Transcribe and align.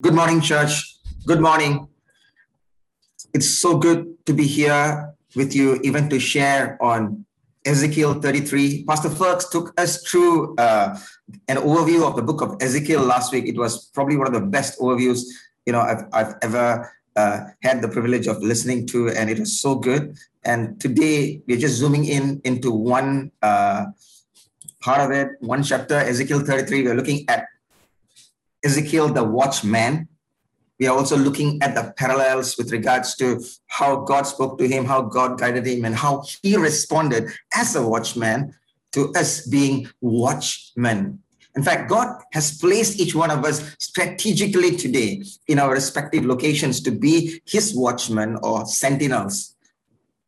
Good 0.00 0.14
morning, 0.14 0.40
church. 0.40 0.96
Good 1.26 1.40
morning. 1.40 1.88
It's 3.34 3.48
so 3.48 3.78
good 3.78 4.14
to 4.26 4.32
be 4.32 4.46
here 4.46 5.12
with 5.34 5.56
you, 5.56 5.80
even 5.82 6.08
to 6.10 6.20
share 6.20 6.80
on 6.80 7.26
Ezekiel 7.66 8.14
33. 8.20 8.84
Pastor 8.84 9.10
Fergus 9.10 9.48
took 9.48 9.74
us 9.76 10.02
through 10.06 10.54
uh, 10.54 10.96
an 11.48 11.56
overview 11.56 12.06
of 12.06 12.14
the 12.14 12.22
book 12.22 12.42
of 12.42 12.56
Ezekiel 12.62 13.02
last 13.02 13.32
week. 13.32 13.46
It 13.46 13.56
was 13.58 13.86
probably 13.86 14.16
one 14.16 14.28
of 14.28 14.32
the 14.32 14.46
best 14.46 14.78
overviews 14.78 15.24
you 15.66 15.72
know 15.72 15.80
I've, 15.80 16.04
I've 16.12 16.34
ever 16.42 16.90
uh, 17.16 17.40
had 17.62 17.82
the 17.82 17.88
privilege 17.88 18.28
of 18.28 18.40
listening 18.40 18.86
to, 18.94 19.08
and 19.10 19.28
it 19.28 19.40
was 19.40 19.60
so 19.60 19.74
good. 19.74 20.16
And 20.44 20.80
today 20.80 21.42
we're 21.48 21.58
just 21.58 21.74
zooming 21.74 22.04
in 22.04 22.40
into 22.44 22.70
one 22.70 23.32
uh, 23.42 23.86
part 24.80 25.00
of 25.00 25.10
it, 25.10 25.28
one 25.40 25.64
chapter, 25.64 25.96
Ezekiel 25.96 26.40
33. 26.40 26.84
We're 26.84 26.94
looking 26.94 27.28
at 27.28 27.48
Ezekiel 28.64 29.08
the 29.08 29.24
watchman. 29.24 30.08
We 30.78 30.86
are 30.86 30.96
also 30.96 31.16
looking 31.16 31.60
at 31.62 31.74
the 31.74 31.92
parallels 31.96 32.56
with 32.56 32.70
regards 32.70 33.16
to 33.16 33.42
how 33.66 34.04
God 34.04 34.22
spoke 34.22 34.58
to 34.58 34.68
him, 34.68 34.84
how 34.84 35.02
God 35.02 35.38
guided 35.38 35.66
him, 35.66 35.84
and 35.84 35.94
how 35.94 36.24
he 36.42 36.56
responded 36.56 37.30
as 37.54 37.74
a 37.74 37.86
watchman 37.86 38.54
to 38.92 39.12
us 39.14 39.46
being 39.46 39.88
watchmen. 40.00 41.20
In 41.56 41.62
fact, 41.64 41.90
God 41.90 42.22
has 42.32 42.56
placed 42.56 43.00
each 43.00 43.14
one 43.14 43.32
of 43.32 43.44
us 43.44 43.74
strategically 43.80 44.76
today 44.76 45.24
in 45.48 45.58
our 45.58 45.72
respective 45.72 46.24
locations 46.24 46.80
to 46.82 46.92
be 46.92 47.40
his 47.46 47.74
watchmen 47.74 48.38
or 48.42 48.64
sentinels. 48.66 49.56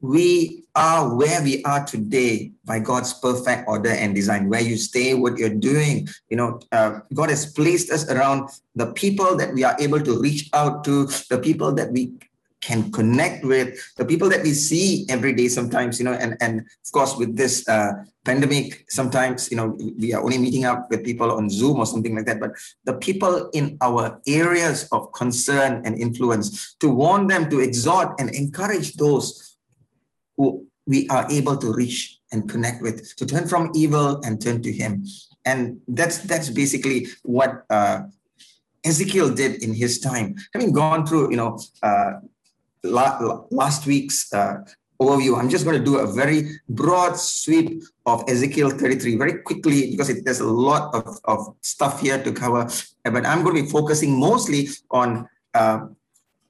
We 0.01 0.65
are 0.75 1.15
where 1.15 1.43
we 1.43 1.63
are 1.65 1.85
today 1.85 2.53
by 2.65 2.79
God's 2.79 3.13
perfect 3.13 3.69
order 3.69 3.91
and 3.91 4.15
design, 4.15 4.49
where 4.49 4.61
you 4.61 4.77
stay, 4.77 5.15
what 5.15 5.37
you're 5.37 5.51
doing. 5.51 6.09
You 6.29 6.37
know, 6.37 6.61
uh, 6.73 7.01
God 7.13 7.29
has 7.29 7.53
placed 7.53 7.91
us 7.91 8.09
around 8.11 8.49
the 8.75 8.93
people 8.93 9.37
that 9.37 9.53
we 9.53 9.65
are 9.65 9.77
able 9.79 10.01
to 10.01 10.21
reach 10.21 10.49
out 10.53 10.85
to, 10.85 11.07
the 11.29 11.39
people 11.39 11.73
that 11.73 11.93
we 11.93 12.15
can 12.61 12.93
connect 12.93 13.45
with, 13.45 13.79
the 13.97 14.05
people 14.05 14.29
that 14.29 14.43
we 14.43 14.53
see 14.53 15.07
every 15.09 15.33
day 15.33 15.49
sometimes, 15.49 15.99
you 15.99 16.05
know, 16.05 16.13
and, 16.13 16.37
and 16.41 16.61
of 16.61 16.93
course, 16.93 17.17
with 17.17 17.37
this 17.37 17.67
uh, 17.69 17.93
pandemic, 18.25 18.85
sometimes, 18.89 19.51
you 19.51 19.57
know, 19.57 19.77
we 19.99 20.13
are 20.13 20.23
only 20.23 20.39
meeting 20.39 20.65
up 20.65 20.91
with 20.91 21.05
people 21.05 21.33
on 21.33 21.49
Zoom 21.49 21.79
or 21.79 21.87
something 21.87 22.15
like 22.15 22.27
that, 22.27 22.39
but 22.39 22.53
the 22.85 22.95
people 22.95 23.49
in 23.55 23.79
our 23.81 24.21
areas 24.27 24.87
of 24.93 25.11
concern 25.13 25.83
and 25.85 25.99
influence 25.99 26.75
to 26.81 26.91
warn 26.91 27.27
them, 27.27 27.49
to 27.49 27.61
exhort 27.61 28.21
and 28.21 28.31
encourage 28.31 28.95
those 28.95 29.50
who 30.41 30.67
we 30.87 31.07
are 31.09 31.31
able 31.31 31.57
to 31.59 31.71
reach 31.73 32.19
and 32.33 32.49
connect 32.49 32.81
with, 32.81 33.15
to 33.17 33.27
turn 33.27 33.47
from 33.47 33.71
evil 33.75 34.23
and 34.25 34.41
turn 34.41 34.63
to 34.63 34.73
Him. 34.73 35.05
And 35.45 35.81
that's 35.89 36.19
that's 36.19 36.49
basically 36.49 37.09
what 37.23 37.65
uh, 37.69 38.03
Ezekiel 38.85 39.29
did 39.35 39.63
in 39.63 39.75
his 39.75 40.01
time. 40.01 40.37
Having 40.55 40.73
gone 40.73 41.07
through, 41.07 41.31
you 41.31 41.37
know, 41.37 41.59
uh, 41.83 42.13
la- 42.83 43.45
last 43.51 43.87
week's 43.87 44.33
uh, 44.33 44.65
overview, 45.01 45.39
I'm 45.39 45.49
just 45.49 45.65
going 45.65 45.79
to 45.79 45.85
do 45.85 45.99
a 45.99 46.07
very 46.07 46.61
broad 46.69 47.17
sweep 47.17 47.83
of 48.07 48.25
Ezekiel 48.29 48.71
33 48.71 49.17
very 49.17 49.43
quickly 49.43 49.91
because 49.91 50.09
it, 50.11 50.25
there's 50.25 50.41
a 50.41 50.53
lot 50.69 50.95
of, 50.95 51.19
of 51.25 51.55
stuff 51.63 52.01
here 52.01 52.23
to 52.23 52.33
cover. 52.33 52.69
But 53.05 53.27
I'm 53.27 53.43
going 53.43 53.57
to 53.57 53.63
be 53.63 53.69
focusing 53.69 54.19
mostly 54.19 54.69
on 54.91 55.29
uh, 55.55 55.87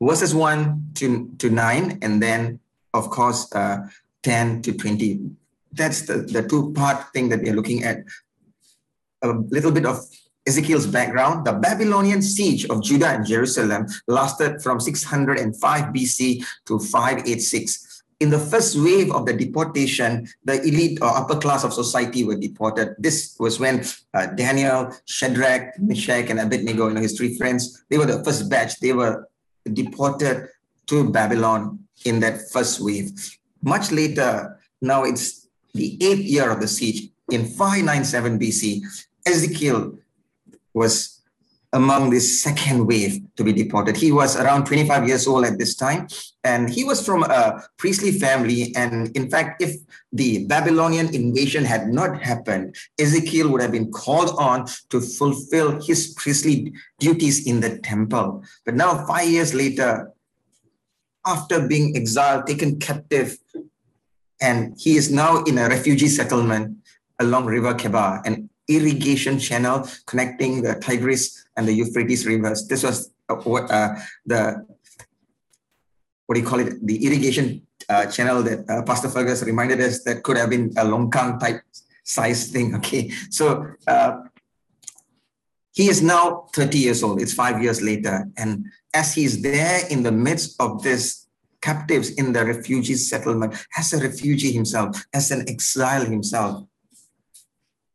verses 0.01 0.35
1 0.35 0.93
to, 0.95 1.31
to 1.39 1.51
9 1.51 1.99
and 2.03 2.23
then 2.23 2.61
of 2.95 3.11
course, 3.11 3.53
uh, 3.55 3.89
10 4.23 4.63
to 4.63 4.73
20. 4.73 5.31
That's 5.73 6.03
the, 6.03 6.19
the 6.19 6.47
two 6.47 6.73
part 6.73 7.13
thing 7.13 7.29
that 7.29 7.43
we're 7.43 7.55
looking 7.55 7.85
at. 7.85 8.05
A 9.23 9.29
little 9.29 9.71
bit 9.71 9.87
of 9.87 10.05
Ezekiel's 10.47 10.87
background. 10.87 11.47
The 11.47 11.53
Babylonian 11.53 12.23
siege 12.23 12.65
of 12.67 12.83
Judah 12.83 13.09
and 13.09 13.27
Jerusalem 13.27 13.87
lasted 14.09 14.63
from 14.63 14.81
605 14.81 15.85
BC 15.95 16.45
to 16.67 16.79
586. 16.79 18.03
In 18.21 18.29
the 18.29 18.39
first 18.39 18.77
wave 18.77 19.13
of 19.13 19.25
the 19.25 19.33
deportation, 19.33 20.29
the 20.45 20.61
elite 20.61 20.99
or 21.01 21.09
upper 21.09 21.37
class 21.37 21.65
of 21.65 21.73
society 21.73 22.25
were 22.25 22.37
deported. 22.37 22.95
This 22.99 23.37
was 23.39 23.59
when 23.59 23.83
uh, 24.13 24.27
Daniel, 24.27 24.95
Shadrach, 25.07 25.79
Meshach, 25.79 26.29
and 26.29 26.39
Abednego, 26.39 26.89
you 26.89 26.95
know, 26.95 27.01
his 27.01 27.17
three 27.17 27.39
friends, 27.39 27.85
they 27.89 27.97
were 27.97 28.07
the 28.07 28.23
first 28.23 28.51
batch. 28.51 28.79
They 28.81 28.93
were 28.93 29.27
deported 29.73 30.49
to 30.89 31.11
Babylon 31.11 31.79
in 32.05 32.21
that 32.21 32.51
first 32.51 32.81
wave. 32.81 33.11
Much 33.63 33.91
later, 33.91 34.59
now 34.81 35.05
it's 35.05 35.49
the 35.75 35.99
eighth 36.03 36.25
year 36.25 36.51
of 36.51 36.61
the 36.61 36.69
siege. 36.69 37.11
In 37.31 37.47
597 37.47 38.39
BC, 38.39 38.81
Ezekiel 39.27 39.99
was 40.75 41.21
among 41.73 42.11
this 42.11 42.43
second 42.43 42.87
wave 42.87 43.21
to 43.37 43.45
be 43.45 43.53
deported. 43.53 43.97
He 43.97 44.11
was 44.11 44.37
around 44.37 44.67
25 44.67 45.07
years 45.07 45.27
old 45.27 45.45
at 45.45 45.59
this 45.59 45.77
time, 45.77 46.09
and 46.43 46.69
he 46.69 46.85
was 46.85 47.05
from 47.05 47.23
a 47.23 47.63
priestly 47.77 48.11
family. 48.13 48.75
And 48.75 49.15
in 49.17 49.31
fact, 49.31 49.63
if 49.63 49.77
the 50.13 50.47
Babylonian 50.47 51.15
invasion 51.15 51.65
had 51.65 51.89
not 51.89 52.21
happened, 52.21 52.75
Ezekiel 52.99 53.49
would 53.51 53.63
have 53.63 53.73
been 53.73 53.93
called 53.93 54.35
on 54.39 54.67
to 54.89 55.01
fulfill 55.01 55.81
his 55.81 56.15
priestly 56.15 56.73
duties 56.99 57.47
in 57.47 57.61
the 57.61 57.79
temple. 57.79 58.43
But 58.65 58.75
now, 58.75 59.07
five 59.07 59.29
years 59.29 59.55
later, 59.55 60.13
after 61.27 61.67
being 61.67 61.97
exiled, 61.97 62.47
taken 62.47 62.79
captive, 62.79 63.39
and 64.41 64.75
he 64.79 64.97
is 64.97 65.11
now 65.11 65.43
in 65.45 65.59
a 65.59 65.69
refugee 65.69 66.09
settlement 66.09 66.79
along 67.19 67.47
River 67.47 67.75
Kebar, 67.75 68.25
an 68.27 68.49
irrigation 68.69 69.39
channel 69.39 69.87
connecting 70.07 70.63
the 70.63 70.75
Tigris 70.75 71.45
and 71.57 71.69
the 71.69 71.73
Euphrates 71.73 72.27
rivers. 72.27 72.67
This 72.67 72.83
was 72.83 73.13
uh, 73.29 73.35
uh, 73.35 73.97
the 74.25 74.67
what 76.27 76.35
do 76.35 76.41
you 76.41 76.47
call 76.47 76.61
it? 76.61 76.87
The 76.87 77.05
irrigation 77.05 77.67
uh, 77.89 78.07
channel 78.07 78.43
that 78.45 78.63
uh, 78.71 78.83
Pastor 78.83 79.09
Fergus 79.09 79.43
reminded 79.43 79.81
us 79.81 80.05
that 80.05 80.23
could 80.23 80.37
have 80.37 80.49
been 80.49 80.71
a 80.77 80.85
longkang 80.85 81.41
type 81.41 81.61
size 82.05 82.49
thing. 82.49 82.75
Okay, 82.79 83.11
so 83.31 83.67
uh, 83.87 84.30
he 85.73 85.89
is 85.89 86.03
now 86.03 86.47
30 86.55 86.79
years 86.79 87.03
old. 87.03 87.21
It's 87.21 87.33
five 87.33 87.63
years 87.63 87.81
later. 87.81 88.27
And 88.37 88.67
as 88.95 89.15
he's 89.15 89.41
there 89.43 89.87
in 89.89 90.03
the 90.03 90.13
midst 90.13 90.61
of 90.61 90.83
this 90.83 91.27
captives 91.63 92.11
in 92.11 92.33
the 92.33 92.45
refugee 92.45 92.95
settlement, 92.95 93.55
as 93.77 93.93
a 93.93 93.99
refugee 93.99 94.51
himself, 94.51 95.05
as 95.15 95.31
an 95.31 95.49
exile 95.49 96.05
himself, 96.05 96.65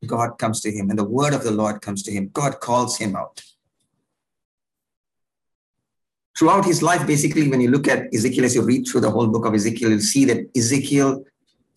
God 0.06 0.38
comes 0.38 0.62
to 0.62 0.72
him 0.72 0.90
and 0.90 1.00
the 1.00 1.03
word 1.03 1.34
of 1.34 1.44
the 1.44 1.52
Lord 1.52 1.81
comes 1.81 2.03
to 2.03 2.12
him. 2.12 2.30
God 2.31 2.59
calls 2.59 2.97
him 2.97 3.16
out. 3.16 3.41
Throughout 6.38 6.66
his 6.66 6.84
life, 6.84 7.07
basically, 7.07 7.50
when 7.50 7.62
you 7.62 7.72
look 7.72 7.88
at 7.88 8.13
Ezekiel, 8.13 8.44
as 8.46 8.56
you 8.56 8.62
read 8.62 8.86
through 8.86 9.02
the 9.02 9.09
whole 9.09 9.28
book 9.28 9.46
of 9.46 9.53
Ezekiel, 9.53 9.92
you'll 9.92 10.00
see 10.02 10.25
that 10.25 10.50
Ezekiel 10.56 11.24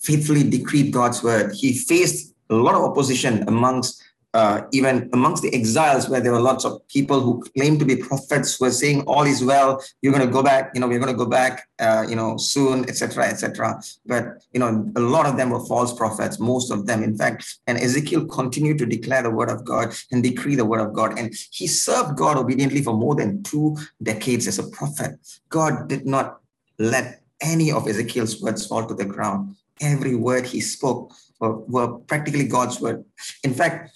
faithfully 0.00 0.48
decreed 0.48 0.92
God's 0.92 1.22
word. 1.22 1.54
He 1.54 1.78
faced 1.78 2.34
a 2.50 2.54
lot 2.54 2.74
of 2.74 2.82
opposition 2.82 3.44
amongst 3.46 4.02
uh, 4.34 4.62
even 4.72 5.08
amongst 5.12 5.42
the 5.42 5.54
exiles, 5.54 6.08
where 6.08 6.20
there 6.20 6.32
were 6.32 6.40
lots 6.40 6.64
of 6.64 6.86
people 6.88 7.20
who 7.20 7.42
claimed 7.56 7.78
to 7.80 7.86
be 7.86 7.96
prophets, 7.96 8.60
were 8.60 8.70
saying 8.70 9.02
all 9.02 9.24
is 9.24 9.42
well. 9.42 9.82
You're 10.02 10.12
going 10.12 10.26
to 10.26 10.32
go 10.32 10.42
back. 10.42 10.70
You 10.74 10.80
know, 10.80 10.88
we're 10.88 10.98
going 10.98 11.12
to 11.12 11.24
go 11.24 11.26
back. 11.26 11.66
Uh, 11.78 12.04
you 12.08 12.16
know, 12.16 12.36
soon, 12.36 12.88
etc., 12.88 13.24
etc. 13.24 13.80
But 14.04 14.44
you 14.52 14.60
know, 14.60 14.90
a 14.96 15.00
lot 15.00 15.26
of 15.26 15.36
them 15.36 15.50
were 15.50 15.64
false 15.64 15.96
prophets. 15.96 16.38
Most 16.38 16.70
of 16.70 16.86
them, 16.86 17.02
in 17.02 17.16
fact. 17.16 17.58
And 17.66 17.78
Ezekiel 17.78 18.26
continued 18.26 18.78
to 18.78 18.86
declare 18.86 19.22
the 19.22 19.30
word 19.30 19.50
of 19.50 19.64
God 19.64 19.94
and 20.12 20.22
decree 20.22 20.56
the 20.56 20.64
word 20.64 20.80
of 20.80 20.92
God, 20.92 21.18
and 21.18 21.34
he 21.50 21.66
served 21.66 22.16
God 22.16 22.36
obediently 22.36 22.82
for 22.82 22.94
more 22.94 23.14
than 23.14 23.42
two 23.42 23.76
decades 24.02 24.46
as 24.46 24.58
a 24.58 24.68
prophet. 24.68 25.18
God 25.48 25.88
did 25.88 26.06
not 26.06 26.40
let 26.78 27.22
any 27.40 27.70
of 27.72 27.86
Ezekiel's 27.86 28.40
words 28.42 28.66
fall 28.66 28.86
to 28.86 28.94
the 28.94 29.04
ground. 29.04 29.56
Every 29.80 30.14
word 30.16 30.44
he 30.44 30.60
spoke 30.60 31.12
were, 31.40 31.58
were 31.58 31.98
practically 31.98 32.46
God's 32.48 32.80
word. 32.80 33.04
In 33.44 33.54
fact, 33.54 33.90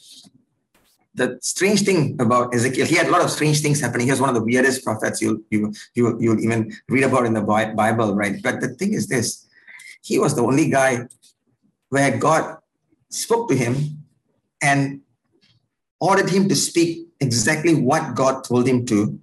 the 1.14 1.38
strange 1.42 1.82
thing 1.82 2.16
about 2.20 2.54
Ezekiel, 2.54 2.86
he 2.86 2.96
had 2.96 3.06
a 3.06 3.10
lot 3.10 3.22
of 3.22 3.30
strange 3.30 3.60
things 3.60 3.80
happening. 3.80 4.06
He 4.06 4.10
was 4.10 4.20
one 4.20 4.30
of 4.30 4.34
the 4.34 4.42
weirdest 4.42 4.84
prophets 4.84 5.20
you 5.20 5.44
you 5.50 5.72
you 5.94 6.16
you'll 6.20 6.40
even 6.40 6.72
read 6.88 7.04
about 7.04 7.26
in 7.26 7.34
the 7.34 7.42
Bible, 7.42 8.14
right? 8.14 8.42
But 8.42 8.60
the 8.60 8.68
thing 8.68 8.94
is 8.94 9.08
this: 9.08 9.46
he 10.02 10.18
was 10.18 10.34
the 10.34 10.42
only 10.42 10.70
guy 10.70 11.06
where 11.90 12.16
God 12.16 12.58
spoke 13.10 13.48
to 13.50 13.54
him 13.54 13.76
and 14.62 15.02
ordered 16.00 16.30
him 16.30 16.48
to 16.48 16.56
speak 16.56 17.08
exactly 17.20 17.74
what 17.74 18.14
God 18.14 18.44
told 18.44 18.66
him 18.66 18.86
to, 18.86 19.18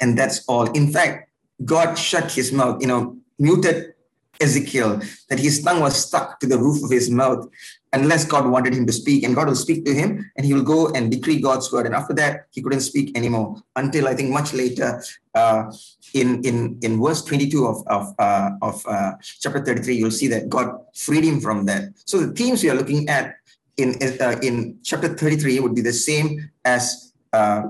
and 0.00 0.16
that's 0.16 0.44
all. 0.48 0.66
In 0.72 0.90
fact, 0.90 1.28
God 1.64 1.96
shut 1.96 2.32
his 2.32 2.50
mouth, 2.52 2.80
you 2.80 2.88
know, 2.88 3.18
muted 3.38 3.94
Ezekiel, 4.40 5.00
that 5.28 5.38
his 5.38 5.62
tongue 5.62 5.80
was 5.80 5.96
stuck 5.96 6.40
to 6.40 6.46
the 6.46 6.58
roof 6.58 6.82
of 6.82 6.90
his 6.90 7.10
mouth 7.10 7.48
unless 7.92 8.24
God 8.24 8.46
wanted 8.48 8.74
him 8.74 8.86
to 8.86 8.92
speak. 8.92 9.24
And 9.24 9.34
God 9.34 9.48
will 9.48 9.54
speak 9.54 9.84
to 9.84 9.94
him 9.94 10.30
and 10.36 10.46
he 10.46 10.54
will 10.54 10.62
go 10.62 10.88
and 10.92 11.10
decree 11.10 11.40
God's 11.40 11.72
word. 11.72 11.86
And 11.86 11.94
after 11.94 12.14
that, 12.14 12.46
he 12.50 12.62
couldn't 12.62 12.80
speak 12.80 13.16
anymore 13.16 13.62
until 13.76 14.08
I 14.08 14.14
think 14.14 14.30
much 14.30 14.52
later 14.52 15.02
uh, 15.34 15.72
in, 16.14 16.42
in, 16.44 16.78
in 16.82 17.02
verse 17.02 17.22
22 17.22 17.66
of, 17.66 17.86
of, 17.86 18.14
uh, 18.18 18.50
of 18.62 18.86
uh, 18.86 19.12
chapter 19.20 19.64
33, 19.64 19.94
you'll 19.94 20.10
see 20.10 20.28
that 20.28 20.48
God 20.48 20.78
freed 20.94 21.24
him 21.24 21.40
from 21.40 21.66
that. 21.66 21.84
So 22.04 22.18
the 22.18 22.32
themes 22.32 22.62
we 22.62 22.70
are 22.70 22.74
looking 22.74 23.08
at 23.08 23.36
in, 23.76 23.94
uh, 24.20 24.38
in 24.42 24.78
chapter 24.82 25.08
33 25.08 25.60
would 25.60 25.74
be 25.74 25.82
the 25.82 25.92
same 25.92 26.50
as 26.64 27.12
uh, 27.32 27.62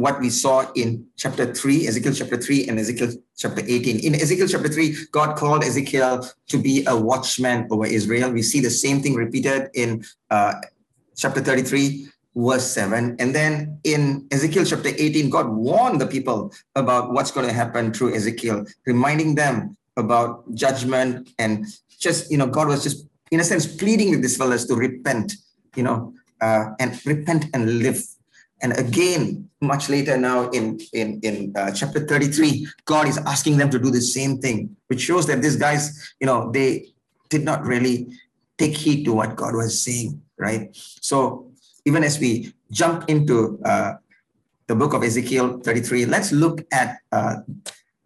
what 0.00 0.20
we 0.20 0.30
saw 0.30 0.70
in 0.74 1.06
chapter 1.16 1.52
3, 1.54 1.86
Ezekiel 1.86 2.14
chapter 2.14 2.36
3 2.36 2.68
and 2.68 2.78
Ezekiel 2.78 3.12
chapter 3.36 3.62
18. 3.66 4.00
In 4.00 4.14
Ezekiel 4.14 4.48
chapter 4.48 4.68
3, 4.68 4.96
God 5.12 5.36
called 5.36 5.62
Ezekiel 5.62 6.28
to 6.48 6.58
be 6.58 6.84
a 6.86 6.96
watchman 6.96 7.68
over 7.70 7.86
Israel. 7.86 8.30
We 8.30 8.42
see 8.42 8.60
the 8.60 8.70
same 8.70 9.00
thing 9.02 9.14
repeated 9.14 9.70
in 9.74 10.04
uh, 10.30 10.54
chapter 11.16 11.40
33, 11.40 12.08
verse 12.34 12.66
7. 12.66 13.16
And 13.18 13.34
then 13.34 13.78
in 13.84 14.26
Ezekiel 14.30 14.64
chapter 14.64 14.88
18, 14.88 15.30
God 15.30 15.48
warned 15.48 16.00
the 16.00 16.06
people 16.06 16.52
about 16.74 17.12
what's 17.12 17.30
going 17.30 17.46
to 17.46 17.52
happen 17.52 17.92
through 17.92 18.14
Ezekiel, 18.14 18.64
reminding 18.86 19.34
them 19.34 19.76
about 19.96 20.52
judgment 20.54 21.30
and 21.38 21.66
just, 21.98 22.30
you 22.30 22.38
know, 22.38 22.46
God 22.46 22.68
was 22.68 22.82
just, 22.82 23.06
in 23.30 23.40
a 23.40 23.44
sense, 23.44 23.66
pleading 23.66 24.10
with 24.10 24.22
these 24.22 24.36
fellows 24.36 24.64
to 24.66 24.74
repent, 24.74 25.34
you 25.76 25.82
know, 25.82 26.14
uh, 26.40 26.70
and 26.78 26.98
repent 27.04 27.46
and 27.52 27.80
live 27.80 28.02
and 28.62 28.76
again, 28.78 29.48
much 29.60 29.88
later 29.88 30.16
now 30.16 30.48
in, 30.50 30.80
in, 30.92 31.20
in 31.22 31.52
uh, 31.56 31.70
chapter 31.72 32.00
33, 32.00 32.66
God 32.84 33.08
is 33.08 33.18
asking 33.18 33.56
them 33.56 33.70
to 33.70 33.78
do 33.78 33.90
the 33.90 34.00
same 34.00 34.38
thing, 34.38 34.76
which 34.88 35.00
shows 35.00 35.26
that 35.26 35.42
these 35.42 35.56
guys, 35.56 36.14
you 36.20 36.26
know, 36.26 36.50
they 36.50 36.88
did 37.28 37.44
not 37.44 37.64
really 37.64 38.08
take 38.58 38.76
heed 38.76 39.04
to 39.04 39.12
what 39.12 39.36
God 39.36 39.54
was 39.54 39.80
saying, 39.80 40.20
right? 40.38 40.68
So 41.00 41.50
even 41.84 42.04
as 42.04 42.18
we 42.18 42.52
jump 42.70 43.08
into 43.08 43.60
uh, 43.64 43.94
the 44.66 44.74
book 44.74 44.94
of 44.94 45.02
Ezekiel 45.02 45.60
33, 45.60 46.06
let's 46.06 46.32
look 46.32 46.66
at 46.72 46.98
uh, 47.12 47.36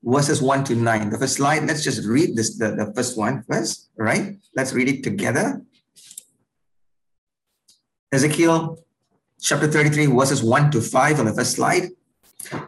verses 0.03 0.41
1 0.41 0.65
to 0.65 0.77
9. 0.77 1.11
The 1.11 1.19
first 1.19 1.35
slide, 1.35 1.67
let's 1.67 1.83
just 1.83 2.07
read 2.07 2.37
this, 2.37 2.57
the, 2.59 2.73
the 2.73 2.93
first 2.95 3.19
one 3.19 3.45
first, 3.51 3.91
right? 3.97 4.37
Let's 4.55 4.73
read 4.73 4.89
it 4.89 5.03
together. 5.03 5.63
Ezekiel 8.13 8.79
chapter 9.45 9.71
33, 9.71 10.07
verses 10.07 10.43
1 10.43 10.71
to 10.71 10.81
5 10.81 11.21
on 11.21 11.27
the 11.27 11.35
first 11.35 11.53
slide. 11.53 11.91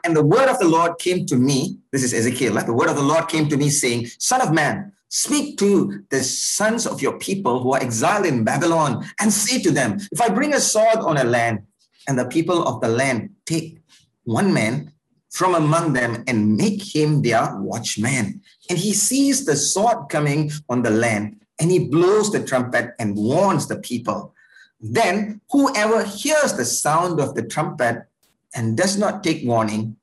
And 0.05 0.15
the 0.15 0.25
word 0.25 0.49
of 0.49 0.59
the 0.59 0.69
Lord 0.69 0.99
came 0.99 1.25
to 1.27 1.37
me. 1.37 1.79
This 1.91 2.03
is 2.03 2.13
Ezekiel. 2.13 2.53
Like 2.53 2.67
The 2.67 2.75
word 2.75 2.91
of 2.91 2.97
the 2.97 3.03
Lord 3.03 3.29
came 3.29 3.49
to 3.49 3.57
me, 3.57 3.71
saying, 3.71 4.09
Son 4.19 4.43
of 4.43 4.53
man, 4.53 4.93
speak 5.09 5.59
to 5.59 6.05
the 6.11 6.23
sons 6.23 6.87
of 6.87 7.01
your 7.01 7.19
people 7.19 7.63
who 7.63 7.73
are 7.73 7.81
exiled 7.81 8.27
in 8.27 8.45
Babylon, 8.45 9.07
and 9.21 9.33
say 9.33 9.61
to 9.63 9.71
them, 9.71 9.99
If 10.13 10.21
I 10.21 10.29
bring 10.29 10.53
a 10.53 10.61
sword 10.61 10.99
on 10.99 11.17
a 11.17 11.25
land, 11.25 11.63
and 12.09 12.19
the 12.19 12.27
people 12.27 12.69
of 12.69 12.81
the 12.83 12.89
land 12.89 13.31
take 13.47 13.79
one 14.25 14.53
man 14.53 14.93
from 15.31 15.55
among 15.55 15.95
them 15.95 16.25
and 16.27 16.57
make 16.57 16.83
him 16.95 17.23
their 17.23 17.57
watchman, 17.57 18.43
and 18.69 18.79
he 18.79 18.93
sees 18.93 19.47
the 19.47 19.57
sword 19.57 20.11
coming 20.11 20.53
on 20.69 20.83
the 20.83 20.91
land, 20.91 21.41
and 21.59 21.71
he 21.71 21.89
blows 21.89 22.33
the 22.33 22.45
trumpet 22.45 22.95
and 22.99 23.17
warns 23.17 23.67
the 23.67 23.79
people 23.79 24.35
then 24.81 25.41
whoever 25.51 26.05
hears 26.05 26.53
the 26.55 26.65
sound 26.65 27.21
of 27.21 27.35
the 27.35 27.43
trumpet 27.43 28.07
and 28.55 28.77
does 28.77 28.97
not 28.99 29.23
take 29.23 29.47
warning, 29.47 29.97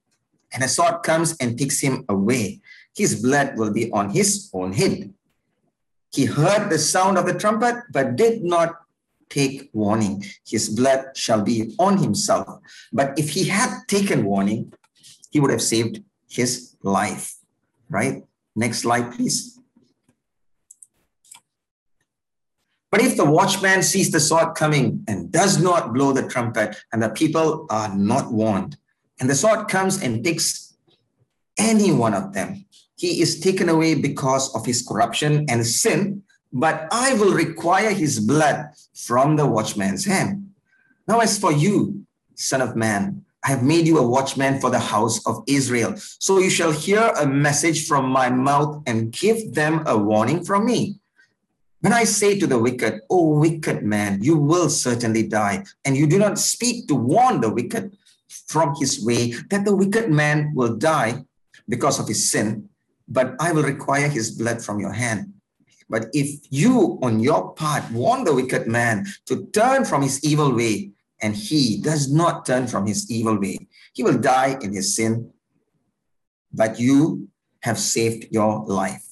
and 0.53 0.63
a 0.63 0.67
sword 0.67 1.03
comes 1.03 1.35
and 1.37 1.57
takes 1.57 1.79
him 1.79 2.05
away, 2.09 2.61
his 2.95 3.21
blood 3.21 3.57
will 3.57 3.73
be 3.73 3.91
on 3.91 4.09
his 4.09 4.49
own 4.53 4.73
head. 4.73 5.13
He 6.11 6.25
heard 6.25 6.69
the 6.69 6.77
sound 6.77 7.17
of 7.17 7.25
the 7.25 7.33
trumpet, 7.33 7.75
but 7.91 8.15
did 8.15 8.43
not 8.43 8.75
take 9.29 9.71
warning. 9.73 10.23
His 10.45 10.69
blood 10.69 11.17
shall 11.17 11.41
be 11.41 11.73
on 11.79 11.97
himself. 11.97 12.59
But 12.91 13.17
if 13.17 13.31
he 13.31 13.45
had 13.45 13.81
taken 13.87 14.25
warning, 14.25 14.73
he 15.31 15.39
would 15.39 15.49
have 15.49 15.61
saved 15.61 16.03
his 16.29 16.75
life. 16.83 17.35
Right? 17.89 18.23
Next 18.55 18.79
slide, 18.79 19.11
please. 19.13 19.52
But 22.93 23.01
if 23.01 23.17
the 23.17 23.25
watchman 23.25 23.81
sees 23.81 24.11
the 24.11 24.19
sword 24.19 24.53
coming 24.53 25.03
and 25.07 25.31
does 25.31 25.59
not 25.59 25.95
blow 25.95 26.13
the 26.13 26.27
trumpet, 26.29 26.77
and 26.91 27.01
the 27.01 27.09
people 27.09 27.65
are 27.71 27.91
not 27.95 28.31
warned, 28.31 28.77
and 29.19 29.27
the 29.27 29.33
sword 29.33 29.67
comes 29.67 29.99
and 29.99 30.23
takes 30.23 30.75
any 31.57 31.91
one 31.91 32.13
of 32.13 32.33
them, 32.33 32.67
he 32.95 33.19
is 33.19 33.39
taken 33.39 33.67
away 33.67 33.95
because 33.95 34.53
of 34.53 34.67
his 34.67 34.85
corruption 34.87 35.47
and 35.49 35.65
sin, 35.65 36.21
but 36.53 36.87
I 36.91 37.15
will 37.15 37.33
require 37.33 37.89
his 37.89 38.19
blood 38.19 38.67
from 38.93 39.37
the 39.37 39.47
watchman's 39.47 40.05
hand. 40.05 40.51
Now, 41.07 41.19
as 41.19 41.39
for 41.39 41.51
you, 41.51 42.05
son 42.35 42.61
of 42.61 42.75
man, 42.75 43.25
I 43.43 43.49
have 43.49 43.63
made 43.63 43.87
you 43.87 43.97
a 43.97 44.07
watchman 44.07 44.61
for 44.61 44.69
the 44.69 44.77
house 44.77 45.25
of 45.25 45.43
Israel. 45.47 45.95
So 45.97 46.37
you 46.37 46.51
shall 46.51 46.71
hear 46.71 47.11
a 47.19 47.25
message 47.25 47.87
from 47.87 48.07
my 48.11 48.29
mouth 48.29 48.83
and 48.85 49.11
give 49.11 49.55
them 49.55 49.81
a 49.87 49.97
warning 49.97 50.45
from 50.45 50.67
me. 50.67 50.99
When 51.83 51.91
I 51.91 52.05
say 52.05 52.39
to 52.39 52.47
the 52.47 52.57
wicked, 52.57 53.01
O 53.09 53.39
wicked 53.39 53.83
man, 53.83 54.23
you 54.23 54.37
will 54.37 54.69
certainly 54.69 55.27
die, 55.27 55.65
and 55.83 55.97
you 55.97 56.07
do 56.07 56.17
not 56.17 56.39
speak 56.39 56.87
to 56.87 56.95
warn 56.95 57.41
the 57.41 57.51
wicked 57.51 57.97
from 58.47 58.73
his 58.79 59.03
way, 59.03 59.33
that 59.49 59.65
the 59.65 59.75
wicked 59.75 60.09
man 60.09 60.53
will 60.55 60.77
die 60.77 61.25
because 61.67 61.99
of 61.99 62.07
his 62.07 62.31
sin, 62.31 62.69
but 63.09 63.35
I 63.37 63.51
will 63.51 63.63
require 63.63 64.07
his 64.07 64.31
blood 64.31 64.63
from 64.63 64.79
your 64.79 64.93
hand. 64.93 65.33
But 65.89 66.07
if 66.13 66.47
you, 66.49 66.99
on 67.01 67.19
your 67.19 67.51
part, 67.51 67.91
warn 67.91 68.23
the 68.23 68.33
wicked 68.33 68.65
man 68.65 69.05
to 69.25 69.47
turn 69.47 69.83
from 69.83 70.03
his 70.03 70.23
evil 70.23 70.55
way, 70.55 70.91
and 71.21 71.35
he 71.35 71.81
does 71.81 72.09
not 72.09 72.45
turn 72.45 72.67
from 72.67 72.87
his 72.87 73.11
evil 73.11 73.37
way, 73.37 73.67
he 73.91 74.03
will 74.03 74.17
die 74.17 74.57
in 74.61 74.71
his 74.71 74.95
sin, 74.95 75.33
but 76.53 76.79
you 76.79 77.27
have 77.59 77.77
saved 77.77 78.27
your 78.31 78.63
life. 78.63 79.03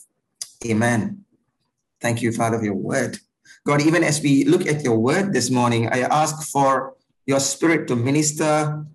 Amen. 0.65 1.20
Thank 2.01 2.21
you, 2.21 2.31
Father, 2.31 2.57
for 2.57 2.65
your 2.65 2.73
word. 2.73 3.19
God, 3.65 3.81
even 3.81 4.03
as 4.03 4.21
we 4.21 4.43
look 4.45 4.65
at 4.65 4.83
your 4.83 4.97
word 4.97 5.33
this 5.33 5.51
morning, 5.51 5.87
I 5.89 6.01
ask 6.01 6.49
for 6.49 6.95
your 7.27 7.39
spirit 7.39 7.87
to 7.87 7.95
minister 7.95 8.85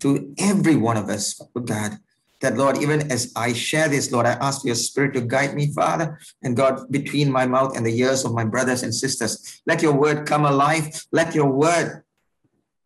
to 0.00 0.34
every 0.38 0.76
one 0.76 0.98
of 0.98 1.08
us, 1.08 1.40
God. 1.64 1.98
That, 2.42 2.56
Lord, 2.56 2.76
even 2.78 3.10
as 3.10 3.32
I 3.36 3.52
share 3.52 3.88
this, 3.88 4.10
Lord, 4.10 4.26
I 4.26 4.32
ask 4.32 4.62
for 4.62 4.66
your 4.66 4.76
spirit 4.76 5.14
to 5.14 5.20
guide 5.20 5.54
me, 5.54 5.72
Father. 5.72 6.18
And 6.42 6.56
God, 6.56 6.90
between 6.90 7.30
my 7.30 7.46
mouth 7.46 7.76
and 7.76 7.86
the 7.86 7.96
ears 7.96 8.24
of 8.24 8.34
my 8.34 8.44
brothers 8.44 8.82
and 8.82 8.92
sisters, 8.92 9.62
let 9.64 9.80
your 9.80 9.94
word 9.94 10.26
come 10.26 10.44
alive. 10.44 11.06
Let 11.12 11.36
your 11.36 11.50
word 11.50 12.02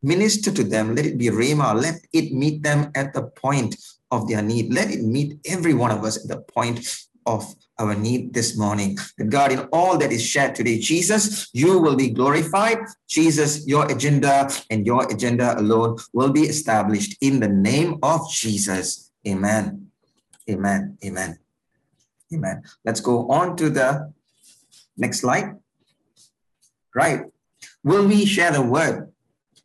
minister 0.02 0.52
to 0.52 0.62
them. 0.62 0.94
Let 0.94 1.06
it 1.06 1.16
be 1.16 1.28
Rhema. 1.28 1.74
Let 1.74 1.96
it 2.12 2.32
meet 2.32 2.62
them 2.62 2.92
at 2.94 3.14
the 3.14 3.22
point 3.22 3.76
of 4.10 4.28
their 4.28 4.42
need. 4.42 4.72
Let 4.72 4.90
it 4.90 5.02
meet 5.02 5.40
every 5.46 5.72
one 5.72 5.90
of 5.90 6.04
us 6.04 6.22
at 6.22 6.28
the 6.28 6.42
point 6.42 7.05
of 7.26 7.54
our 7.78 7.94
need 7.94 8.32
this 8.32 8.56
morning. 8.56 8.96
That 9.18 9.30
God, 9.30 9.52
in 9.52 9.60
all 9.72 9.98
that 9.98 10.12
is 10.12 10.24
shared 10.24 10.54
today, 10.54 10.78
Jesus, 10.78 11.48
you 11.52 11.78
will 11.78 11.96
be 11.96 12.10
glorified. 12.10 12.78
Jesus, 13.08 13.66
your 13.66 13.90
agenda 13.90 14.48
and 14.70 14.86
your 14.86 15.10
agenda 15.12 15.58
alone 15.58 15.98
will 16.12 16.32
be 16.32 16.42
established 16.42 17.16
in 17.20 17.40
the 17.40 17.48
name 17.48 17.98
of 18.02 18.30
Jesus. 18.30 19.10
Amen. 19.26 19.90
Amen. 20.48 20.96
Amen. 21.04 21.38
Amen. 22.32 22.62
Let's 22.84 23.00
go 23.00 23.28
on 23.28 23.56
to 23.56 23.70
the 23.70 24.12
next 24.96 25.20
slide. 25.20 25.56
Right. 26.94 27.24
Will 27.84 28.06
we 28.06 28.24
share 28.24 28.52
the 28.52 28.62
word? 28.62 29.12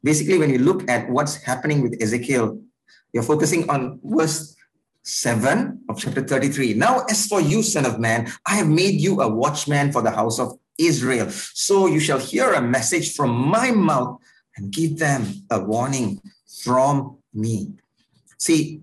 Basically, 0.03 0.37
when 0.37 0.49
you 0.49 0.59
look 0.59 0.89
at 0.89 1.09
what's 1.09 1.35
happening 1.35 1.81
with 1.81 2.01
Ezekiel, 2.01 2.59
you're 3.13 3.23
focusing 3.23 3.69
on 3.69 3.99
verse 4.03 4.55
7 5.03 5.81
of 5.89 5.97
chapter 5.99 6.21
33. 6.21 6.73
Now, 6.75 7.05
as 7.09 7.27
for 7.27 7.41
you, 7.41 7.63
son 7.63 7.85
of 7.85 7.99
man, 7.99 8.31
I 8.45 8.55
have 8.55 8.67
made 8.67 9.01
you 9.01 9.21
a 9.21 9.27
watchman 9.27 9.91
for 9.91 10.01
the 10.01 10.11
house 10.11 10.39
of 10.39 10.57
Israel. 10.77 11.29
So 11.29 11.87
you 11.87 11.99
shall 11.99 12.19
hear 12.19 12.53
a 12.53 12.61
message 12.61 13.15
from 13.15 13.31
my 13.31 13.71
mouth 13.71 14.19
and 14.57 14.71
give 14.71 14.97
them 14.99 15.27
a 15.49 15.59
warning 15.59 16.21
from 16.63 17.17
me. 17.33 17.73
See, 18.37 18.81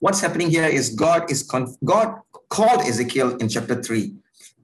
what's 0.00 0.20
happening 0.20 0.50
here 0.50 0.66
is 0.66 0.90
God 0.90 1.30
is 1.30 1.42
God 1.42 2.20
called 2.48 2.80
Ezekiel 2.82 3.36
in 3.36 3.48
chapter 3.48 3.82
3. 3.82 4.14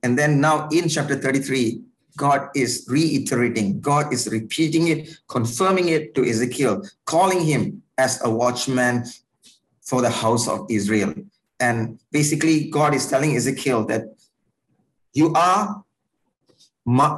And 0.02 0.18
then 0.18 0.40
now 0.40 0.68
in 0.70 0.88
chapter 0.88 1.16
33, 1.16 1.80
God 2.16 2.48
is 2.54 2.86
reiterating, 2.88 3.80
God 3.80 4.12
is 4.12 4.28
repeating 4.30 4.88
it, 4.88 5.18
confirming 5.28 5.88
it 5.88 6.14
to 6.14 6.24
Ezekiel, 6.24 6.82
calling 7.06 7.40
him 7.40 7.82
as 7.98 8.22
a 8.24 8.30
watchman 8.30 9.04
for 9.84 10.02
the 10.02 10.10
house 10.10 10.48
of 10.48 10.66
Israel. 10.70 11.14
And 11.60 11.98
basically, 12.10 12.70
God 12.70 12.94
is 12.94 13.06
telling 13.06 13.36
Ezekiel 13.36 13.84
that 13.86 14.04
you 15.12 15.32
are 15.34 15.84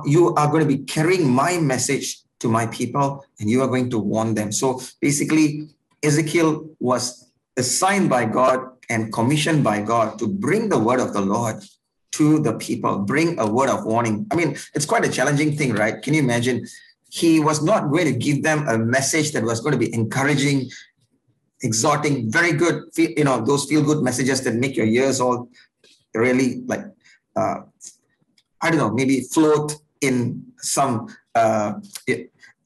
you 0.04 0.32
are 0.34 0.48
going 0.48 0.62
to 0.62 0.76
be 0.76 0.84
carrying 0.84 1.28
my 1.28 1.58
message 1.58 2.22
to 2.38 2.48
my 2.48 2.66
people 2.66 3.24
and 3.40 3.50
you 3.50 3.62
are 3.62 3.66
going 3.66 3.90
to 3.90 3.98
warn 3.98 4.34
them. 4.34 4.52
So 4.52 4.80
basically, 5.00 5.68
Ezekiel 6.02 6.70
was 6.78 7.32
assigned 7.56 8.08
by 8.08 8.26
God 8.26 8.60
and 8.88 9.12
commissioned 9.12 9.64
by 9.64 9.82
God 9.82 10.18
to 10.18 10.28
bring 10.28 10.68
the 10.68 10.78
word 10.78 11.00
of 11.00 11.12
the 11.12 11.20
Lord 11.20 11.64
to 12.12 12.38
the 12.38 12.54
people, 12.54 12.98
bring 12.98 13.38
a 13.38 13.46
word 13.46 13.68
of 13.68 13.84
warning. 13.84 14.26
I 14.30 14.36
mean, 14.36 14.56
it's 14.74 14.86
quite 14.86 15.04
a 15.04 15.10
challenging 15.10 15.56
thing, 15.56 15.74
right? 15.74 16.00
Can 16.00 16.14
you 16.14 16.20
imagine? 16.20 16.66
He 17.10 17.40
was 17.40 17.62
not 17.62 17.90
going 17.90 18.06
to 18.06 18.12
give 18.12 18.42
them 18.42 18.68
a 18.68 18.76
message 18.76 19.32
that 19.32 19.42
was 19.42 19.60
going 19.60 19.72
to 19.72 19.78
be 19.78 19.92
encouraging 19.94 20.70
exhorting, 21.62 22.30
very 22.30 22.52
good, 22.52 22.84
you 22.96 23.24
know, 23.24 23.44
those 23.44 23.66
feel 23.66 23.82
good 23.82 24.02
messages 24.02 24.42
that 24.44 24.54
make 24.54 24.76
your 24.76 24.86
ears 24.86 25.20
all 25.20 25.48
really 26.14 26.62
like, 26.66 26.84
uh, 27.36 27.60
I 28.60 28.70
don't 28.70 28.78
know, 28.78 28.90
maybe 28.90 29.20
float 29.20 29.74
in 30.00 30.44
some 30.58 31.08
uh, 31.34 31.74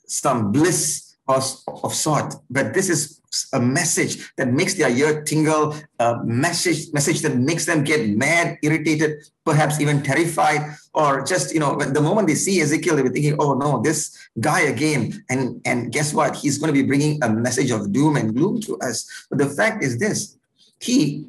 some 0.07 0.53
bliss 0.53 1.17
of, 1.29 1.45
of 1.85 1.95
sort. 1.95 2.35
But 2.49 2.75
this 2.75 2.89
is 2.89 3.20
a 3.53 3.61
message 3.61 4.33
that 4.37 4.49
makes 4.49 4.75
their 4.75 4.91
ear 4.91 5.23
tingle, 5.23 5.77
a 5.99 6.25
message 6.25 6.93
message 6.93 7.21
that 7.23 7.37
makes 7.37 7.65
them 7.65 7.85
get 7.85 8.09
mad, 8.17 8.59
irritated, 8.63 9.23
perhaps 9.45 9.81
even 9.81 10.03
terrified, 10.03 10.77
or 10.95 11.25
just 11.25 11.55
you 11.55 11.61
know, 11.61 11.79
the 11.79 12.01
moment 12.01 12.27
they 12.27 12.35
see 12.35 12.61
Ezekiel, 12.61 12.97
they're 12.97 13.09
thinking, 13.09 13.37
"Oh 13.39 13.55
no, 13.55 13.81
this 13.83 14.17
guy 14.39 14.63
again!" 14.63 15.25
And 15.31 15.61
and 15.65 15.93
guess 15.93 16.13
what? 16.13 16.37
He's 16.37 16.59
going 16.59 16.73
to 16.75 16.81
be 16.83 16.87
bringing 16.87 17.23
a 17.23 17.29
message 17.29 17.71
of 17.71 17.93
doom 17.93 18.17
and 18.17 18.35
gloom 18.35 18.61
to 18.63 18.79
us. 18.79 19.27
But 19.31 19.39
the 19.39 19.49
fact 19.49 19.85
is 19.85 19.99
this: 19.99 20.37
he 20.81 21.27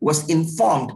was 0.00 0.28
informed 0.28 0.92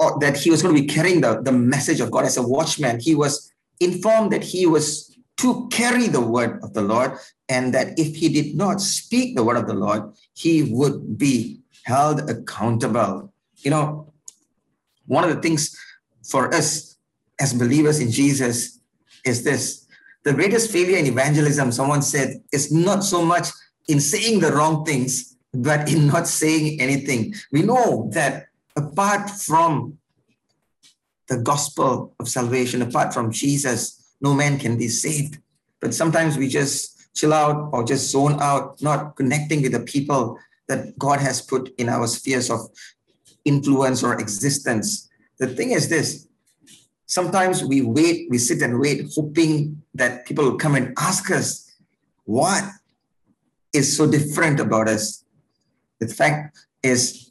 uh, 0.00 0.18
that 0.18 0.36
he 0.36 0.50
was 0.50 0.62
going 0.62 0.74
to 0.74 0.80
be 0.80 0.86
carrying 0.86 1.20
the, 1.20 1.40
the 1.40 1.52
message 1.52 2.00
of 2.00 2.10
God 2.10 2.24
as 2.24 2.36
a 2.36 2.42
watchman. 2.42 3.00
He 3.00 3.14
was 3.14 3.52
informed 3.80 4.32
that 4.32 4.44
he 4.44 4.66
was 4.66 5.16
to 5.38 5.68
carry 5.70 6.08
the 6.08 6.20
word 6.20 6.62
of 6.62 6.72
the 6.72 6.82
Lord 6.82 7.18
and 7.52 7.74
that 7.74 7.98
if 7.98 8.16
he 8.16 8.28
did 8.28 8.56
not 8.56 8.80
speak 8.80 9.36
the 9.36 9.44
word 9.44 9.58
of 9.58 9.66
the 9.66 9.74
Lord, 9.74 10.02
he 10.32 10.62
would 10.62 11.18
be 11.18 11.60
held 11.84 12.30
accountable. 12.30 13.32
You 13.58 13.70
know, 13.70 14.12
one 15.06 15.24
of 15.24 15.34
the 15.34 15.42
things 15.42 15.76
for 16.24 16.52
us 16.54 16.96
as 17.38 17.52
believers 17.52 18.00
in 18.00 18.10
Jesus 18.10 18.80
is 19.26 19.44
this 19.44 19.86
the 20.24 20.32
greatest 20.32 20.70
failure 20.70 20.96
in 20.96 21.06
evangelism, 21.06 21.72
someone 21.72 22.00
said, 22.00 22.42
is 22.52 22.72
not 22.72 23.02
so 23.04 23.24
much 23.24 23.48
in 23.88 24.00
saying 24.00 24.38
the 24.38 24.52
wrong 24.52 24.84
things, 24.84 25.36
but 25.52 25.92
in 25.92 26.06
not 26.06 26.28
saying 26.28 26.80
anything. 26.80 27.34
We 27.50 27.62
know 27.62 28.08
that 28.14 28.46
apart 28.76 29.28
from 29.28 29.98
the 31.28 31.38
gospel 31.38 32.14
of 32.20 32.28
salvation, 32.28 32.82
apart 32.82 33.12
from 33.12 33.32
Jesus, 33.32 34.14
no 34.20 34.32
man 34.32 34.58
can 34.58 34.78
be 34.78 34.88
saved. 34.88 35.38
But 35.80 35.92
sometimes 35.92 36.38
we 36.38 36.48
just 36.48 37.01
chill 37.14 37.32
out 37.32 37.70
or 37.72 37.84
just 37.84 38.10
zone 38.10 38.40
out, 38.40 38.80
not 38.82 39.16
connecting 39.16 39.62
with 39.62 39.72
the 39.72 39.80
people 39.80 40.38
that 40.68 40.98
God 40.98 41.20
has 41.20 41.40
put 41.40 41.74
in 41.78 41.88
our 41.88 42.06
spheres 42.06 42.50
of 42.50 42.60
influence 43.44 44.02
or 44.02 44.18
existence. 44.18 45.08
The 45.38 45.48
thing 45.48 45.72
is 45.72 45.88
this 45.88 46.28
sometimes 47.06 47.62
we 47.62 47.82
wait, 47.82 48.28
we 48.30 48.38
sit 48.38 48.62
and 48.62 48.80
wait, 48.80 49.10
hoping 49.14 49.82
that 49.94 50.24
people 50.26 50.44
will 50.44 50.56
come 50.56 50.74
and 50.74 50.94
ask 50.98 51.30
us, 51.30 51.70
What 52.24 52.64
is 53.72 53.96
so 53.96 54.10
different 54.10 54.60
about 54.60 54.88
us? 54.88 55.24
The 56.00 56.08
fact 56.08 56.58
is, 56.82 57.30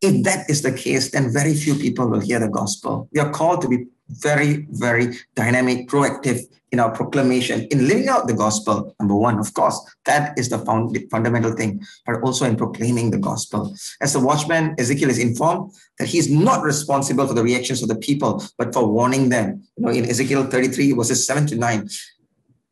if 0.00 0.22
that 0.24 0.48
is 0.48 0.62
the 0.62 0.72
case, 0.72 1.10
then 1.10 1.32
very 1.32 1.54
few 1.54 1.74
people 1.74 2.08
will 2.08 2.20
hear 2.20 2.38
the 2.38 2.48
gospel. 2.48 3.08
We 3.12 3.20
are 3.20 3.30
called 3.30 3.62
to 3.62 3.68
be 3.68 3.86
very, 4.08 4.66
very 4.70 5.16
dynamic, 5.34 5.88
proactive 5.88 6.40
in 6.72 6.80
our 6.80 6.90
proclamation, 6.90 7.62
in 7.70 7.86
living 7.86 8.08
out 8.08 8.26
the 8.26 8.34
gospel. 8.34 8.94
Number 8.98 9.14
one, 9.14 9.38
of 9.38 9.54
course, 9.54 9.78
that 10.06 10.36
is 10.36 10.48
the 10.48 10.58
found, 10.58 10.98
fundamental 11.10 11.52
thing, 11.52 11.80
but 12.04 12.20
also 12.22 12.44
in 12.46 12.56
proclaiming 12.56 13.12
the 13.12 13.18
gospel. 13.18 13.72
As 14.00 14.12
the 14.12 14.20
watchman, 14.20 14.74
Ezekiel 14.78 15.08
is 15.08 15.20
informed 15.20 15.72
that 15.98 16.08
he's 16.08 16.28
not 16.28 16.62
responsible 16.62 17.26
for 17.28 17.34
the 17.34 17.44
reactions 17.44 17.80
of 17.82 17.88
the 17.88 17.94
people, 18.08 18.42
but 18.58 18.74
for 18.74 18.86
warning 18.86 19.28
them. 19.28 19.62
You 19.76 19.84
know, 19.84 19.92
in 19.92 20.04
Ezekiel 20.04 20.44
33, 20.50 20.92
verses 20.92 21.24
7 21.24 21.46
to 21.46 21.56
9, 21.56 21.88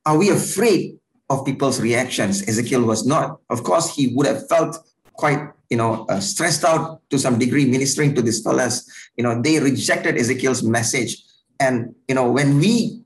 are 0.04 0.18
we 0.18 0.30
afraid 0.30 0.98
of 1.30 1.44
people's 1.44 1.80
reactions? 1.80 2.42
Ezekiel 2.48 2.82
was 2.82 3.06
not. 3.06 3.38
Of 3.50 3.62
course, 3.62 3.94
he 3.94 4.12
would 4.16 4.26
have 4.26 4.48
felt 4.48 4.76
quite 5.12 5.48
you 5.72 5.78
know, 5.78 6.04
uh, 6.10 6.20
stressed 6.20 6.64
out 6.64 7.00
to 7.08 7.18
some 7.18 7.38
degree 7.38 7.64
ministering 7.64 8.14
to 8.14 8.20
these 8.20 8.42
fellas. 8.42 8.84
You 9.16 9.24
know, 9.24 9.40
they 9.40 9.58
rejected 9.58 10.18
Ezekiel's 10.18 10.62
message. 10.62 11.24
And, 11.58 11.94
you 12.06 12.14
know, 12.14 12.30
when 12.30 12.58
we 12.58 13.00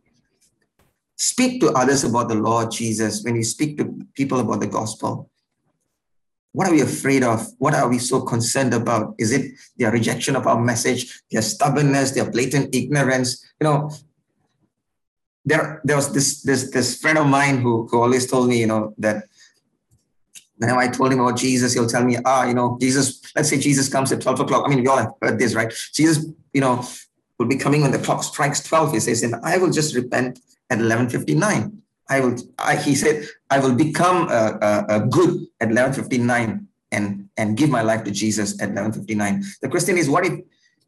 speak 1.14 1.60
to 1.60 1.70
others 1.78 2.02
about 2.02 2.26
the 2.26 2.34
Lord 2.34 2.72
Jesus, 2.72 3.22
when 3.22 3.34
we 3.34 3.44
speak 3.44 3.78
to 3.78 3.96
people 4.14 4.40
about 4.40 4.58
the 4.58 4.66
gospel, 4.66 5.30
what 6.50 6.66
are 6.66 6.72
we 6.72 6.80
afraid 6.80 7.22
of? 7.22 7.46
What 7.58 7.74
are 7.74 7.88
we 7.88 7.98
so 7.98 8.22
concerned 8.22 8.74
about? 8.74 9.14
Is 9.16 9.30
it 9.30 9.52
their 9.76 9.92
rejection 9.92 10.34
of 10.34 10.48
our 10.48 10.60
message, 10.60 11.22
their 11.30 11.42
stubbornness, 11.42 12.10
their 12.10 12.28
blatant 12.28 12.74
ignorance? 12.74 13.46
You 13.60 13.66
know, 13.68 13.90
there, 15.44 15.80
there 15.84 15.94
was 15.94 16.12
this, 16.12 16.42
this, 16.42 16.72
this 16.72 16.98
friend 17.00 17.18
of 17.18 17.28
mine 17.28 17.58
who, 17.58 17.86
who 17.86 18.02
always 18.02 18.28
told 18.28 18.48
me, 18.48 18.58
you 18.58 18.66
know, 18.66 18.92
that 18.98 19.26
Whenever 20.58 20.78
I 20.78 20.88
told 20.88 21.12
him 21.12 21.20
about 21.20 21.36
Jesus, 21.36 21.74
he'll 21.74 21.86
tell 21.86 22.04
me, 22.04 22.16
ah, 22.24 22.46
you 22.46 22.54
know, 22.54 22.78
Jesus, 22.80 23.20
let's 23.34 23.48
say 23.48 23.58
Jesus 23.58 23.88
comes 23.88 24.10
at 24.12 24.20
12 24.20 24.40
o'clock. 24.40 24.64
I 24.66 24.70
mean, 24.70 24.80
we 24.80 24.88
all 24.88 24.96
have 24.96 25.12
heard 25.20 25.38
this, 25.38 25.54
right? 25.54 25.72
Jesus, 25.92 26.26
you 26.52 26.60
know, 26.60 26.84
will 27.38 27.46
be 27.46 27.56
coming 27.56 27.82
when 27.82 27.90
the 27.90 27.98
clock 27.98 28.22
strikes 28.22 28.62
12. 28.62 28.92
He 28.92 29.00
says, 29.00 29.22
and 29.22 29.34
I 29.42 29.58
will 29.58 29.70
just 29.70 29.94
repent 29.94 30.40
at 30.70 30.78
11.59. 30.78 31.72
I 32.08 32.20
will, 32.20 32.36
I, 32.58 32.76
he 32.76 32.94
said, 32.94 33.26
I 33.50 33.58
will 33.58 33.74
become 33.74 34.28
a, 34.28 34.58
a, 34.62 34.96
a 34.96 35.00
good 35.06 35.46
at 35.60 35.68
11.59 35.68 36.64
and, 36.92 37.28
and 37.36 37.56
give 37.56 37.68
my 37.68 37.82
life 37.82 38.04
to 38.04 38.10
Jesus 38.10 38.60
at 38.62 38.70
11.59. 38.70 39.44
The 39.60 39.68
question 39.68 39.98
is, 39.98 40.08
what 40.08 40.24
if 40.24 40.40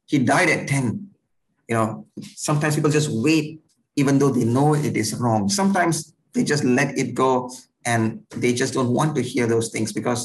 he 0.06 0.18
died 0.18 0.48
at 0.48 0.68
10? 0.68 1.10
You 1.68 1.74
know, 1.74 2.06
sometimes 2.22 2.76
people 2.76 2.90
just 2.90 3.10
wait 3.10 3.60
even 3.96 4.18
though 4.18 4.30
they 4.30 4.44
know 4.44 4.74
it 4.74 4.96
is 4.96 5.14
wrong. 5.14 5.48
Sometimes 5.48 6.14
they 6.32 6.44
just 6.44 6.64
let 6.64 6.96
it 6.96 7.14
go 7.14 7.50
and 7.88 8.20
they 8.44 8.52
just 8.52 8.74
don't 8.74 8.92
want 8.98 9.16
to 9.16 9.22
hear 9.22 9.46
those 9.46 9.68
things 9.70 9.92
because 9.98 10.22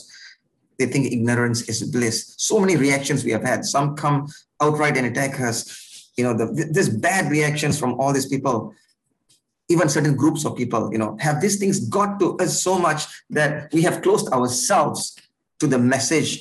they 0.78 0.86
think 0.86 1.06
ignorance 1.06 1.62
is 1.70 1.80
bliss. 1.96 2.36
So 2.38 2.60
many 2.60 2.76
reactions 2.76 3.24
we 3.24 3.32
have 3.32 3.46
had. 3.52 3.64
Some 3.64 3.96
come 3.96 4.28
outright 4.62 4.98
and 4.98 5.08
attack 5.08 5.40
us. 5.40 6.12
You 6.18 6.26
know, 6.26 6.34
the, 6.40 6.46
this 6.78 6.90
bad 6.90 7.32
reactions 7.32 7.80
from 7.80 7.94
all 8.00 8.12
these 8.12 8.26
people, 8.26 8.76
even 9.70 9.88
certain 9.88 10.16
groups 10.16 10.46
of 10.46 10.58
people, 10.58 10.92
you 10.92 10.98
know, 10.98 11.16
have 11.22 11.40
these 11.40 11.58
things 11.58 11.88
got 11.88 12.20
to 12.20 12.38
us 12.38 12.62
so 12.62 12.78
much 12.78 13.02
that 13.30 13.72
we 13.72 13.82
have 13.84 14.02
closed 14.02 14.28
ourselves 14.34 15.18
to 15.60 15.66
the 15.66 15.80
message 15.80 16.32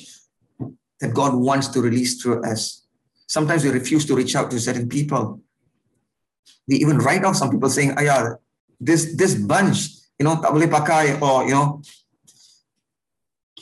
that 0.99 1.13
God 1.13 1.33
wants 1.35 1.67
to 1.69 1.81
release 1.81 2.21
through 2.21 2.43
us. 2.43 2.85
Sometimes 3.27 3.63
we 3.63 3.69
refuse 3.69 4.05
to 4.07 4.15
reach 4.15 4.35
out 4.35 4.51
to 4.51 4.59
certain 4.59 4.89
people. 4.89 5.39
We 6.67 6.75
even 6.75 6.97
write 6.97 7.23
off 7.23 7.37
some 7.37 7.49
people 7.49 7.69
saying, 7.69 7.93
oh, 7.97 8.01
yeah, 8.01 8.33
this, 8.79 9.15
this 9.15 9.35
bunch, 9.35 10.02
you 10.19 10.25
know, 10.25 10.37
tak 10.41 10.53
boleh 10.53 10.69
pakai 10.69 11.17
or, 11.21 11.45
you 11.45 11.55
know, 11.55 11.81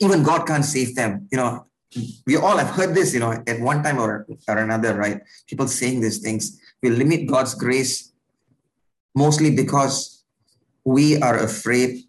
even 0.00 0.22
God 0.22 0.46
can't 0.46 0.64
save 0.64 0.94
them. 0.94 1.28
You 1.30 1.38
know, 1.38 1.64
we 2.26 2.36
all 2.36 2.56
have 2.56 2.70
heard 2.70 2.94
this, 2.94 3.14
you 3.14 3.20
know, 3.20 3.32
at 3.32 3.60
one 3.60 3.82
time 3.82 3.98
or, 3.98 4.26
or 4.48 4.56
another, 4.58 4.94
right? 4.94 5.20
People 5.46 5.68
saying 5.68 6.00
these 6.00 6.18
things. 6.18 6.58
We 6.82 6.90
limit 6.90 7.28
God's 7.28 7.54
grace 7.54 8.12
mostly 9.14 9.54
because 9.54 10.24
we 10.84 11.20
are 11.20 11.38
afraid 11.38 12.04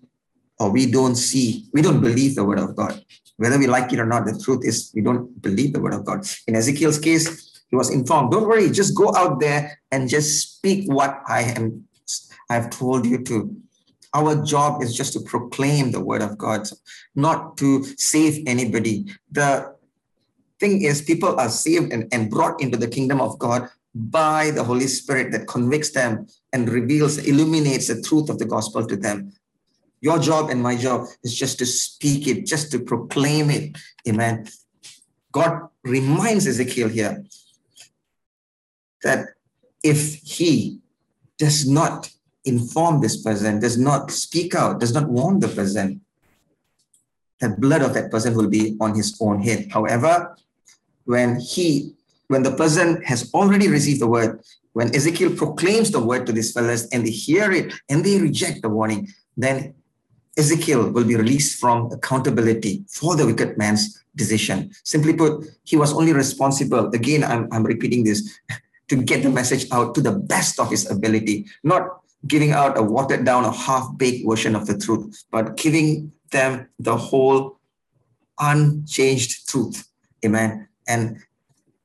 or 0.60 0.72
we 0.72 0.90
don't 0.90 1.16
see, 1.16 1.68
we 1.74 1.82
don't 1.82 2.02
believe 2.02 2.36
the 2.36 2.44
word 2.44 2.60
of 2.60 2.76
God. 2.76 3.04
Whether 3.38 3.60
we 3.60 3.68
like 3.68 3.92
it 3.92 4.00
or 4.00 4.06
not, 4.06 4.26
the 4.26 4.40
truth 4.40 4.64
is 4.64 4.92
we 4.96 5.02
don't 5.02 5.42
believe 5.42 5.74
the 5.74 5.82
word 5.82 5.94
of 5.94 6.06
God. 6.06 6.26
In 6.48 6.56
Ezekiel's 6.56 7.00
case, 7.00 7.62
he 7.70 7.76
was 7.76 7.90
informed, 7.90 8.32
don't 8.32 8.48
worry, 8.48 8.70
just 8.70 8.96
go 8.96 9.14
out 9.16 9.40
there 9.40 9.80
and 9.92 10.08
just 10.08 10.58
speak 10.58 10.90
what 10.92 11.22
I 11.28 11.42
am 11.58 11.88
I've 12.50 12.70
told 12.70 13.06
you 13.06 13.24
to. 13.24 13.56
Our 14.14 14.44
job 14.44 14.84
is 14.84 14.96
just 14.96 15.14
to 15.14 15.22
proclaim 15.22 15.92
the 15.92 16.00
word 16.00 16.22
of 16.22 16.38
God, 16.38 16.68
not 17.16 17.58
to 17.58 17.84
save 17.98 18.44
anybody. 18.46 19.06
The 19.32 19.76
thing 20.60 20.84
is, 20.84 21.02
people 21.02 21.40
are 21.40 21.50
saved 21.50 21.92
and, 21.92 22.08
and 22.14 22.30
brought 22.30 22.62
into 22.62 22.78
the 22.78 22.88
kingdom 22.88 23.20
of 23.20 23.40
God 23.40 23.70
by 23.96 24.52
the 24.52 24.64
Holy 24.64 24.88
Spirit 24.88 25.32
that 25.32 25.48
convicts 25.48 25.92
them 25.92 26.28
and 26.52 26.70
reveals, 26.70 27.18
illuminates 27.18 27.88
the 27.88 28.02
truth 28.02 28.30
of 28.30 28.40
the 28.40 28.46
gospel 28.46 28.86
to 28.86 28.96
them. 28.96 29.34
Your 30.02 30.20
job 30.20 30.50
and 30.50 30.62
my 30.62 30.76
job 30.76 31.08
is 31.24 31.34
just 31.34 31.58
to 31.60 31.66
speak 31.66 32.28
it, 32.28 32.46
just 32.46 32.72
to 32.72 32.80
proclaim 32.80 33.50
it. 33.50 33.78
Amen. 34.08 34.48
God 35.32 35.70
reminds 35.84 36.46
Ezekiel 36.46 36.90
here 36.90 37.24
that 39.04 39.30
if 39.84 40.16
he 40.16 40.80
does 41.38 41.68
not 41.68 42.13
inform 42.46 43.02
this 43.02 43.22
person, 43.22 43.60
does 43.60 43.78
not 43.78 44.12
speak 44.12 44.56
out, 44.56 44.80
does 44.80 44.94
not 44.94 45.08
warn 45.08 45.40
the 45.40 45.48
person, 45.48 46.02
the 47.40 47.50
blood 47.50 47.82
of 47.82 47.94
that 47.94 48.12
person 48.12 48.36
will 48.36 48.50
be 48.50 48.78
on 48.80 48.96
his 48.96 49.18
own 49.20 49.42
head. 49.42 49.68
However, 49.72 50.36
when 51.06 51.40
he, 51.40 51.94
when 52.28 52.44
the 52.44 52.56
person 52.56 53.02
has 53.04 53.32
already 53.34 53.68
received 53.68 54.02
the 54.02 54.08
word, 54.08 54.42
when 54.74 54.96
Ezekiel 54.96 55.36
proclaims 55.36 55.92
the 55.92 56.00
word 56.00 56.26
to 56.26 56.32
these 56.32 56.52
fellows 56.52 56.88
and 56.88 57.06
they 57.06 57.12
hear 57.12 57.52
it 57.52 57.74
and 57.90 58.04
they 58.04 58.20
reject 58.20 58.62
the 58.62 58.70
warning, 58.70 59.08
then 59.38 59.74
Ezekiel 60.38 60.90
will 60.92 61.04
be 61.04 61.16
released 61.16 61.60
from 61.60 61.92
accountability 61.92 62.84
for 62.90 63.16
the 63.16 63.26
wicked 63.26 63.58
man's 63.58 64.04
decision. 64.16 64.72
Simply 64.84 65.14
put, 65.14 65.46
he 65.64 65.76
was 65.76 65.94
only 65.94 66.14
responsible. 66.14 66.88
Again, 66.90 67.24
I'm, 67.24 67.48
I'm 67.52 67.64
repeating 67.64 68.04
this 68.04 68.40
to 68.88 68.96
get 68.96 69.22
the 69.24 69.30
message 69.30 69.68
out 69.72 69.94
to 69.96 70.02
the 70.02 70.12
best 70.12 70.60
of 70.60 70.70
his 70.72 70.90
ability, 70.90 71.46
not 71.64 72.03
giving 72.28 72.52
out 72.52 72.78
a 72.78 72.84
watered 72.84 73.26
down 73.26 73.46
or 73.46 73.52
half 73.52 73.98
baked 73.98 74.28
version 74.28 74.56
of 74.56 74.66
the 74.66 74.78
truth, 74.78 75.24
but 75.32 75.58
giving 75.58 76.12
them 76.32 76.68
the 76.80 76.96
whole 76.96 77.60
unchanged 78.40 79.48
truth. 79.48 79.88
Amen. 80.26 80.68
And 80.88 81.18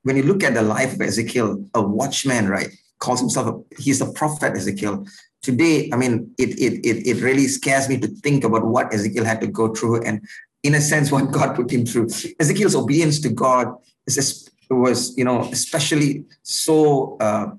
when 0.02 0.16
you 0.16 0.22
look 0.22 0.42
at 0.42 0.54
the 0.54 0.62
life 0.62 0.94
of 0.94 1.00
Ezekiel, 1.00 1.64
a 1.74 1.82
watchman, 1.82 2.48
right, 2.48 2.70
calls 2.98 3.20
himself, 3.20 3.46
a, 3.46 3.82
he's 3.82 4.00
a 4.00 4.10
prophet, 4.12 4.56
Ezekiel. 4.56 5.06
today, 5.42 5.90
I 5.92 5.96
mean, 5.96 6.34
it, 6.38 6.50
it, 6.58 6.86
it, 6.86 7.06
it 7.06 7.22
really 7.22 7.46
scares 7.46 7.88
me 7.88 7.98
to 7.98 8.08
think 8.08 8.44
about 8.44 8.64
what 8.64 8.92
Ezekiel 8.92 9.24
had 9.24 9.40
to 9.40 9.46
go 9.46 9.74
through 9.74 10.02
and, 10.02 10.26
in 10.62 10.74
a 10.74 10.80
sense, 10.80 11.12
what 11.12 11.30
God 11.30 11.56
put 11.56 11.70
him 11.70 11.84
through. 11.84 12.08
Ezekiel's 12.40 12.74
obedience 12.74 13.20
to 13.20 13.28
God 13.28 13.74
is, 14.06 14.48
was, 14.70 15.16
you 15.16 15.24
know, 15.24 15.42
especially 15.52 16.24
so, 16.42 17.16
uh, 17.20 17.50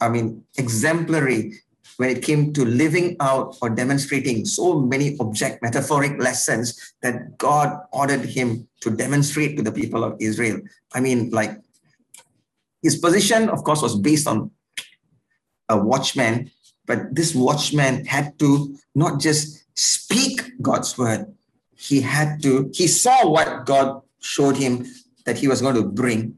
I 0.00 0.08
mean, 0.08 0.44
exemplary 0.56 1.60
when 2.02 2.10
it 2.10 2.20
came 2.20 2.52
to 2.52 2.64
living 2.64 3.14
out 3.20 3.56
or 3.62 3.70
demonstrating 3.70 4.44
so 4.44 4.80
many 4.80 5.16
object 5.20 5.62
metaphoric 5.62 6.18
lessons 6.18 6.94
that 7.00 7.38
God 7.38 7.78
ordered 7.92 8.24
him 8.24 8.66
to 8.80 8.90
demonstrate 8.90 9.56
to 9.56 9.62
the 9.62 9.70
people 9.70 10.02
of 10.02 10.16
Israel. 10.18 10.58
I 10.92 10.98
mean, 10.98 11.30
like 11.30 11.52
his 12.82 12.96
position, 12.96 13.48
of 13.48 13.62
course, 13.62 13.82
was 13.82 13.94
based 13.94 14.26
on 14.26 14.50
a 15.68 15.78
watchman, 15.78 16.50
but 16.86 17.14
this 17.14 17.36
watchman 17.36 18.04
had 18.04 18.36
to 18.40 18.76
not 18.96 19.20
just 19.20 19.62
speak 19.78 20.42
God's 20.60 20.98
word, 20.98 21.32
he 21.76 22.00
had 22.00 22.42
to, 22.42 22.68
he 22.74 22.88
saw 22.88 23.28
what 23.28 23.64
God 23.64 24.02
showed 24.18 24.56
him 24.56 24.86
that 25.24 25.38
he 25.38 25.46
was 25.46 25.62
going 25.62 25.76
to 25.76 25.84
bring. 25.84 26.34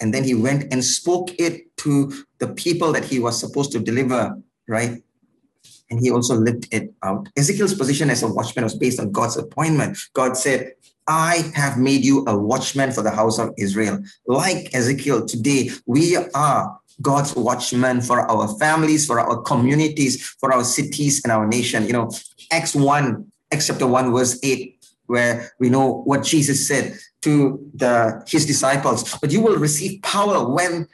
And 0.00 0.14
then 0.14 0.22
he 0.22 0.36
went 0.36 0.72
and 0.72 0.84
spoke 0.84 1.34
it 1.40 1.76
to 1.78 2.12
the 2.38 2.54
people 2.54 2.92
that 2.92 3.04
he 3.04 3.18
was 3.18 3.40
supposed 3.40 3.72
to 3.72 3.80
deliver, 3.80 4.38
right? 4.68 5.02
And 5.90 6.00
he 6.00 6.10
also 6.10 6.34
lived 6.34 6.68
it 6.70 6.92
out. 7.02 7.28
Ezekiel's 7.36 7.74
position 7.74 8.10
as 8.10 8.22
a 8.22 8.28
watchman 8.28 8.64
was 8.64 8.76
based 8.76 9.00
on 9.00 9.10
God's 9.10 9.36
appointment. 9.36 9.98
God 10.12 10.36
said, 10.36 10.72
I 11.06 11.50
have 11.54 11.78
made 11.78 12.04
you 12.04 12.24
a 12.26 12.36
watchman 12.36 12.92
for 12.92 13.02
the 13.02 13.10
house 13.10 13.38
of 13.38 13.54
Israel. 13.56 14.00
Like 14.26 14.74
Ezekiel, 14.74 15.24
today 15.24 15.70
we 15.86 16.16
are 16.16 16.78
God's 17.00 17.34
watchmen 17.34 18.02
for 18.02 18.20
our 18.30 18.48
families, 18.58 19.06
for 19.06 19.18
our 19.18 19.40
communities, 19.42 20.22
for 20.40 20.52
our 20.52 20.64
cities 20.64 21.22
and 21.24 21.32
our 21.32 21.46
nation. 21.46 21.86
You 21.86 21.92
know, 21.94 22.10
Acts 22.52 22.74
1, 22.74 23.32
Acts 23.52 23.68
chapter 23.68 23.86
1, 23.86 24.12
verse 24.12 24.38
8, 24.42 24.84
where 25.06 25.50
we 25.58 25.70
know 25.70 26.02
what 26.02 26.24
Jesus 26.24 26.66
said 26.66 26.98
to 27.22 27.58
the 27.74 28.22
his 28.26 28.46
disciples. 28.46 29.16
But 29.18 29.32
you 29.32 29.40
will 29.40 29.56
receive 29.56 30.02
power 30.02 30.48
when 30.52 30.88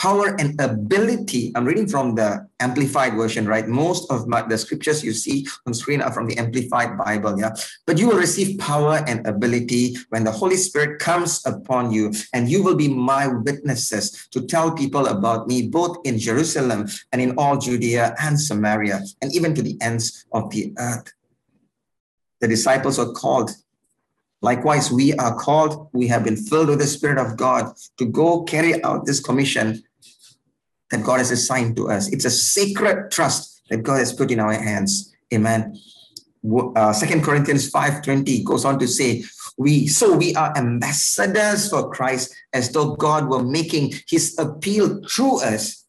power 0.00 0.34
and 0.40 0.58
ability. 0.58 1.52
I'm 1.54 1.66
reading 1.66 1.86
from 1.86 2.14
the 2.14 2.48
Amplified 2.58 3.14
version, 3.14 3.46
right? 3.46 3.68
Most 3.68 4.10
of 4.10 4.26
my, 4.26 4.40
the 4.40 4.56
scriptures 4.56 5.04
you 5.04 5.12
see 5.12 5.46
on 5.66 5.74
screen 5.74 6.00
are 6.00 6.10
from 6.10 6.26
the 6.26 6.38
Amplified 6.38 6.96
Bible, 6.96 7.38
yeah? 7.38 7.50
But 7.86 7.98
you 7.98 8.08
will 8.08 8.16
receive 8.16 8.58
power 8.58 9.04
and 9.06 9.26
ability 9.26 9.96
when 10.08 10.24
the 10.24 10.30
Holy 10.32 10.56
Spirit 10.56 11.00
comes 11.00 11.44
upon 11.44 11.92
you, 11.92 12.12
and 12.32 12.48
you 12.48 12.62
will 12.62 12.76
be 12.76 12.88
my 12.88 13.26
witnesses 13.28 14.26
to 14.32 14.46
tell 14.46 14.72
people 14.72 15.06
about 15.06 15.46
me, 15.46 15.68
both 15.68 15.98
in 16.04 16.18
Jerusalem 16.18 16.88
and 17.12 17.20
in 17.20 17.36
all 17.36 17.58
Judea 17.58 18.16
and 18.22 18.40
Samaria, 18.40 19.02
and 19.20 19.34
even 19.34 19.54
to 19.54 19.60
the 19.60 19.76
ends 19.82 20.24
of 20.32 20.48
the 20.48 20.72
earth. 20.78 21.12
The 22.40 22.48
disciples 22.48 22.98
are 22.98 23.12
called 23.12 23.50
Likewise, 24.42 24.90
we 24.90 25.12
are 25.14 25.36
called, 25.36 25.90
we 25.92 26.06
have 26.06 26.24
been 26.24 26.36
filled 26.36 26.70
with 26.70 26.78
the 26.78 26.86
Spirit 26.86 27.18
of 27.18 27.36
God 27.36 27.74
to 27.98 28.06
go 28.06 28.42
carry 28.44 28.82
out 28.82 29.04
this 29.04 29.20
commission 29.20 29.82
that 30.90 31.04
God 31.04 31.18
has 31.18 31.30
assigned 31.30 31.76
to 31.76 31.90
us. 31.90 32.08
It's 32.08 32.24
a 32.24 32.30
sacred 32.30 33.10
trust 33.10 33.62
that 33.70 33.82
God 33.82 33.98
has 33.98 34.12
put 34.12 34.30
in 34.30 34.40
our 34.40 34.52
hands. 34.52 35.12
Amen. 35.32 35.78
Uh, 36.74 36.92
Second 36.92 37.22
Corinthians 37.22 37.70
5:20 37.70 38.44
goes 38.44 38.64
on 38.64 38.78
to 38.78 38.88
say, 38.88 39.24
we 39.60 39.86
so 39.86 40.16
we 40.16 40.34
are 40.36 40.56
ambassadors 40.56 41.68
for 41.68 41.90
Christ 41.90 42.34
as 42.54 42.72
though 42.72 42.96
God 42.96 43.28
were 43.28 43.42
making 43.42 43.92
his 44.08 44.34
appeal 44.38 45.02
through 45.04 45.42
us. 45.42 45.84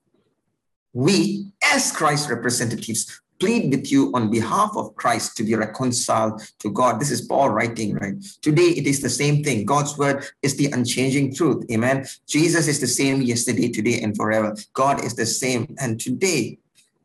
We, 0.94 1.54
as 1.64 1.92
Christ's 1.94 2.30
representatives, 2.30 3.21
plead 3.42 3.72
with 3.72 3.92
you 3.92 4.12
on 4.14 4.30
behalf 4.30 4.72
of 4.76 4.96
Christ 4.96 5.36
to 5.38 5.44
be 5.44 5.56
reconciled 5.56 6.44
to 6.60 6.70
God. 6.72 7.02
This 7.02 7.10
is 7.10 7.22
Paul 7.22 7.50
writing, 7.50 7.96
right? 7.96 8.14
Today, 8.44 8.70
it 8.80 8.86
is 8.86 9.02
the 9.02 9.10
same 9.10 9.44
thing. 9.44 9.66
God's 9.66 9.98
word 9.98 10.24
is 10.44 10.56
the 10.56 10.68
unchanging 10.68 11.34
truth. 11.34 11.66
Amen. 11.72 12.06
Jesus 12.28 12.68
is 12.68 12.80
the 12.80 12.88
same 12.88 13.20
yesterday, 13.22 13.70
today, 13.70 14.00
and 14.02 14.16
forever. 14.16 14.56
God 14.74 15.04
is 15.04 15.16
the 15.16 15.26
same. 15.26 15.76
And 15.80 16.00
today, 16.00 16.60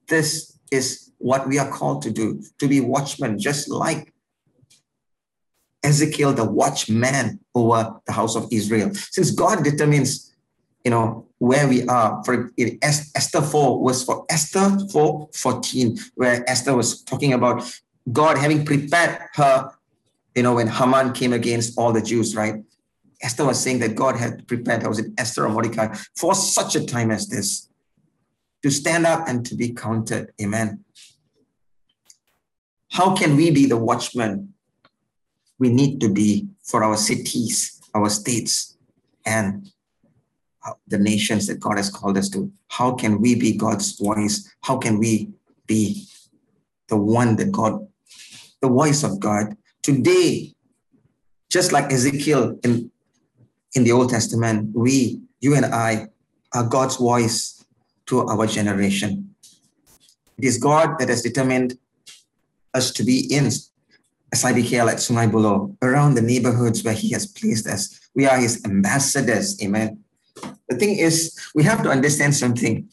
this 0.09 0.59
is 0.71 1.11
what 1.17 1.49
we 1.49 1.59
are 1.59 1.71
called 1.71 2.03
to 2.03 2.11
do 2.11 2.43
to 2.59 2.69
be 2.69 2.81
watchmen, 2.81 3.39
just 3.39 3.71
like 3.71 4.13
Ezekiel, 5.83 6.35
the 6.35 6.45
watchman 6.45 7.41
over 7.55 7.99
the 8.07 8.13
house 8.13 8.37
of 8.37 8.47
Israel. 8.53 8.91
Since 8.93 9.31
God 9.31 9.65
determines, 9.65 10.37
you 10.85 10.91
know, 10.91 11.26
where 11.39 11.69
we 11.69 11.87
are. 11.87 12.23
For 12.25 12.51
Esther 12.59 13.43
4 13.43 13.83
was 13.83 14.03
for 14.03 14.25
Esther 14.31 14.79
4 14.91 15.29
14, 15.33 15.99
where 16.15 16.49
Esther 16.49 16.75
was 16.75 17.03
talking 17.03 17.33
about 17.33 17.63
God 18.13 18.39
having 18.39 18.65
prepared 18.65 19.21
her, 19.35 19.71
you 20.35 20.43
know, 20.43 20.55
when 20.55 20.69
Haman 20.69 21.13
came 21.13 21.33
against 21.33 21.79
all 21.79 21.93
the 21.93 22.03
Jews, 22.03 22.37
right? 22.37 22.63
Esther 23.23 23.45
was 23.45 23.59
saying 23.59 23.79
that 23.81 23.95
God 23.95 24.17
had 24.17 24.47
prepared 24.47 24.83
her, 24.83 24.89
was 24.89 24.99
it 24.99 25.13
Esther 25.19 25.47
or 25.47 25.49
Mordecai, 25.49 25.95
for 26.17 26.35
such 26.35 26.77
a 26.77 26.85
time 26.85 27.11
as 27.11 27.29
this, 27.29 27.69
to 28.63 28.71
stand 28.71 29.07
up 29.07 29.27
and 29.29 29.45
to 29.47 29.55
be 29.55 29.71
counted. 29.71 30.33
Amen. 30.41 30.85
How 32.93 33.15
can 33.15 33.37
we 33.37 33.51
be 33.51 33.67
the 33.67 33.77
watchmen 33.77 34.55
we 35.59 35.71
need 35.71 36.01
to 36.01 36.09
be 36.09 36.49
for 36.63 36.85
our 36.85 36.97
cities, 36.97 37.81
our 37.95 38.11
states, 38.11 38.77
and 39.25 39.71
the 40.87 40.99
nations 40.99 41.47
that 41.47 41.61
God 41.61 41.77
has 41.77 41.91
called 41.91 42.17
us 42.17 42.29
to. 42.31 42.51
How 42.69 42.93
can 42.93 43.21
we 43.21 43.35
be 43.35 43.57
God's 43.57 43.99
voice? 43.99 44.53
How 44.63 44.77
can 44.79 44.99
we 44.99 45.31
be 45.67 46.07
the 46.89 46.97
one 46.97 47.37
that 47.37 47.53
God, 47.53 47.87
the 48.61 48.69
voice 48.69 49.03
of 49.03 49.21
God? 49.21 49.57
Today, 49.83 50.55
just 51.51 51.73
like 51.73 51.93
Ezekiel 51.93 52.59
in, 52.65 52.91
in 53.75 53.85
the 53.85 53.93
Old 53.93 54.11
Testament, 54.11 54.75
we, 54.75 55.21
you 55.41 55.55
and 55.55 55.67
I, 55.67 56.09
are 56.53 56.65
God's 56.65 56.97
voice 56.97 57.65
to 58.07 58.27
our 58.27 58.47
generation. 58.47 59.35
It 60.39 60.45
is 60.45 60.59
God 60.59 60.99
that 60.99 61.09
has 61.09 61.23
determined 61.23 61.79
us 62.75 62.91
to 62.93 63.05
be 63.05 63.33
in 63.33 63.51
SIBKL 64.35 64.91
at 64.91 64.99
Sungai 64.99 65.31
Buloh, 65.31 65.77
around 65.83 66.15
the 66.15 66.23
neighborhoods 66.23 66.85
where 66.85 66.95
He 66.95 67.11
has 67.13 67.27
placed 67.27 67.67
us. 67.67 68.01
We 68.15 68.27
are 68.27 68.39
His 68.39 68.65
ambassadors. 68.65 69.61
Amen. 69.63 70.05
The 70.69 70.77
thing 70.77 70.99
is, 70.99 71.39
we 71.55 71.63
have 71.65 71.83
to 71.83 71.91
understand 71.91 72.35
something. 72.35 72.89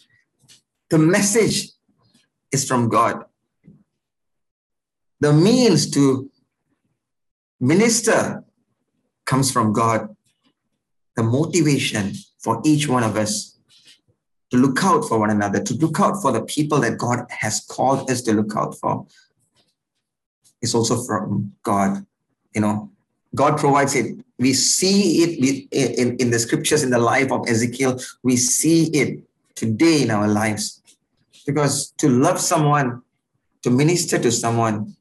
The 0.89 0.97
message 0.97 1.71
is 2.51 2.67
from 2.67 2.89
God. 2.89 3.25
The 5.19 5.33
means 5.33 5.89
to 5.91 6.29
minister 7.59 8.43
comes 9.25 9.51
from 9.51 9.73
God. 9.73 10.15
The 11.15 11.23
motivation 11.23 12.13
for 12.39 12.61
each 12.65 12.87
one 12.87 13.03
of 13.03 13.17
us 13.17 13.57
to 14.51 14.57
look 14.57 14.83
out 14.83 15.03
for 15.05 15.19
one 15.19 15.31
another, 15.31 15.59
to 15.63 15.73
look 15.75 15.99
out 15.99 16.21
for 16.21 16.31
the 16.31 16.43
people 16.43 16.79
that 16.81 16.97
God 16.97 17.25
has 17.29 17.61
called 17.61 18.09
us 18.11 18.21
to 18.21 18.33
look 18.33 18.55
out 18.55 18.77
for, 18.77 19.07
is 20.61 20.75
also 20.75 21.01
from 21.01 21.53
God. 21.63 22.05
You 22.53 22.61
know, 22.61 22.91
God 23.35 23.57
provides 23.57 23.95
it. 23.95 24.17
We 24.37 24.53
see 24.53 25.23
it 25.23 25.67
in, 25.71 26.17
in 26.17 26.29
the 26.29 26.39
scriptures, 26.39 26.83
in 26.83 26.89
the 26.89 26.99
life 26.99 27.31
of 27.31 27.47
Ezekiel. 27.47 27.99
We 28.21 28.37
see 28.37 28.85
it 28.87 29.23
today 29.55 30.03
in 30.03 30.11
our 30.11 30.27
lives. 30.27 30.81
Because 31.45 31.91
to 31.97 32.09
love 32.09 32.39
someone, 32.39 33.01
to 33.63 33.69
minister 33.69 34.19
to 34.19 34.31
someone, 34.31 34.95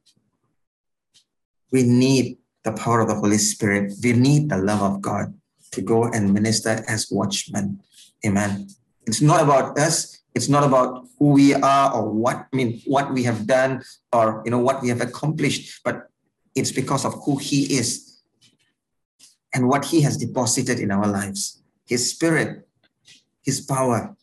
we 1.70 1.82
need 1.82 2.38
the 2.64 2.72
power 2.72 3.00
of 3.00 3.08
the 3.08 3.14
Holy 3.14 3.38
Spirit. 3.38 3.92
We 4.02 4.12
need 4.12 4.48
the 4.48 4.58
love 4.58 4.82
of 4.82 5.02
God 5.02 5.34
to 5.72 5.82
go 5.82 6.04
and 6.04 6.32
minister 6.32 6.84
as 6.88 7.08
watchmen. 7.10 7.80
Amen. 8.24 8.68
It's 9.06 9.20
not 9.20 9.42
about 9.42 9.78
us. 9.78 10.20
It's 10.34 10.48
not 10.48 10.64
about 10.64 11.06
who 11.18 11.32
we 11.32 11.54
are 11.54 11.92
or 11.92 12.08
what 12.08 12.46
I 12.52 12.56
mean 12.56 12.80
what 12.86 13.12
we 13.12 13.22
have 13.24 13.46
done 13.46 13.82
or 14.12 14.42
you 14.46 14.50
know 14.50 14.58
what 14.58 14.80
we 14.80 14.88
have 14.88 15.02
accomplished, 15.02 15.82
but 15.84 16.08
it's 16.54 16.72
because 16.72 17.04
of 17.04 17.14
who 17.24 17.36
He 17.36 17.76
is 17.76 18.11
and 19.54 19.68
what 19.68 19.84
He 19.84 20.00
has 20.02 20.16
deposited 20.16 20.78
in 20.78 20.90
our 20.90 21.06
lives 21.06 21.62
His 21.86 22.10
Spirit, 22.10 22.66
His 23.42 23.60
power, 23.60 24.16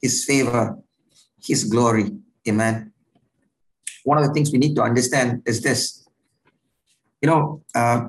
His 0.00 0.24
favor, 0.24 0.78
His 1.42 1.64
glory. 1.64 2.10
Amen. 2.48 2.92
One 4.04 4.18
of 4.18 4.26
the 4.26 4.32
things 4.32 4.50
we 4.52 4.58
need 4.58 4.74
to 4.76 4.82
understand 4.82 5.42
is 5.46 5.62
this. 5.62 6.06
You 7.20 7.28
know, 7.28 7.62
uh, 7.74 8.08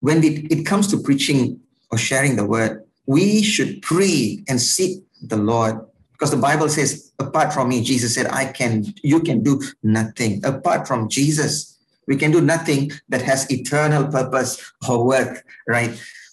when 0.00 0.24
it, 0.24 0.50
it 0.50 0.64
comes 0.64 0.88
to 0.88 0.98
preaching 0.98 1.60
or 1.90 1.98
sharing 1.98 2.36
the 2.36 2.46
word, 2.46 2.84
we 3.06 3.42
should 3.42 3.82
pray 3.82 4.42
and 4.48 4.60
seek 4.60 5.04
the 5.20 5.36
Lord 5.36 5.80
because 6.20 6.32
the 6.32 6.36
Bible 6.36 6.68
says, 6.68 7.12
apart 7.18 7.50
from 7.50 7.70
me, 7.70 7.82
Jesus 7.82 8.14
said, 8.14 8.26
I 8.26 8.44
can, 8.44 8.84
you 9.02 9.20
can 9.20 9.42
do 9.42 9.58
nothing. 9.82 10.44
Apart 10.44 10.86
from 10.86 11.08
Jesus, 11.08 11.78
we 12.10 12.16
can 12.16 12.32
do 12.32 12.40
nothing 12.40 12.90
that 13.08 13.22
has 13.22 13.48
eternal 13.52 14.08
purpose 14.08 14.72
or 14.88 15.06
worth, 15.06 15.44
right? 15.68 15.92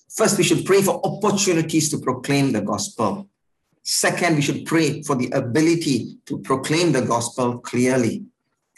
First, 0.10 0.40
we 0.40 0.44
should 0.44 0.66
pray 0.66 0.82
for 0.82 1.00
opportunities 1.06 1.92
to 1.92 2.00
proclaim 2.00 2.52
the 2.52 2.62
gospel. 2.62 3.30
Second, 3.84 4.38
we 4.38 4.42
should 4.42 4.66
pray 4.66 5.04
for 5.04 5.16
the 5.16 5.30
ability 5.30 6.18
to 6.26 6.40
proclaim 6.40 6.94
the 6.94 7.04
gospel 7.04 7.60
clearly. 7.60 8.26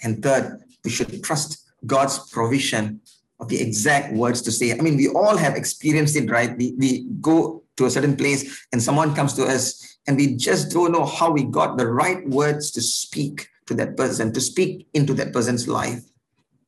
And 0.03 0.21
third, 0.21 0.61
we 0.83 0.91
should 0.91 1.23
trust 1.23 1.71
God's 1.85 2.29
provision 2.31 2.99
of 3.39 3.47
the 3.47 3.61
exact 3.61 4.13
words 4.13 4.41
to 4.41 4.51
say. 4.51 4.73
I 4.73 4.81
mean, 4.81 4.97
we 4.97 5.07
all 5.07 5.37
have 5.37 5.55
experienced 5.55 6.17
it, 6.17 6.29
right? 6.29 6.57
We, 6.57 6.73
we 6.77 7.05
go 7.21 7.63
to 7.77 7.85
a 7.85 7.89
certain 7.89 8.17
place 8.17 8.67
and 8.73 8.83
someone 8.83 9.15
comes 9.15 9.33
to 9.35 9.45
us 9.45 9.97
and 10.05 10.17
we 10.17 10.35
just 10.35 10.73
don't 10.73 10.91
know 10.91 11.05
how 11.05 11.31
we 11.31 11.43
got 11.43 11.77
the 11.77 11.87
right 11.87 12.27
words 12.27 12.71
to 12.71 12.81
speak 12.81 13.47
to 13.67 13.73
that 13.75 13.95
person, 13.95 14.33
to 14.33 14.41
speak 14.41 14.89
into 14.93 15.13
that 15.13 15.31
person's 15.31 15.65
life. 15.65 16.03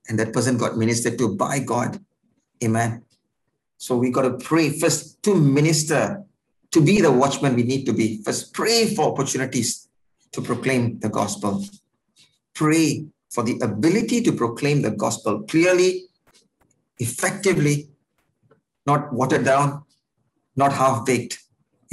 And 0.07 0.17
that 0.19 0.33
person 0.33 0.57
got 0.57 0.77
ministered 0.77 1.17
to 1.19 1.35
by 1.35 1.59
God. 1.59 1.99
Amen. 2.63 3.03
So 3.77 3.97
we 3.97 4.11
got 4.11 4.23
to 4.23 4.33
pray 4.45 4.69
first 4.69 5.23
to 5.23 5.35
minister, 5.35 6.23
to 6.71 6.81
be 6.81 7.01
the 7.01 7.11
watchman 7.11 7.55
we 7.55 7.63
need 7.63 7.85
to 7.85 7.93
be. 7.93 8.21
First, 8.23 8.53
pray 8.53 8.93
for 8.93 9.11
opportunities 9.11 9.87
to 10.31 10.41
proclaim 10.41 10.99
the 10.99 11.09
gospel. 11.09 11.65
Pray 12.53 13.05
for 13.29 13.43
the 13.43 13.59
ability 13.59 14.21
to 14.21 14.31
proclaim 14.33 14.81
the 14.81 14.91
gospel 14.91 15.43
clearly, 15.43 16.03
effectively, 16.99 17.89
not 18.85 19.11
watered 19.13 19.45
down, 19.45 19.83
not 20.55 20.73
half 20.73 21.05
baked. 21.05 21.39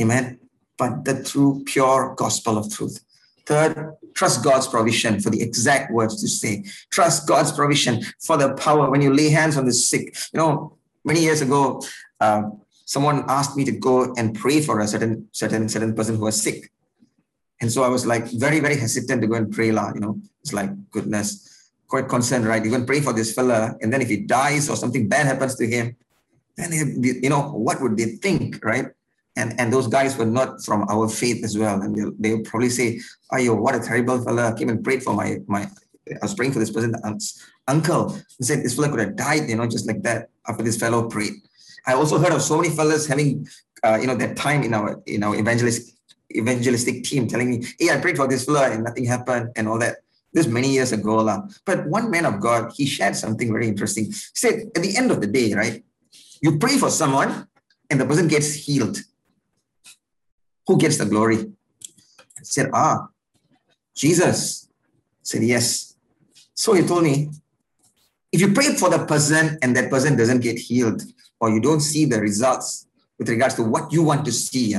Amen. 0.01 0.39
But 0.77 1.05
the 1.05 1.23
true, 1.25 1.63
pure 1.65 2.15
gospel 2.17 2.59
of 2.59 2.73
truth. 2.73 3.01
Third, 3.49 3.97
trust 4.13 4.45
God's 4.45 4.69
provision 4.69 5.21
for 5.21 5.31
the 5.31 5.41
exact 5.41 5.91
words 5.91 6.21
to 6.21 6.29
say. 6.29 6.65
Trust 6.91 7.27
God's 7.27 7.51
provision 7.51 8.05
for 8.21 8.37
the 8.37 8.53
power 8.53 8.91
when 8.91 9.01
you 9.01 9.11
lay 9.11 9.31
hands 9.31 9.57
on 9.57 9.65
the 9.65 9.73
sick. 9.73 10.15
You 10.35 10.39
know, 10.39 10.77
many 11.03 11.21
years 11.21 11.41
ago, 11.41 11.81
uh, 12.21 12.43
someone 12.85 13.25
asked 13.27 13.57
me 13.57 13.65
to 13.65 13.73
go 13.73 14.13
and 14.19 14.35
pray 14.35 14.61
for 14.61 14.81
a 14.81 14.87
certain 14.87 15.29
certain 15.33 15.67
certain 15.71 15.95
person 15.95 16.17
who 16.17 16.25
was 16.25 16.39
sick. 16.43 16.71
And 17.63 17.73
so 17.73 17.85
I 17.85 17.89
was 17.89 18.05
like 18.05 18.27
very, 18.27 18.61
very 18.61 18.77
hesitant 18.77 19.23
to 19.23 19.27
go 19.27 19.37
and 19.37 19.51
pray. 19.51 19.73
La, 19.73 19.95
you 19.95 20.01
know, 20.01 20.21
it's 20.43 20.53
like, 20.53 20.71
goodness, 20.91 21.73
quite 21.89 22.07
concerned, 22.07 22.45
right? 22.45 22.63
You 22.63 22.71
can 22.71 22.85
pray 22.85 23.01
for 23.01 23.15
this 23.15 23.33
fella, 23.33 23.75
and 23.81 23.91
then 23.91 24.03
if 24.03 24.09
he 24.09 24.19
dies 24.19 24.69
or 24.69 24.77
something 24.77 25.09
bad 25.09 25.25
happens 25.25 25.57
to 25.57 25.67
him, 25.67 25.97
then 26.59 26.71
you 26.73 27.31
know, 27.31 27.49
what 27.53 27.81
would 27.81 27.97
they 27.97 28.21
think, 28.21 28.63
right? 28.63 28.89
And 29.39 29.59
and 29.59 29.73
those 29.73 29.87
guys 29.87 30.19
were 30.19 30.27
not 30.27 30.65
from 30.65 30.85
our 30.91 31.09
faith 31.09 31.45
as 31.45 31.57
well. 31.57 31.81
And 31.81 31.95
they'll, 31.95 32.13
they'll 32.19 32.43
probably 32.43 32.71
say, 32.71 33.01
Ayo, 33.33 33.57
what 33.57 33.75
a 33.75 33.81
terrible 33.81 34.19
fella. 34.25 34.51
I 34.51 34.59
came 34.59 34.69
and 34.69 34.83
prayed 34.83 35.03
for 35.03 35.15
my 35.15 35.39
my 35.47 35.63
I 36.11 36.19
was 36.23 36.35
praying 36.35 36.53
for 36.53 36.59
this 36.59 36.71
person, 36.71 36.95
uncle. 37.67 38.19
He 38.39 38.45
said 38.45 38.65
this 38.65 38.75
fella 38.75 38.89
could 38.89 39.01
have 39.01 39.17
died, 39.17 39.49
you 39.49 39.57
know, 39.57 39.67
just 39.67 39.87
like 39.87 40.03
that 40.03 40.31
after 40.49 40.63
this 40.63 40.77
fellow 40.77 41.09
prayed. 41.09 41.35
I 41.87 41.93
also 41.95 42.19
heard 42.19 42.33
of 42.33 42.43
so 42.43 42.57
many 42.57 42.71
fellas 42.75 43.07
having, 43.07 43.47
uh, 43.85 43.99
you 44.01 44.07
know, 44.07 44.17
that 44.17 44.37
time 44.37 44.63
in 44.63 44.75
our 44.75 45.01
in 45.07 45.23
our 45.23 45.37
evangelist 45.37 45.95
evangelistic 46.35 47.05
team 47.05 47.27
telling 47.27 47.51
me, 47.51 47.65
hey, 47.79 47.91
I 47.91 48.01
prayed 48.01 48.17
for 48.17 48.29
this 48.29 48.45
fella 48.45 48.71
and 48.71 48.85
nothing 48.85 49.05
happened 49.05 49.51
and 49.57 49.69
all 49.69 49.79
that. 49.79 49.97
This 50.31 50.47
many 50.47 50.69
years 50.69 50.93
ago. 50.93 51.17
La. 51.17 51.41
But 51.65 51.87
one 51.87 52.11
man 52.11 52.27
of 52.27 52.39
God, 52.39 52.73
he 52.77 52.85
shared 52.85 53.17
something 53.17 53.51
very 53.51 53.67
interesting. 53.67 54.05
He 54.07 54.13
said, 54.13 54.71
at 54.77 54.83
the 54.83 54.95
end 54.95 55.11
of 55.11 55.23
the 55.23 55.27
day, 55.27 55.55
right, 55.55 55.83
you 56.43 56.59
pray 56.59 56.77
for 56.77 56.91
someone 56.91 57.49
and 57.89 57.99
the 57.99 58.05
person 58.05 58.29
gets 58.29 58.53
healed. 58.53 58.99
Who 60.69 60.79
gets 60.79 60.99
the 60.99 61.07
glory? 61.07 61.39
I 61.39 62.43
said, 62.43 62.71
ah, 62.73 63.09
Jesus. 63.97 64.69
I 64.69 65.25
said, 65.25 65.43
yes. 65.43 65.97
So 66.55 66.75
he 66.75 66.87
told 66.87 67.03
me, 67.03 67.31
if 68.31 68.41
you 68.41 68.53
pray 68.53 68.75
for 68.75 68.91
the 68.91 69.07
person 69.07 69.59
and 69.63 69.75
that 69.75 69.91
person 69.91 70.17
doesn't 70.17 70.41
get 70.41 70.59
healed, 70.59 71.03
or 71.41 71.51
you 71.51 71.61
don't 71.61 71.81
see 71.81 72.05
the 72.05 72.21
results 72.21 72.87
with 73.19 73.29
regards 73.29 73.55
to 73.55 73.63
what 73.63 73.93
you 73.93 74.03
want 74.03 74.25
to 74.27 74.33
see, 74.33 74.77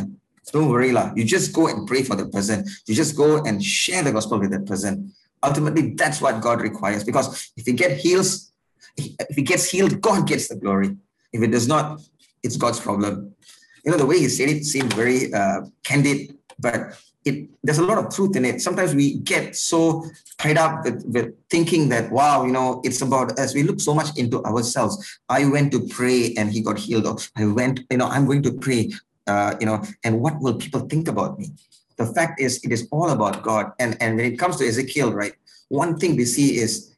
don't 0.51 0.69
worry, 0.69 0.91
lah. 0.91 1.11
You 1.15 1.23
just 1.25 1.53
go 1.53 1.67
and 1.67 1.87
pray 1.87 2.03
for 2.03 2.15
the 2.15 2.27
person. 2.27 2.65
You 2.87 2.95
just 2.95 3.15
go 3.17 3.43
and 3.43 3.63
share 3.63 4.03
the 4.03 4.11
gospel 4.11 4.39
with 4.39 4.51
that 4.51 4.65
person. 4.65 5.13
Ultimately, 5.43 5.93
that's 5.95 6.21
what 6.21 6.41
God 6.41 6.61
requires. 6.61 7.03
Because 7.03 7.51
if 7.55 7.65
he 7.65 7.73
get 7.73 7.97
heals, 7.97 8.51
if 8.97 9.35
he 9.35 9.41
gets 9.41 9.69
healed, 9.69 10.01
God 10.01 10.27
gets 10.27 10.47
the 10.49 10.55
glory. 10.55 10.97
If 11.33 11.41
it 11.41 11.51
does 11.51 11.67
not, 11.67 12.01
it's 12.43 12.57
God's 12.57 12.79
problem. 12.79 13.35
You 13.83 13.91
know, 13.91 13.97
the 13.97 14.05
way 14.05 14.19
he 14.19 14.29
said 14.29 14.49
it 14.49 14.65
seemed 14.65 14.93
very 14.93 15.33
uh, 15.33 15.61
candid, 15.83 16.37
but 16.59 16.99
it 17.25 17.49
there's 17.63 17.79
a 17.79 17.85
lot 17.85 17.97
of 17.97 18.13
truth 18.13 18.35
in 18.35 18.45
it. 18.45 18.61
Sometimes 18.61 18.95
we 18.95 19.19
get 19.19 19.55
so 19.55 20.05
tied 20.37 20.57
up 20.57 20.85
with, 20.85 21.03
with 21.05 21.35
thinking 21.49 21.89
that, 21.89 22.11
wow, 22.11 22.45
you 22.45 22.51
know, 22.51 22.81
it's 22.83 23.01
about 23.01 23.37
us. 23.37 23.53
We 23.53 23.63
look 23.63 23.79
so 23.81 23.93
much 23.93 24.17
into 24.17 24.43
ourselves. 24.45 25.19
I 25.27 25.45
went 25.45 25.71
to 25.73 25.85
pray 25.87 26.33
and 26.37 26.51
he 26.51 26.61
got 26.61 26.79
healed. 26.79 27.05
Or 27.05 27.17
I 27.35 27.45
went, 27.45 27.81
you 27.91 27.97
know, 27.97 28.07
I'm 28.07 28.25
going 28.25 28.43
to 28.43 28.53
pray 28.53 28.91
uh, 29.29 29.55
you 29.59 29.65
know, 29.67 29.83
and 30.03 30.19
what 30.21 30.41
will 30.41 30.55
people 30.55 30.81
think 30.81 31.07
about 31.07 31.37
me? 31.37 31.51
The 31.97 32.07
fact 32.07 32.41
is, 32.41 32.63
it 32.63 32.71
is 32.71 32.87
all 32.91 33.11
about 33.11 33.43
God. 33.43 33.71
And, 33.77 33.95
and 34.01 34.17
when 34.17 34.25
it 34.25 34.39
comes 34.39 34.57
to 34.57 34.67
Ezekiel, 34.67 35.13
right, 35.13 35.33
one 35.67 35.99
thing 35.99 36.15
we 36.15 36.25
see 36.25 36.57
is 36.57 36.95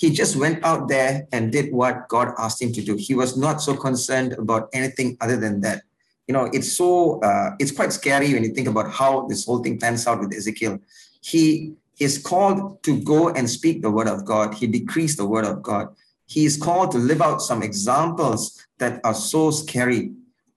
he 0.00 0.10
just 0.10 0.34
went 0.36 0.64
out 0.64 0.88
there 0.88 1.26
and 1.32 1.52
did 1.52 1.72
what 1.72 2.08
God 2.08 2.28
asked 2.38 2.62
him 2.62 2.72
to 2.72 2.82
do. 2.82 2.96
He 2.96 3.14
was 3.14 3.36
not 3.36 3.60
so 3.60 3.72
concerned 3.76 4.32
about 4.32 4.68
anything 4.72 5.16
other 5.20 5.36
than 5.36 5.60
that. 5.60 5.82
You 6.26 6.34
know, 6.34 6.48
it's 6.52 6.72
so, 6.72 7.20
uh, 7.20 7.50
it's 7.58 7.72
quite 7.72 7.92
scary 7.92 8.32
when 8.32 8.44
you 8.44 8.52
think 8.54 8.68
about 8.68 8.90
how 8.90 9.26
this 9.26 9.44
whole 9.44 9.62
thing 9.62 9.78
pans 9.78 10.06
out 10.06 10.20
with 10.20 10.32
Ezekiel. 10.32 10.78
He 11.20 11.74
is 11.98 12.16
called 12.16 12.82
to 12.84 13.00
go 13.02 13.28
and 13.28 13.48
speak 13.48 13.82
the 13.82 13.90
word 13.90 14.08
of 14.08 14.24
God. 14.24 14.54
He 14.54 14.66
decrees 14.66 15.16
the 15.16 15.26
word 15.26 15.44
of 15.44 15.62
God. 15.62 15.88
He 16.26 16.44
is 16.44 16.56
called 16.56 16.92
to 16.92 16.98
live 16.98 17.20
out 17.20 17.42
some 17.42 17.62
examples 17.62 18.64
that 18.78 19.00
are 19.04 19.14
so 19.14 19.50
scary 19.50 20.12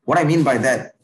what 0.05 0.17
I 0.17 0.23
mean 0.23 0.43
by 0.43 0.57
that, 0.57 0.95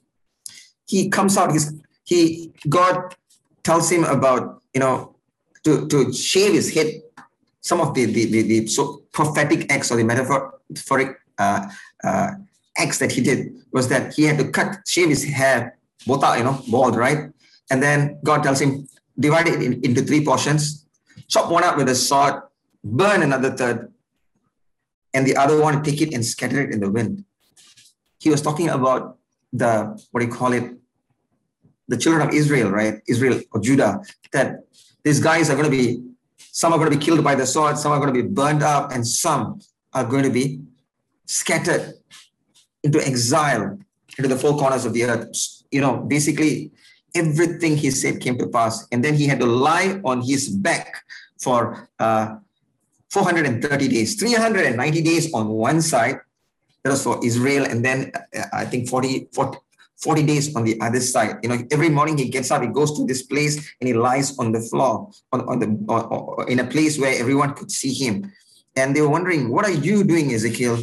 he 0.86 1.10
comes 1.10 1.38
out, 1.38 1.52
he's, 1.52 1.73
he, 2.04 2.52
God 2.67 3.15
tells 3.63 3.89
him 3.91 4.04
about, 4.04 4.62
you 4.73 4.80
know, 4.80 5.15
to, 5.63 5.88
to 5.88 6.12
shave 6.13 6.54
his 6.54 6.73
head. 6.73 7.02
Some 7.62 7.82
of 7.82 7.93
the, 7.93 8.06
the, 8.06 8.26
the, 8.26 8.41
the 8.41 8.67
so 8.67 9.04
prophetic 9.12 9.72
acts 9.72 9.91
or 9.91 9.98
the 9.98 10.04
metaphoric 10.04 11.17
uh, 11.38 11.67
uh, 12.04 12.32
acts 12.78 13.00
that 13.00 13.12
he 13.12 13.22
did 13.22 13.54
was 13.72 13.89
that 13.89 14.13
he 14.13 14.24
had 14.24 14.38
to 14.38 14.50
cut, 14.50 14.78
shave 14.88 15.10
his 15.10 15.24
hair, 15.26 15.78
both 16.08 16.24
you 16.38 16.43
know, 16.43 16.62
bald, 16.69 16.95
right? 16.95 17.30
And 17.69 17.84
then 17.84 18.19
God 18.24 18.43
tells 18.43 18.62
him, 18.62 18.88
divide 19.19 19.48
it 19.48 19.62
in, 19.62 19.84
into 19.84 20.02
three 20.02 20.24
portions, 20.24 20.86
chop 21.28 21.52
one 21.52 21.63
up 21.63 21.78
with 21.78 21.89
a 21.89 21.95
sword, 21.95 22.41
burn 22.84 23.22
another 23.22 23.52
third, 23.52 23.91
and 25.13 25.26
the 25.26 25.36
other 25.36 25.60
one 25.62 25.84
take 25.84 26.02
it 26.02 26.13
and 26.13 26.26
scatter 26.26 26.62
it 26.62 26.72
in 26.72 26.80
the 26.80 26.89
wind. 26.89 27.26
He 28.19 28.30
was 28.30 28.41
talking 28.41 28.69
about 28.69 29.17
the 29.52 30.00
what 30.12 30.22
do 30.22 30.28
you 30.28 30.32
call 30.32 30.54
it? 30.54 30.76
The 31.88 31.98
children 31.98 32.28
of 32.28 32.34
israel 32.34 32.69
right? 32.69 33.02
Israel 33.08 33.41
or 33.52 33.60
judah 33.60 34.02
that 34.32 34.67
these 35.04 35.19
guys 35.19 35.50
are 35.50 35.56
going 35.56 35.69
to 35.69 35.76
be 35.76 36.04
some 36.51 36.73
are 36.73 36.77
going 36.77 36.91
to 36.91 36.97
be 36.97 37.03
killed 37.03 37.23
by 37.23 37.35
the 37.35 37.45
sword 37.45 37.77
some 37.77 37.91
are 37.91 37.99
going 37.99 38.13
to 38.13 38.23
be 38.23 38.27
burned 38.27 38.63
up 38.63 38.91
and 38.91 39.05
some 39.07 39.59
are 39.93 40.05
going 40.05 40.23
to 40.23 40.29
be 40.29 40.62
scattered 41.25 41.93
into 42.83 43.05
exile 43.05 43.77
into 44.17 44.27
the 44.27 44.35
four 44.35 44.57
corners 44.57 44.85
of 44.85 44.93
the 44.93 45.03
earth 45.03 45.63
you 45.71 45.81
know 45.81 45.97
basically 45.97 46.71
everything 47.15 47.75
he 47.75 47.89
said 47.89 48.19
came 48.19 48.38
to 48.38 48.47
pass 48.47 48.88
and 48.91 49.03
then 49.03 49.13
he 49.13 49.25
had 49.27 49.39
to 49.39 49.45
lie 49.45 49.99
on 50.03 50.21
his 50.21 50.49
back 50.49 51.03
for 51.41 51.89
uh, 51.99 52.35
430 53.09 53.88
days 53.88 54.15
390 54.15 55.01
days 55.01 55.33
on 55.33 55.49
one 55.49 55.81
side 55.81 56.19
that 56.83 56.91
was 56.91 57.03
for 57.03 57.19
Israel. 57.23 57.65
And 57.65 57.83
then 57.83 58.12
uh, 58.35 58.43
I 58.53 58.65
think 58.65 58.89
40, 58.89 59.29
40, 59.33 59.57
40 60.01 60.23
days 60.23 60.55
on 60.55 60.63
the 60.63 60.79
other 60.81 60.99
side. 60.99 61.38
You 61.43 61.49
know, 61.49 61.57
every 61.71 61.89
morning 61.89 62.17
he 62.17 62.29
gets 62.29 62.51
up, 62.51 62.62
he 62.62 62.69
goes 62.69 62.97
to 62.97 63.05
this 63.05 63.23
place 63.23 63.57
and 63.79 63.88
he 63.88 63.93
lies 63.93 64.38
on 64.39 64.51
the 64.51 64.62
floor, 64.62 65.12
on, 65.31 65.41
on 65.41 65.59
the 65.59 65.85
or, 65.88 66.05
or 66.05 66.49
in 66.49 66.59
a 66.59 66.65
place 66.65 66.97
where 66.97 67.19
everyone 67.19 67.53
could 67.53 67.71
see 67.71 67.93
him. 67.93 68.31
And 68.75 68.95
they 68.95 69.01
were 69.01 69.09
wondering, 69.09 69.49
what 69.49 69.65
are 69.65 69.71
you 69.71 70.03
doing, 70.03 70.33
Ezekiel? 70.33 70.79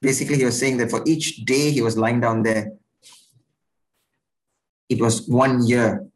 Basically, 0.00 0.36
he 0.36 0.44
was 0.44 0.58
saying 0.58 0.78
that 0.78 0.90
for 0.90 1.02
each 1.06 1.44
day 1.44 1.70
he 1.70 1.82
was 1.82 1.98
lying 1.98 2.20
down 2.20 2.42
there, 2.42 2.72
it 4.88 5.00
was 5.00 5.28
one 5.28 5.66
year 5.66 6.06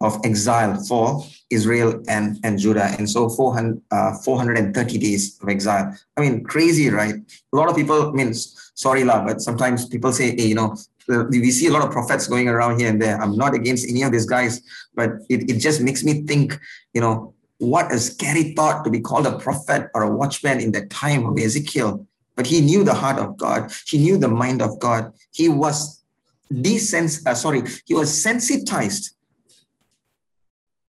of 0.00 0.20
exile 0.24 0.76
for 0.84 1.24
Israel 1.50 2.02
and, 2.06 2.38
and 2.44 2.58
Judah. 2.58 2.94
And 2.98 3.08
so 3.08 3.28
400, 3.28 3.80
uh, 3.90 4.18
430 4.18 4.98
days 4.98 5.38
of 5.40 5.48
exile. 5.48 5.96
I 6.16 6.20
mean, 6.20 6.44
crazy, 6.44 6.90
right? 6.90 7.14
A 7.52 7.56
lot 7.56 7.70
of 7.70 7.76
people, 7.76 8.10
I 8.10 8.12
mean, 8.12 8.34
sorry, 8.34 9.04
la, 9.04 9.24
but 9.24 9.40
sometimes 9.40 9.86
people 9.86 10.12
say, 10.12 10.36
hey, 10.36 10.46
you 10.46 10.54
know, 10.54 10.76
we 11.08 11.50
see 11.50 11.66
a 11.66 11.72
lot 11.72 11.82
of 11.82 11.90
prophets 11.90 12.26
going 12.26 12.48
around 12.48 12.80
here 12.80 12.88
and 12.88 13.00
there. 13.00 13.20
I'm 13.20 13.36
not 13.36 13.54
against 13.54 13.88
any 13.88 14.02
of 14.02 14.12
these 14.12 14.26
guys, 14.26 14.62
but 14.94 15.10
it, 15.28 15.50
it 15.50 15.58
just 15.58 15.80
makes 15.80 16.02
me 16.04 16.22
think, 16.22 16.58
you 16.94 17.00
know, 17.00 17.34
what 17.58 17.92
a 17.92 17.98
scary 17.98 18.52
thought 18.54 18.84
to 18.84 18.90
be 18.90 19.00
called 19.00 19.26
a 19.26 19.38
prophet 19.38 19.88
or 19.94 20.02
a 20.02 20.10
watchman 20.10 20.60
in 20.60 20.72
the 20.72 20.86
time 20.86 21.26
of 21.26 21.38
Ezekiel. 21.38 22.06
But 22.34 22.46
he 22.46 22.60
knew 22.60 22.84
the 22.84 22.94
heart 22.94 23.18
of 23.18 23.36
God. 23.38 23.72
He 23.86 23.98
knew 23.98 24.18
the 24.18 24.28
mind 24.28 24.60
of 24.60 24.78
God. 24.78 25.12
He 25.32 25.48
was 25.48 26.02
desens- 26.52 27.26
uh, 27.26 27.34
sorry, 27.34 27.62
he 27.86 27.94
was 27.94 28.22
sensitized 28.22 29.14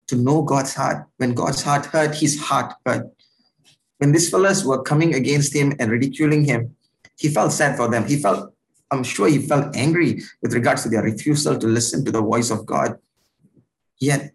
to 0.08 0.16
know 0.16 0.44
God's 0.44 0.76
heart. 0.76 1.08
When 1.18 1.34
God's 1.34 1.64
heart 1.64 1.88
hurt, 1.88 2.16
his 2.16 2.40
heart 2.40 2.74
hurt. 2.86 3.08
When 3.98 4.12
these 4.12 4.30
fellows 4.30 4.66
were 4.66 4.84
coming 4.84 5.16
against 5.16 5.56
him 5.56 5.74
and 5.80 5.90
ridiculing 5.90 6.46
him, 6.46 6.76
he 7.18 7.30
felt 7.30 7.52
sad 7.52 7.78
for 7.78 7.88
them. 7.88 8.06
He 8.06 8.18
felt 8.18 8.54
I'm 8.92 9.04
sure 9.04 9.28
he 9.28 9.40
felt 9.48 9.76
angry 9.76 10.22
with 10.42 10.54
regards 10.54 10.84
to 10.84 10.90
their 10.90 11.02
refusal 11.02 11.58
to 11.58 11.68
listen 11.68 12.04
to 12.06 12.12
the 12.12 12.22
voice 12.22 12.52
of 12.52 12.66
God. 12.66 12.98
Yet 14.00 14.34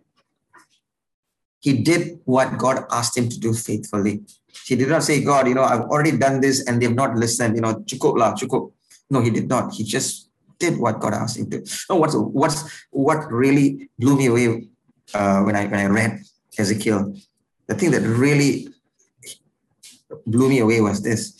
he 1.60 1.82
did 1.82 2.20
what 2.24 2.58
God 2.58 2.84
asked 2.90 3.16
him 3.16 3.28
to 3.28 3.38
do 3.38 3.52
faithfully. 3.52 4.22
He 4.64 4.76
did 4.76 4.88
not 4.88 5.02
say, 5.02 5.22
God, 5.22 5.48
you 5.48 5.54
know, 5.54 5.64
I've 5.64 5.82
already 5.82 6.16
done 6.16 6.40
this 6.40 6.66
and 6.66 6.80
they've 6.80 6.94
not 6.94 7.16
listened, 7.16 7.56
you 7.56 7.60
know, 7.60 7.74
cukup 7.84 8.16
lah, 8.16 8.34
cukup. 8.34 8.72
No, 9.10 9.20
he 9.20 9.30
did 9.30 9.48
not. 9.48 9.74
He 9.74 9.84
just 9.84 10.30
did 10.58 10.78
what 10.78 11.00
God 11.00 11.14
asked 11.14 11.36
him 11.36 11.50
to. 11.50 11.66
No, 11.90 11.96
what's 11.96 12.14
what's 12.14 12.86
what 12.90 13.30
really 13.30 13.90
blew 13.98 14.16
me 14.16 14.26
away 14.26 14.68
uh, 15.14 15.42
when 15.42 15.54
I 15.54 15.66
when 15.66 15.80
I 15.80 15.86
read 15.86 16.22
Ezekiel, 16.58 17.14
the 17.66 17.74
thing 17.74 17.90
that 17.90 18.02
really 18.02 18.68
blew 20.26 20.48
me 20.48 20.60
away 20.60 20.80
was 20.80 21.02
this. 21.02 21.34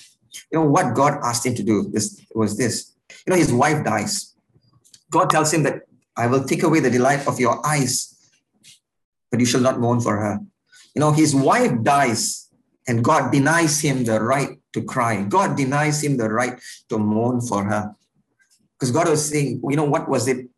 You 0.51 0.59
know 0.59 0.67
what 0.67 0.95
God 0.95 1.19
asked 1.23 1.47
him 1.47 1.55
to 1.55 1.63
do 1.63 1.89
this 1.91 2.21
was 2.35 2.57
this. 2.59 2.96
You 3.27 3.33
know, 3.33 3.37
his 3.37 3.53
wife 3.53 3.85
dies. 3.85 4.35
God 5.11 5.31
tells 5.31 5.53
him 5.53 5.65
that 5.65 5.83
I 6.17 6.27
will 6.27 6.45
take 6.45 6.62
away 6.62 6.81
the 6.81 6.91
delight 6.91 7.27
of 7.27 7.41
your 7.41 7.65
eyes, 7.67 8.15
but 9.31 9.41
you 9.41 9.47
shall 9.47 9.61
not 9.61 9.81
mourn 9.81 10.01
for 10.01 10.17
her. 10.17 10.39
You 10.95 11.01
know, 11.01 11.12
his 11.12 11.35
wife 11.35 11.73
dies, 11.83 12.49
and 12.89 13.05
God 13.05 13.33
denies 13.33 13.81
him 13.81 14.05
the 14.05 14.21
right 14.21 14.59
to 14.73 14.83
cry. 14.83 15.23
God 15.23 15.57
denies 15.57 16.03
him 16.03 16.17
the 16.17 16.31
right 16.31 16.59
to 16.89 16.99
mourn 16.99 17.41
for 17.41 17.65
her. 17.65 17.95
Because 18.79 18.93
God 18.93 19.09
was 19.09 19.29
saying, 19.29 19.61
you 19.69 19.77
know, 19.77 19.85
what 19.85 20.09
was 20.09 20.29
it 20.29 20.49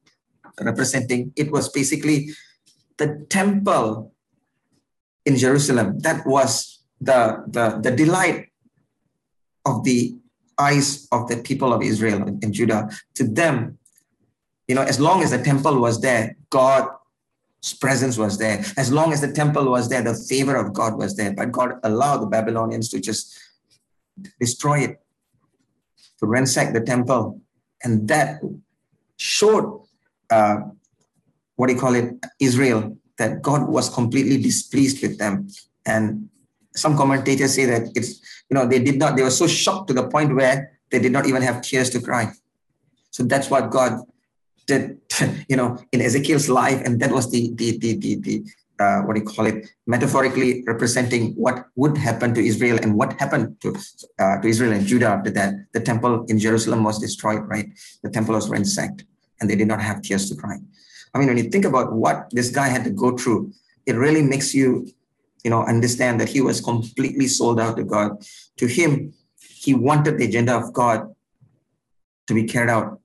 representing? 0.61 1.33
It 1.37 1.51
was 1.51 1.69
basically 1.69 2.31
the 2.99 3.27
temple 3.31 4.13
in 5.25 5.37
Jerusalem. 5.37 6.01
That 6.01 6.27
was 6.27 6.83
the, 7.01 7.45
the, 7.47 7.79
the 7.81 7.97
delight 7.97 8.49
of 9.65 9.85
the 9.85 10.18
eyes 10.59 11.07
of 11.13 11.29
the 11.29 11.37
people 11.39 11.73
of 11.73 11.83
Israel 11.83 12.23
and 12.23 12.53
Judah. 12.53 12.91
To 13.15 13.25
them, 13.25 13.79
you 14.67 14.75
know, 14.75 14.83
as 14.83 14.99
long 15.01 15.23
as 15.23 15.31
the 15.31 15.43
temple 15.43 15.81
was 15.81 16.01
there, 16.01 16.37
God's 16.51 17.75
presence 17.81 18.19
was 18.19 18.39
there. 18.39 18.65
As 18.77 18.93
long 18.93 19.13
as 19.13 19.21
the 19.21 19.33
temple 19.33 19.71
was 19.71 19.89
there, 19.89 20.03
the 20.03 20.15
favor 20.15 20.57
of 20.57 20.73
God 20.73 20.99
was 20.99 21.17
there. 21.17 21.33
But 21.33 21.53
God 21.53 21.75
allowed 21.85 22.19
the 22.19 22.27
Babylonians 22.27 22.89
to 22.91 23.01
just 23.01 23.39
destroy 24.41 24.81
it, 24.81 25.01
to 26.19 26.27
ransack 26.27 26.73
the 26.73 26.81
temple. 26.81 27.41
And 27.83 28.09
that 28.09 28.41
showed, 29.17 29.83
uh, 30.31 30.57
what 31.57 31.69
do 31.69 31.75
you 31.75 31.81
call 31.81 31.95
it, 31.95 32.15
Israel, 32.41 32.97
that 33.19 33.43
God 33.43 33.69
was 33.69 33.89
completely 33.89 34.41
displeased 34.41 35.03
with 35.03 35.19
them. 35.19 35.49
And 35.87 36.29
some 36.75 36.97
commentators 36.97 37.55
say 37.55 37.65
that 37.67 37.89
it's, 37.95 38.21
you 38.51 38.55
know, 38.55 38.67
they 38.67 38.83
did 38.83 38.99
not, 38.99 39.17
they 39.17 39.23
were 39.23 39.31
so 39.31 39.47
shocked 39.47 39.89
to 39.89 39.95
the 39.95 40.09
point 40.09 40.35
where 40.35 40.79
they 40.91 40.99
did 40.99 41.13
not 41.13 41.27
even 41.27 41.43
have 41.43 41.61
tears 41.63 41.91
to 41.91 42.01
cry. 42.01 42.33
So 43.11 43.23
that's 43.25 43.51
what 43.51 43.71
God 43.71 44.01
did, 44.67 44.99
you 45.49 45.57
know, 45.57 45.79
in 45.93 46.01
Ezekiel's 46.01 46.49
life. 46.49 46.81
And 46.85 47.01
that 47.01 47.11
was 47.11 47.31
the, 47.31 47.53
the, 47.55 47.79
the, 47.79 47.97
the, 47.97 48.15
the 48.17 48.45
uh, 48.81 49.01
what 49.01 49.15
do 49.15 49.21
you 49.21 49.27
call 49.27 49.47
it, 49.47 49.67
metaphorically 49.87 50.63
representing 50.67 51.33
what 51.33 51.67
would 51.75 51.97
happen 51.99 52.33
to 52.35 52.41
Israel 52.45 52.79
and 52.81 52.95
what 52.95 53.13
happened 53.15 53.61
to, 53.61 53.77
uh, 54.19 54.41
to 54.41 54.49
Israel 54.49 54.73
and 54.73 54.87
Judah 54.87 55.09
after 55.09 55.31
that. 55.31 55.55
The 55.73 55.81
temple 55.81 56.25
in 56.29 56.39
Jerusalem 56.39 56.85
was 56.85 56.99
destroyed, 56.99 57.43
right? 57.49 57.67
The 58.03 58.11
temple 58.11 58.35
was 58.35 58.49
ransacked 58.49 59.05
and 59.41 59.51
they 59.51 59.57
did 59.57 59.69
not 59.69 59.83
have 59.83 60.03
tears 60.03 60.29
to 60.31 60.37
cry. 60.37 60.59
I 61.15 61.19
mean, 61.19 61.29
when 61.29 61.39
you 61.39 61.51
think 61.51 61.65
about 61.65 61.93
what 61.93 62.29
this 62.31 62.51
guy 62.51 62.69
had 62.69 62.85
to 62.85 62.91
go 62.91 63.17
through, 63.17 63.53
it 63.87 63.97
really 63.97 64.23
makes 64.23 64.55
you 64.55 64.87
you 65.45 65.51
know, 65.51 65.63
understand 65.65 66.21
that 66.21 66.29
he 66.29 66.41
was 66.41 66.61
completely 66.61 67.27
sold 67.27 67.61
out 67.61 67.77
to 67.77 67.85
God. 67.85 68.23
To 68.59 68.67
him, 68.67 69.13
he 69.39 69.75
wanted 69.75 70.19
the 70.19 70.25
agenda 70.25 70.55
of 70.55 70.73
God 70.73 71.15
to 72.27 72.35
be 72.35 72.45
carried 72.45 72.71
out 72.71 73.01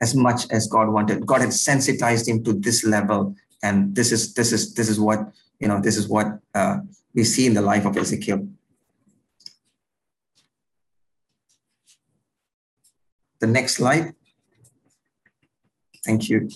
as 0.00 0.14
much 0.14 0.50
as 0.50 0.66
God 0.66 0.88
wanted. 0.88 1.26
God 1.26 1.40
had 1.40 1.52
sensitized 1.52 2.28
him 2.28 2.44
to 2.44 2.52
this 2.52 2.84
level, 2.84 3.34
and 3.62 3.94
this 3.94 4.12
is 4.12 4.34
this 4.34 4.52
is 4.52 4.74
this 4.74 4.88
is 4.88 5.00
what 5.00 5.32
you 5.60 5.68
know. 5.68 5.80
This 5.80 5.96
is 5.96 6.08
what 6.08 6.26
uh, 6.54 6.78
we 7.14 7.24
see 7.24 7.46
in 7.46 7.54
the 7.54 7.62
life 7.62 7.86
of 7.86 7.96
Ezekiel. 7.96 8.46
The 13.40 13.46
next 13.46 13.76
slide. 13.76 14.14
Thank 16.04 16.28
you. 16.28 16.48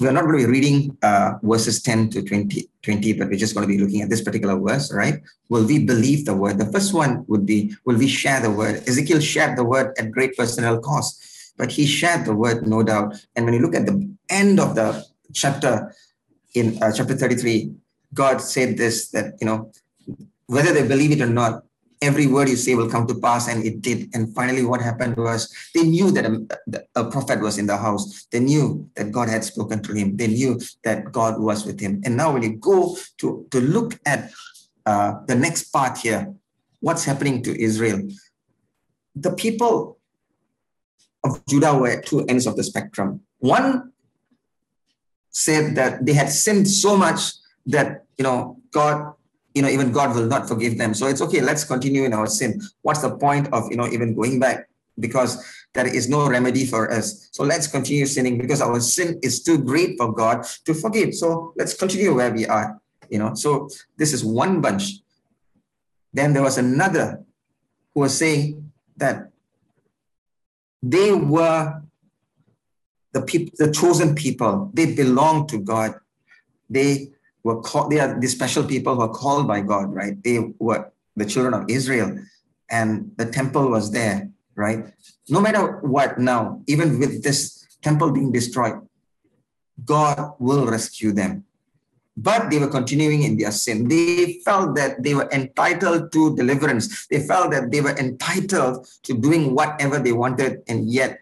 We're 0.00 0.12
not 0.12 0.24
going 0.24 0.40
to 0.40 0.46
be 0.46 0.50
reading 0.50 0.96
uh, 1.02 1.34
verses 1.42 1.80
10 1.82 2.10
to 2.10 2.22
20, 2.22 2.68
20, 2.82 3.12
but 3.12 3.28
we're 3.28 3.38
just 3.38 3.54
going 3.54 3.66
to 3.66 3.72
be 3.72 3.80
looking 3.80 4.02
at 4.02 4.10
this 4.10 4.22
particular 4.22 4.58
verse, 4.58 4.92
right? 4.92 5.22
Will 5.48 5.64
we 5.64 5.84
believe 5.84 6.24
the 6.24 6.34
word? 6.34 6.58
The 6.58 6.70
first 6.72 6.92
one 6.92 7.24
would 7.28 7.46
be, 7.46 7.74
will 7.84 7.96
we 7.96 8.08
share 8.08 8.40
the 8.40 8.50
word? 8.50 8.82
Ezekiel 8.88 9.20
shared 9.20 9.56
the 9.56 9.64
word 9.64 9.94
at 9.96 10.10
great 10.10 10.36
personal 10.36 10.80
cost, 10.80 11.54
but 11.56 11.70
he 11.70 11.86
shared 11.86 12.24
the 12.24 12.34
word, 12.34 12.66
no 12.66 12.82
doubt. 12.82 13.14
And 13.36 13.44
when 13.44 13.54
you 13.54 13.60
look 13.60 13.76
at 13.76 13.86
the 13.86 14.10
end 14.28 14.58
of 14.58 14.74
the 14.74 15.04
chapter, 15.32 15.94
in 16.54 16.82
uh, 16.82 16.92
chapter 16.92 17.14
33, 17.14 17.72
God 18.12 18.40
said 18.40 18.76
this, 18.76 19.10
that, 19.10 19.34
you 19.40 19.46
know, 19.46 19.70
whether 20.46 20.72
they 20.72 20.86
believe 20.86 21.12
it 21.12 21.22
or 21.22 21.30
not, 21.30 21.62
every 22.04 22.26
word 22.26 22.48
you 22.48 22.56
say 22.56 22.74
will 22.74 22.88
come 22.90 23.06
to 23.06 23.14
pass 23.14 23.48
and 23.48 23.64
it 23.64 23.80
did. 23.80 24.10
And 24.14 24.34
finally 24.34 24.64
what 24.64 24.80
happened 24.80 25.16
was 25.16 25.52
they 25.74 25.82
knew 25.82 26.10
that 26.12 26.26
a, 26.26 27.00
a, 27.00 27.10
prophet 27.10 27.40
was 27.40 27.58
in 27.58 27.66
the 27.66 27.76
house. 27.76 28.26
They 28.30 28.40
knew 28.40 28.88
that 28.94 29.10
god 29.10 29.28
had 29.28 29.44
spoken 29.44 29.82
to 29.82 29.92
him. 29.92 30.16
They 30.16 30.28
knew 30.28 30.60
that 30.84 31.10
god 31.12 31.40
was 31.40 31.64
with 31.64 31.80
him. 31.80 32.02
And 32.04 32.16
now 32.16 32.32
when 32.32 32.42
you 32.42 32.56
go 32.56 32.96
to 33.18 33.46
to 33.50 33.60
look 33.60 33.98
at 34.06 34.30
uh, 34.86 35.14
the 35.26 35.34
next 35.34 35.72
part 35.72 35.98
here 35.98 36.34
what's 36.80 37.04
happening 37.04 37.42
to 37.42 37.50
israel? 37.58 38.00
The 39.16 39.32
people 39.32 39.98
of 41.24 41.40
judah 41.46 41.74
were 41.74 41.88
at 41.88 42.04
two 42.04 42.26
ends 42.26 42.46
of 42.46 42.56
the 42.56 42.64
spectrum. 42.64 43.22
One 43.38 43.92
said 45.30 45.74
that 45.76 46.04
they 46.04 46.12
had 46.12 46.28
sinned 46.28 46.68
so 46.68 46.96
much 46.96 47.20
that 47.66 48.04
you 48.18 48.24
know 48.24 48.60
god 48.70 49.13
you 49.54 49.62
know, 49.62 49.68
even 49.68 49.92
God 49.92 50.14
will 50.14 50.26
not 50.26 50.48
forgive 50.48 50.76
them. 50.78 50.94
So 50.94 51.06
it's 51.06 51.22
okay, 51.22 51.40
let's 51.40 51.64
continue 51.64 52.04
in 52.04 52.12
our 52.12 52.26
sin. 52.26 52.60
What's 52.82 53.02
the 53.02 53.16
point 53.16 53.52
of, 53.52 53.70
you 53.70 53.76
know, 53.76 53.86
even 53.86 54.14
going 54.14 54.40
back? 54.40 54.68
Because 54.98 55.42
there 55.74 55.86
is 55.86 56.08
no 56.08 56.28
remedy 56.28 56.66
for 56.66 56.92
us. 56.92 57.28
So 57.32 57.44
let's 57.44 57.66
continue 57.66 58.06
sinning 58.06 58.38
because 58.38 58.60
our 58.60 58.80
sin 58.80 59.18
is 59.22 59.42
too 59.42 59.58
great 59.58 59.96
for 59.96 60.12
God 60.12 60.44
to 60.64 60.74
forgive. 60.74 61.14
So 61.14 61.52
let's 61.56 61.74
continue 61.74 62.14
where 62.14 62.32
we 62.32 62.46
are, 62.46 62.80
you 63.08 63.18
know. 63.18 63.34
So 63.34 63.68
this 63.96 64.12
is 64.12 64.24
one 64.24 64.60
bunch. 64.60 65.00
Then 66.12 66.32
there 66.32 66.42
was 66.42 66.58
another 66.58 67.24
who 67.94 68.00
was 68.00 68.16
saying 68.16 68.70
that 68.96 69.30
they 70.82 71.12
were 71.12 71.82
the 73.12 73.22
people, 73.22 73.52
the 73.58 73.72
chosen 73.72 74.14
people. 74.14 74.70
They 74.74 74.94
belong 74.94 75.46
to 75.48 75.58
God. 75.58 75.94
They 76.68 77.13
were 77.44 77.60
called, 77.60 77.92
they 77.92 78.00
are 78.00 78.18
the 78.18 78.26
special 78.26 78.64
people 78.64 78.96
who 78.96 79.02
are 79.02 79.08
called 79.08 79.46
by 79.46 79.60
God, 79.60 79.94
right? 79.94 80.20
They 80.24 80.40
were 80.58 80.90
the 81.14 81.26
children 81.26 81.54
of 81.54 81.66
Israel 81.68 82.18
and 82.70 83.12
the 83.16 83.26
temple 83.30 83.70
was 83.70 83.92
there, 83.92 84.30
right? 84.56 84.92
No 85.28 85.40
matter 85.40 85.78
what 85.80 86.18
now, 86.18 86.62
even 86.66 86.98
with 86.98 87.22
this 87.22 87.66
temple 87.82 88.10
being 88.10 88.32
destroyed, 88.32 88.80
God 89.84 90.34
will 90.38 90.66
rescue 90.66 91.12
them. 91.12 91.44
But 92.16 92.48
they 92.48 92.58
were 92.58 92.68
continuing 92.68 93.24
in 93.24 93.36
their 93.36 93.50
sin. 93.50 93.88
They 93.88 94.40
felt 94.44 94.76
that 94.76 95.02
they 95.02 95.14
were 95.14 95.28
entitled 95.32 96.12
to 96.12 96.36
deliverance. 96.36 97.06
They 97.08 97.26
felt 97.26 97.50
that 97.50 97.72
they 97.72 97.80
were 97.80 97.96
entitled 97.98 98.86
to 99.02 99.18
doing 99.18 99.52
whatever 99.52 99.98
they 99.98 100.12
wanted, 100.12 100.62
and 100.68 100.88
yet 100.88 101.18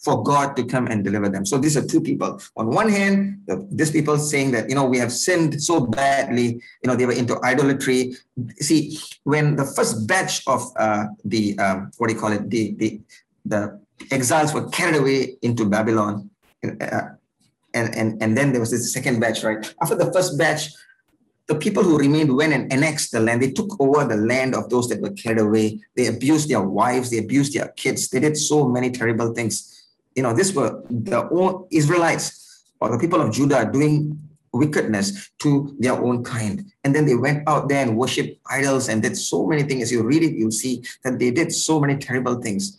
for 0.00 0.22
God 0.22 0.56
to 0.56 0.64
come 0.64 0.86
and 0.86 1.04
deliver 1.04 1.28
them. 1.28 1.44
So 1.44 1.58
these 1.58 1.76
are 1.76 1.86
two 1.86 2.00
people. 2.00 2.40
On 2.56 2.68
one 2.68 2.88
hand, 2.88 3.42
the, 3.46 3.66
these 3.70 3.90
people 3.90 4.16
saying 4.16 4.50
that, 4.52 4.68
you 4.68 4.74
know, 4.74 4.86
we 4.86 4.98
have 4.98 5.12
sinned 5.12 5.62
so 5.62 5.86
badly, 5.86 6.60
you 6.82 6.86
know, 6.86 6.96
they 6.96 7.04
were 7.04 7.12
into 7.12 7.42
idolatry. 7.44 8.14
See, 8.60 8.98
when 9.24 9.56
the 9.56 9.66
first 9.66 10.06
batch 10.06 10.42
of 10.46 10.62
uh, 10.76 11.04
the, 11.24 11.58
um, 11.58 11.90
what 11.98 12.08
do 12.08 12.14
you 12.14 12.20
call 12.20 12.32
it, 12.32 12.48
the, 12.48 12.74
the, 12.76 13.00
the 13.44 13.80
exiles 14.10 14.54
were 14.54 14.68
carried 14.70 14.96
away 14.96 15.36
into 15.42 15.68
Babylon, 15.68 16.30
uh, 16.64 17.00
and, 17.74 17.94
and, 17.94 18.22
and 18.22 18.36
then 18.36 18.52
there 18.52 18.60
was 18.60 18.70
this 18.70 18.92
second 18.92 19.20
batch, 19.20 19.44
right? 19.44 19.74
After 19.82 19.94
the 19.94 20.10
first 20.12 20.38
batch, 20.38 20.70
the 21.46 21.56
people 21.56 21.82
who 21.82 21.98
remained 21.98 22.34
went 22.34 22.52
and 22.52 22.72
annexed 22.72 23.12
the 23.12 23.20
land. 23.20 23.42
They 23.42 23.50
took 23.50 23.80
over 23.80 24.04
the 24.04 24.16
land 24.16 24.54
of 24.54 24.70
those 24.70 24.88
that 24.88 25.00
were 25.00 25.10
carried 25.10 25.40
away. 25.40 25.80
They 25.96 26.06
abused 26.06 26.48
their 26.48 26.62
wives. 26.62 27.10
They 27.10 27.18
abused 27.18 27.54
their 27.54 27.68
kids. 27.68 28.08
They 28.08 28.20
did 28.20 28.36
so 28.36 28.68
many 28.68 28.90
terrible 28.90 29.34
things 29.34 29.79
you 30.14 30.22
know, 30.22 30.34
this 30.34 30.54
were 30.54 30.82
the 30.90 31.66
Israelites 31.70 32.64
or 32.80 32.90
the 32.90 32.98
people 32.98 33.20
of 33.20 33.32
Judah 33.32 33.68
doing 33.70 34.18
wickedness 34.52 35.30
to 35.38 35.76
their 35.78 35.92
own 35.92 36.24
kind. 36.24 36.64
And 36.82 36.94
then 36.94 37.06
they 37.06 37.14
went 37.14 37.48
out 37.48 37.68
there 37.68 37.82
and 37.82 37.96
worshiped 37.96 38.40
idols 38.46 38.88
and 38.88 39.02
did 39.02 39.16
so 39.16 39.46
many 39.46 39.62
things. 39.62 39.84
As 39.84 39.92
you 39.92 40.02
read 40.02 40.22
it, 40.22 40.34
you'll 40.34 40.50
see 40.50 40.82
that 41.04 41.18
they 41.18 41.30
did 41.30 41.52
so 41.52 41.80
many 41.80 41.96
terrible 41.96 42.40
things. 42.40 42.78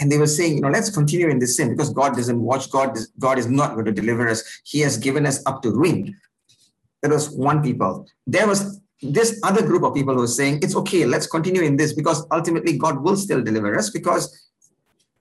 And 0.00 0.12
they 0.12 0.18
were 0.18 0.26
saying, 0.26 0.56
you 0.56 0.60
know, 0.60 0.68
let's 0.68 0.90
continue 0.90 1.28
in 1.28 1.38
this 1.38 1.56
sin 1.56 1.70
because 1.70 1.90
God 1.90 2.14
doesn't 2.14 2.40
watch. 2.40 2.70
God, 2.70 2.96
God 3.18 3.38
is 3.38 3.48
not 3.48 3.72
going 3.74 3.86
to 3.86 3.92
deliver 3.92 4.28
us. 4.28 4.44
He 4.64 4.80
has 4.80 4.96
given 4.96 5.26
us 5.26 5.42
up 5.46 5.62
to 5.62 5.70
ruin. 5.70 6.16
That 7.02 7.10
was 7.10 7.30
one 7.30 7.62
people. 7.62 8.06
There 8.26 8.46
was 8.46 8.80
this 9.02 9.40
other 9.44 9.64
group 9.64 9.82
of 9.82 9.94
people 9.94 10.14
who 10.14 10.22
are 10.22 10.28
saying 10.28 10.60
it's 10.62 10.76
okay, 10.76 11.04
let's 11.04 11.26
continue 11.26 11.62
in 11.62 11.76
this 11.76 11.92
because 11.92 12.26
ultimately 12.32 12.76
God 12.76 13.02
will 13.02 13.16
still 13.16 13.42
deliver 13.42 13.76
us 13.76 13.90
because, 13.90 14.47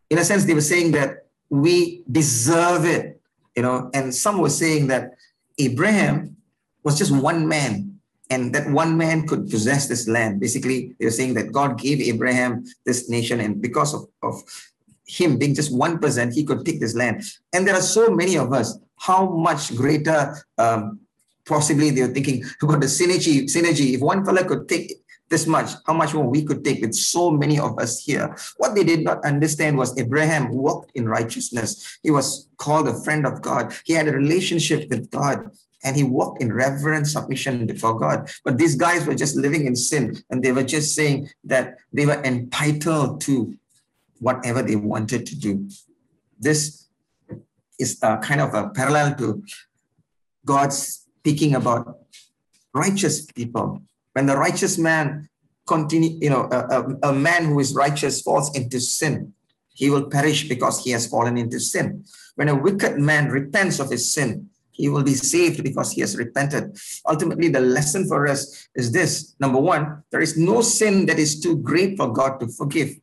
in 0.10 0.17
a 0.17 0.24
sense, 0.24 0.46
they 0.46 0.54
were 0.54 0.62
saying 0.62 0.91
that 0.91 1.26
we 1.50 2.04
deserve 2.12 2.86
it, 2.86 3.22
you 3.56 3.63
know, 3.63 3.89
and 3.93 4.13
some 4.13 4.39
were 4.39 4.50
saying 4.50 4.88
that 4.88 5.12
Abraham 5.58 6.38
was 6.84 6.98
just 6.98 7.12
one 7.12 7.48
man 7.48 8.00
and 8.30 8.54
that 8.54 8.70
one 8.70 8.98
man 8.98 9.28
could 9.28 9.50
possess 9.50 9.88
this 9.88 10.08
land. 10.08 10.39
Basically, 10.39 10.96
they 11.00 11.06
were 11.06 11.12
saying 11.12 11.34
that 11.36 11.52
God 11.52 11.80
gave 11.80 12.02
Abraham 12.02 12.65
this 12.86 13.10
nation, 13.10 13.39
and 13.39 13.62
because 13.62 13.93
of, 13.93 14.08
of 14.22 14.43
him 15.06 15.38
being 15.38 15.56
just 15.56 15.74
one 15.74 16.00
person, 16.00 16.32
he 16.32 16.43
could 16.43 16.65
take 16.65 16.80
this 16.80 16.96
land. 16.96 17.24
And 17.54 17.65
there 17.65 17.76
are 17.76 17.82
so 17.82 18.10
many 18.10 18.38
of 18.38 18.52
us. 18.52 18.78
How 19.00 19.30
much 19.30 19.76
greater 19.76 20.36
um, 20.58 21.00
possibly 21.48 21.89
they 21.89 22.02
were 22.02 22.13
thinking 22.13 22.43
about 22.62 22.82
the 22.82 22.88
synergy, 22.88 23.43
synergy. 23.43 23.93
If 23.93 24.02
one 24.02 24.26
fellow 24.26 24.43
could 24.43 24.67
take 24.67 24.93
this 25.29 25.45
much, 25.45 25.71
how 25.85 25.93
much 25.93 26.13
more 26.13 26.27
we 26.27 26.43
could 26.43 26.63
take 26.63 26.81
with 26.81 26.95
so 26.95 27.29
many 27.29 27.59
of 27.59 27.77
us 27.79 28.03
here. 28.03 28.35
What 28.57 28.75
they 28.75 28.83
did 28.83 29.03
not 29.03 29.23
understand 29.25 29.77
was 29.77 29.97
Abraham 29.97 30.49
walked 30.49 30.91
in 30.95 31.07
righteousness. 31.07 31.99
He 32.01 32.11
was 32.11 32.49
called 32.57 32.87
a 32.87 33.01
friend 33.03 33.25
of 33.25 33.41
God. 33.41 33.73
He 33.85 33.93
had 33.93 34.07
a 34.07 34.13
relationship 34.13 34.89
with 34.89 35.11
God 35.11 35.51
and 35.83 35.95
he 35.95 36.03
walked 36.03 36.41
in 36.41 36.51
reverent 36.53 37.07
submission 37.07 37.65
before 37.65 37.99
God. 37.99 38.29
But 38.43 38.57
these 38.57 38.75
guys 38.75 39.05
were 39.05 39.15
just 39.15 39.35
living 39.35 39.65
in 39.65 39.75
sin 39.75 40.17
and 40.29 40.43
they 40.43 40.51
were 40.51 40.63
just 40.63 40.95
saying 40.95 41.29
that 41.43 41.77
they 41.93 42.05
were 42.05 42.21
entitled 42.23 43.21
to 43.21 43.55
whatever 44.19 44.61
they 44.61 44.75
wanted 44.75 45.25
to 45.27 45.35
do. 45.35 45.69
This 46.39 46.87
is 47.79 47.99
a 48.01 48.17
kind 48.17 48.41
of 48.41 48.53
a 48.53 48.69
parallel 48.69 49.15
to 49.15 49.43
God's 50.45 51.05
speaking 51.19 51.55
about 51.55 51.99
righteous 52.73 53.25
people. 53.25 53.81
When 54.17 54.25
the 54.25 54.36
righteous 54.36 54.80
man 54.80 55.30
continue, 55.67 56.17
you 56.19 56.32
know, 56.32 56.49
a, 56.51 56.58
a, 56.58 57.10
a 57.12 57.13
man 57.13 57.45
who 57.45 57.60
is 57.60 57.75
righteous 57.75 58.19
falls 58.19 58.49
into 58.58 58.80
sin, 58.80 59.32
he 59.75 59.91
will 59.91 60.10
perish 60.10 60.49
because 60.49 60.84
he 60.84 60.89
has 60.89 61.06
fallen 61.06 61.38
into 61.38 61.60
sin. 61.60 62.03
When 62.34 62.49
a 62.49 62.56
wicked 62.56 62.97
man 62.97 63.30
repents 63.30 63.80
of 63.80 63.91
his 63.91 64.12
sin, 64.12 64.49
he 64.71 64.89
will 64.89 65.03
be 65.03 65.13
saved 65.13 65.63
because 65.63 65.91
he 65.91 66.01
has 66.01 66.17
repented. 66.17 66.75
Ultimately, 67.08 67.49
the 67.49 67.60
lesson 67.60 68.08
for 68.08 68.27
us 68.27 68.67
is 68.73 68.91
this 68.91 69.36
number 69.39 69.60
one, 69.60 70.01
there 70.10 70.21
is 70.21 70.36
no 70.36 70.62
sin 70.62 71.06
that 71.06 71.19
is 71.19 71.39
too 71.39 71.56
great 71.58 71.95
for 71.95 72.12
God 72.12 72.39
to 72.39 72.47
forgive. 72.47 72.95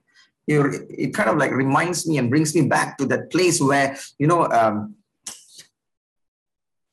It 0.49 1.15
kind 1.15 1.31
of 1.31 1.37
like 1.37 1.53
reminds 1.53 2.09
me 2.09 2.19
and 2.19 2.29
brings 2.29 2.57
me 2.57 2.63
back 2.63 2.99
to 2.99 3.07
that 3.07 3.31
place 3.31 3.61
where, 3.61 3.97
you 4.19 4.27
know, 4.27 4.49
um, 4.51 4.97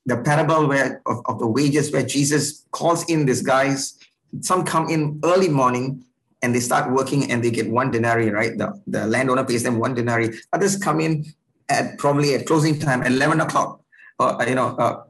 the 0.06 0.18
parable 0.18 0.68
where 0.68 1.02
of, 1.08 1.22
of 1.26 1.40
the 1.40 1.48
wages 1.48 1.92
where 1.92 2.06
Jesus 2.06 2.68
calls 2.72 3.04
in 3.10 3.26
these 3.26 3.42
guys. 3.42 3.98
Some 4.40 4.64
come 4.64 4.90
in 4.90 5.20
early 5.24 5.50
morning 5.50 6.06
and 6.42 6.56
they 6.56 6.60
start 6.60 6.92
working 6.92 7.32
and 7.32 7.44
they 7.44 7.52
get 7.52 7.70
one 7.70 7.92
denarii, 7.92 8.30
right? 8.30 8.58
The, 8.58 8.82
the 8.88 9.06
landowner 9.06 9.44
pays 9.44 9.64
them 9.64 9.78
one 9.78 9.94
denarii. 9.94 10.40
Others 10.54 10.78
come 10.78 11.00
in 11.00 11.26
at 11.70 11.98
probably 11.98 12.34
at 12.36 12.46
closing 12.48 12.80
time 12.80 13.02
at 13.02 13.12
11 13.12 13.42
o'clock. 13.42 13.82
Or, 14.20 14.42
uh, 14.42 14.46
you 14.46 14.56
know, 14.56 14.76
uh, 14.78 15.04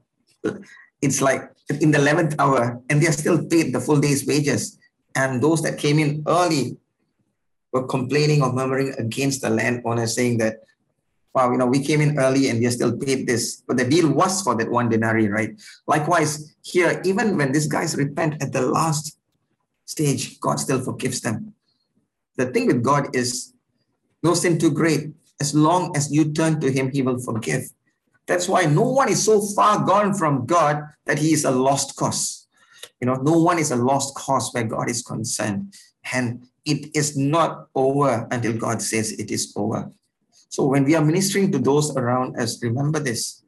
it's 1.02 1.22
like 1.22 1.50
in 1.80 1.92
the 1.92 2.00
11th 2.00 2.36
hour 2.40 2.82
and 2.90 3.02
they're 3.02 3.12
still 3.12 3.46
paid 3.46 3.74
the 3.74 3.80
full 3.80 4.00
day's 4.00 4.26
wages. 4.26 4.78
And 5.16 5.42
those 5.42 5.62
that 5.62 5.78
came 5.78 6.00
in 6.00 6.24
early 6.28 6.78
were 7.72 7.86
complaining 7.86 8.42
or 8.42 8.52
murmuring 8.52 8.94
against 8.98 9.42
the 9.42 9.50
landowner, 9.50 10.08
saying 10.08 10.38
that 10.40 10.58
wow, 11.34 11.52
you 11.52 11.58
know, 11.58 11.66
we 11.66 11.84
came 11.84 12.02
in 12.02 12.20
early 12.20 12.50
and 12.50 12.60
we 12.60 12.66
are 12.66 12.72
still 12.72 12.98
paid 12.98 13.28
this. 13.28 13.64
But 13.68 13.78
the 13.78 13.86
deal 13.86 14.12
was 14.12 14.42
for 14.42 14.56
that 14.56 14.70
one 14.70 14.90
denarii, 14.90 15.30
right? 15.30 15.60
Likewise, 15.88 16.56
here, 16.62 17.02
even 17.06 17.38
when 17.38 17.52
these 17.52 17.68
guys 17.68 17.96
repent 17.96 18.42
at 18.44 18.52
the 18.52 18.62
last 18.62 19.18
stage, 19.86 20.40
God 20.40 20.60
still 20.60 20.82
forgives 20.82 21.22
them. 21.22 21.54
The 22.38 22.48
thing 22.48 22.68
with 22.68 22.84
God 22.84 23.16
is 23.16 23.54
no 24.24 24.34
sin 24.34 24.58
too 24.58 24.72
great. 24.72 25.12
As 25.40 25.56
long 25.56 25.96
as 25.96 26.12
you 26.12 26.32
turn 26.32 26.60
to 26.62 26.72
Him, 26.72 26.92
He 26.92 27.02
will 27.02 27.20
forgive. 27.20 27.64
That's 28.28 28.48
why 28.48 28.66
no 28.66 28.84
one 28.84 29.10
is 29.10 29.24
so 29.24 29.42
far 29.42 29.84
gone 29.86 30.14
from 30.14 30.46
God 30.46 30.84
that 31.06 31.20
He 31.20 31.34
is 31.34 31.46
a 31.46 31.52
lost 31.52 31.96
cause. 31.96 32.48
You 33.00 33.08
know, 33.08 33.16
no 33.16 33.42
one 33.42 33.58
is 33.58 33.72
a 33.72 33.76
lost 33.76 34.16
cause 34.16 34.54
where 34.54 34.64
God 34.64 34.90
is 34.90 35.02
concerned. 35.02 35.74
And 36.14 36.48
it 36.66 36.96
is 36.96 37.18
not 37.18 37.68
over 37.74 38.28
until 38.32 38.54
God 38.58 38.82
says 38.82 39.12
it 39.14 39.32
is 39.32 39.54
over. 39.56 39.92
So 40.52 40.66
when 40.66 40.84
we 40.84 40.96
are 40.96 41.04
ministering 41.04 41.50
to 41.54 41.60
those 41.60 41.96
around 41.96 42.38
us, 42.38 42.62
remember 42.62 43.00
this. 43.00 43.42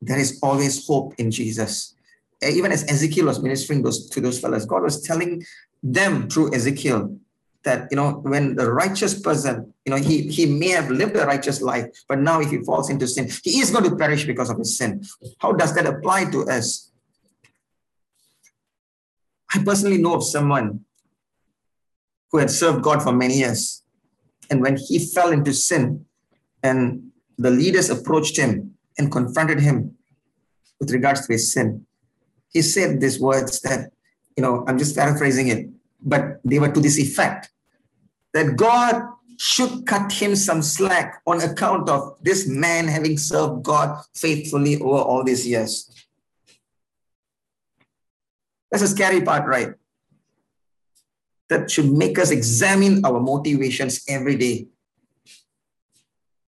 There 0.00 0.18
is 0.18 0.38
always 0.44 0.86
hope 0.86 1.14
in 1.18 1.32
Jesus. 1.32 1.96
Eh, 2.40 2.50
even 2.50 2.70
as 2.70 2.88
Ezekiel 2.88 3.26
was 3.26 3.42
ministering 3.42 3.82
those, 3.82 4.08
to 4.10 4.20
those 4.20 4.38
fellows, 4.38 4.64
God 4.64 4.82
was 4.82 5.02
telling 5.02 5.42
them 5.82 6.30
through 6.30 6.54
Ezekiel 6.54 7.18
that 7.64 7.88
you 7.90 7.96
know 7.96 8.12
when 8.22 8.54
the 8.54 8.70
righteous 8.70 9.20
person 9.20 9.74
you 9.84 9.90
know 9.90 9.98
he 9.98 10.28
he 10.28 10.46
may 10.46 10.68
have 10.68 10.88
lived 10.88 11.16
a 11.16 11.26
righteous 11.26 11.60
life 11.60 11.86
but 12.08 12.20
now 12.20 12.40
if 12.40 12.48
he 12.48 12.58
falls 12.58 12.88
into 12.90 13.08
sin 13.08 13.28
he 13.42 13.58
is 13.58 13.72
going 13.72 13.82
to 13.82 13.96
perish 13.96 14.24
because 14.24 14.50
of 14.50 14.56
his 14.56 14.78
sin 14.78 15.02
how 15.40 15.50
does 15.50 15.74
that 15.74 15.84
apply 15.84 16.30
to 16.30 16.48
us 16.48 16.92
i 19.52 19.58
personally 19.64 19.98
know 19.98 20.14
of 20.14 20.22
someone 20.22 20.84
who 22.30 22.38
had 22.38 22.50
served 22.50 22.84
god 22.84 23.02
for 23.02 23.12
many 23.12 23.38
years 23.38 23.82
and 24.50 24.60
when 24.60 24.76
he 24.76 24.98
fell 24.98 25.32
into 25.32 25.52
sin, 25.52 26.04
and 26.62 27.10
the 27.38 27.50
leaders 27.50 27.90
approached 27.90 28.36
him 28.36 28.74
and 28.98 29.12
confronted 29.12 29.60
him 29.60 29.96
with 30.80 30.90
regards 30.90 31.26
to 31.26 31.32
his 31.32 31.52
sin, 31.52 31.86
he 32.50 32.62
said 32.62 33.00
these 33.00 33.20
words 33.20 33.60
that, 33.60 33.92
you 34.36 34.42
know, 34.42 34.64
I'm 34.66 34.78
just 34.78 34.96
paraphrasing 34.96 35.48
it, 35.48 35.68
but 36.00 36.40
they 36.44 36.58
were 36.58 36.70
to 36.70 36.80
this 36.80 36.98
effect 36.98 37.50
that 38.32 38.56
God 38.56 39.02
should 39.38 39.86
cut 39.86 40.10
him 40.12 40.34
some 40.34 40.62
slack 40.62 41.20
on 41.26 41.40
account 41.42 41.88
of 41.88 42.16
this 42.22 42.48
man 42.48 42.88
having 42.88 43.18
served 43.18 43.62
God 43.62 44.02
faithfully 44.14 44.80
over 44.80 44.98
all 44.98 45.22
these 45.22 45.46
years. 45.46 45.90
That's 48.70 48.82
a 48.82 48.88
scary 48.88 49.20
part, 49.20 49.46
right? 49.46 49.74
That 51.48 51.70
should 51.70 51.92
make 51.92 52.18
us 52.18 52.30
examine 52.30 53.04
our 53.04 53.20
motivations 53.20 54.04
every 54.08 54.36
day. 54.36 54.66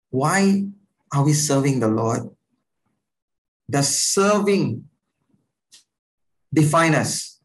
Why 0.09 0.65
are 1.13 1.23
we 1.23 1.33
serving 1.33 1.79
the 1.79 1.87
Lord? 1.87 2.29
Does 3.69 3.97
serving 3.97 4.85
define 6.53 6.93
us? 6.93 7.39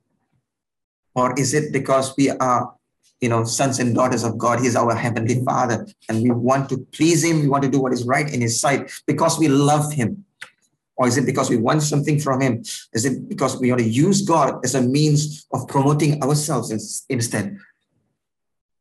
Or 1.15 1.33
is 1.39 1.55
it 1.55 1.73
because 1.73 2.15
we 2.17 2.31
are, 2.31 2.75
you 3.21 3.29
know, 3.29 3.45
sons 3.45 3.79
and 3.79 3.95
daughters 3.95 4.25
of 4.25 4.37
God? 4.37 4.61
He's 4.61 4.77
our 4.77 4.95
heavenly 4.95 5.43
Father, 5.45 5.87
and 6.09 6.23
we 6.23 6.31
want 6.31 6.69
to 6.71 6.79
please 6.93 7.25
Him. 7.25 7.41
We 7.41 7.49
want 7.49 7.65
to 7.65 7.71
do 7.71 7.81
what 7.81 7.93
is 7.93 8.05
right 8.05 8.31
in 8.31 8.41
His 8.41 8.61
sight 8.61 8.91
because 9.07 9.39
we 9.39 9.49
love 9.49 9.93
Him. 9.93 10.26
Or 10.97 11.07
is 11.07 11.19
it 11.19 11.27
because 11.27 11.51
we 11.51 11.59
want 11.59 11.83
something 11.83 12.19
from 12.19 12.41
Him? 12.41 12.63
Is 12.93 13.05
it 13.05 13.29
because 13.29 13.61
we 13.61 13.71
want 13.71 13.83
to 13.83 13.89
use 13.89 14.23
God 14.23 14.65
as 14.65 14.75
a 14.75 14.81
means 14.81 15.47
of 15.53 15.69
promoting 15.69 16.23
ourselves 16.23 17.05
instead? 17.09 17.59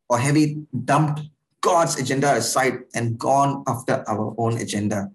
Or 0.10 0.18
have 0.18 0.36
we 0.36 0.64
dumped 0.86 1.22
God's 1.62 2.00
agenda 2.00 2.36
aside 2.36 2.80
and 2.94 3.18
gone 3.18 3.64
after 3.68 4.04
our 4.08 4.34
own 4.38 4.58
agenda? 4.58 5.12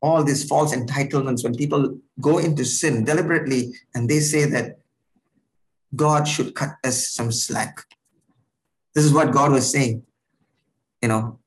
All 0.00 0.24
these 0.24 0.44
false 0.44 0.74
entitlements, 0.74 1.44
when 1.44 1.54
people 1.54 1.98
go 2.20 2.38
into 2.38 2.64
sin 2.64 3.04
deliberately 3.04 3.74
and 3.94 4.08
they 4.08 4.20
say 4.20 4.46
that 4.46 4.78
God 5.94 6.26
should 6.26 6.54
cut 6.54 6.70
us 6.84 7.10
some 7.10 7.32
slack. 7.32 7.84
This 8.94 9.04
is 9.04 9.12
what 9.12 9.32
God 9.32 9.52
was 9.52 9.70
saying. 9.70 10.04
You 11.02 11.08
know, 11.08 11.38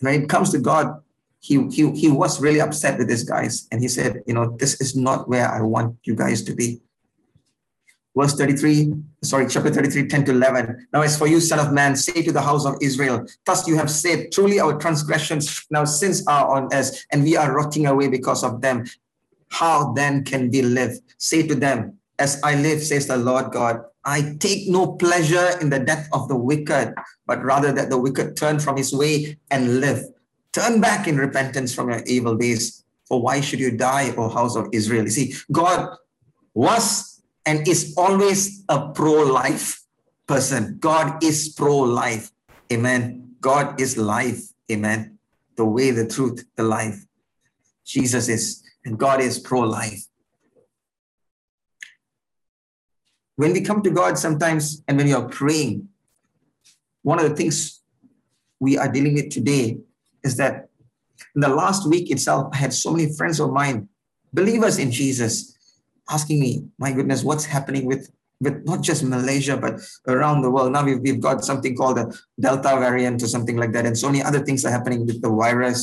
when 0.00 0.22
it 0.22 0.28
comes 0.28 0.50
to 0.50 0.58
God, 0.58 1.02
he, 1.40 1.68
he, 1.68 1.90
he 1.92 2.10
was 2.10 2.40
really 2.40 2.60
upset 2.60 2.98
with 2.98 3.08
these 3.08 3.24
guys. 3.24 3.68
And 3.70 3.80
he 3.80 3.88
said, 3.88 4.22
you 4.26 4.34
know, 4.34 4.56
this 4.58 4.80
is 4.80 4.96
not 4.96 5.28
where 5.28 5.48
I 5.48 5.60
want 5.62 5.96
you 6.04 6.14
guys 6.14 6.42
to 6.42 6.54
be. 6.54 6.80
Verse 8.16 8.34
33, 8.34 8.92
sorry, 9.22 9.46
chapter 9.48 9.70
33, 9.70 10.08
10 10.08 10.24
to 10.24 10.32
11. 10.32 10.88
Now, 10.92 11.02
as 11.02 11.16
for 11.16 11.28
you, 11.28 11.38
son 11.38 11.64
of 11.64 11.72
man, 11.72 11.94
say 11.94 12.20
to 12.22 12.32
the 12.32 12.42
house 12.42 12.66
of 12.66 12.74
Israel, 12.82 13.24
thus 13.46 13.68
you 13.68 13.76
have 13.76 13.90
said, 13.90 14.32
truly 14.32 14.58
our 14.58 14.76
transgressions 14.76 15.64
now 15.70 15.84
sins 15.84 16.26
are 16.26 16.56
on 16.56 16.74
us, 16.74 17.04
and 17.12 17.22
we 17.22 17.36
are 17.36 17.54
rotting 17.54 17.86
away 17.86 18.08
because 18.08 18.42
of 18.42 18.60
them. 18.60 18.86
How 19.50 19.92
then 19.92 20.24
can 20.24 20.50
we 20.50 20.62
live? 20.62 20.98
Say 21.18 21.46
to 21.46 21.54
them, 21.54 21.98
as 22.18 22.40
I 22.42 22.56
live, 22.56 22.82
says 22.82 23.06
the 23.06 23.16
Lord 23.16 23.52
God, 23.52 23.84
I 24.04 24.36
take 24.40 24.68
no 24.68 24.92
pleasure 24.92 25.50
in 25.60 25.70
the 25.70 25.78
death 25.78 26.08
of 26.12 26.26
the 26.26 26.36
wicked, 26.36 26.94
but 27.26 27.44
rather 27.44 27.70
that 27.72 27.90
the 27.90 27.98
wicked 27.98 28.36
turn 28.36 28.58
from 28.58 28.76
his 28.76 28.92
way 28.92 29.38
and 29.50 29.80
live. 29.80 30.02
Turn 30.58 30.80
back 30.80 31.06
in 31.06 31.16
repentance 31.16 31.72
from 31.72 31.90
your 31.90 32.02
evil 32.06 32.36
ways. 32.36 32.84
For 33.06 33.22
why 33.22 33.40
should 33.40 33.60
you 33.60 33.70
die, 33.70 34.12
O 34.16 34.28
house 34.28 34.56
of 34.56 34.68
Israel? 34.72 35.04
You 35.04 35.10
see, 35.10 35.34
God 35.52 35.96
was 36.52 37.22
and 37.46 37.66
is 37.68 37.94
always 37.96 38.64
a 38.68 38.88
pro 38.90 39.22
life 39.22 39.80
person. 40.26 40.78
God 40.80 41.22
is 41.22 41.54
pro 41.56 41.76
life. 41.76 42.32
Amen. 42.72 43.36
God 43.40 43.80
is 43.80 43.96
life. 43.96 44.42
Amen. 44.70 45.18
The 45.56 45.64
way, 45.64 45.92
the 45.92 46.06
truth, 46.08 46.44
the 46.56 46.64
life. 46.64 47.06
Jesus 47.86 48.28
is, 48.28 48.62
and 48.84 48.98
God 48.98 49.20
is 49.20 49.38
pro 49.38 49.60
life. 49.60 50.08
when 53.38 53.52
we 53.52 53.60
come 53.60 53.80
to 53.82 53.90
God 53.90 54.18
sometimes 54.18 54.82
and 54.88 54.98
when 54.98 55.06
you 55.06 55.16
are 55.16 55.28
praying, 55.28 55.88
one 57.02 57.20
of 57.20 57.28
the 57.30 57.36
things 57.36 57.82
we 58.58 58.76
are 58.76 58.90
dealing 58.90 59.14
with 59.14 59.30
today 59.30 59.78
is 60.28 60.36
that 60.36 60.54
in 61.34 61.40
the 61.46 61.54
last 61.62 61.88
week 61.88 62.06
itself, 62.10 62.42
I 62.54 62.56
had 62.64 62.72
so 62.72 62.88
many 62.94 63.06
friends 63.18 63.40
of 63.40 63.50
mine, 63.60 63.88
believers 64.32 64.78
in 64.78 64.90
Jesus, 64.90 65.30
asking 66.16 66.38
me, 66.40 66.50
my 66.78 66.90
goodness, 66.92 67.24
what's 67.24 67.44
happening 67.44 67.84
with, 67.86 68.10
with 68.40 68.56
not 68.64 68.82
just 68.88 69.02
Malaysia, 69.02 69.56
but 69.56 69.74
around 70.06 70.42
the 70.42 70.50
world. 70.50 70.72
Now 70.72 70.84
we've, 70.84 71.00
we've 71.00 71.20
got 71.28 71.44
something 71.44 71.76
called 71.76 71.96
the 71.98 72.06
Delta 72.38 72.72
variant 72.78 73.22
or 73.22 73.28
something 73.28 73.56
like 73.56 73.72
that. 73.72 73.86
And 73.86 73.96
so 73.98 74.08
many 74.08 74.22
other 74.22 74.42
things 74.44 74.64
are 74.64 74.70
happening 74.70 75.06
with 75.06 75.20
the 75.20 75.30
virus. 75.30 75.78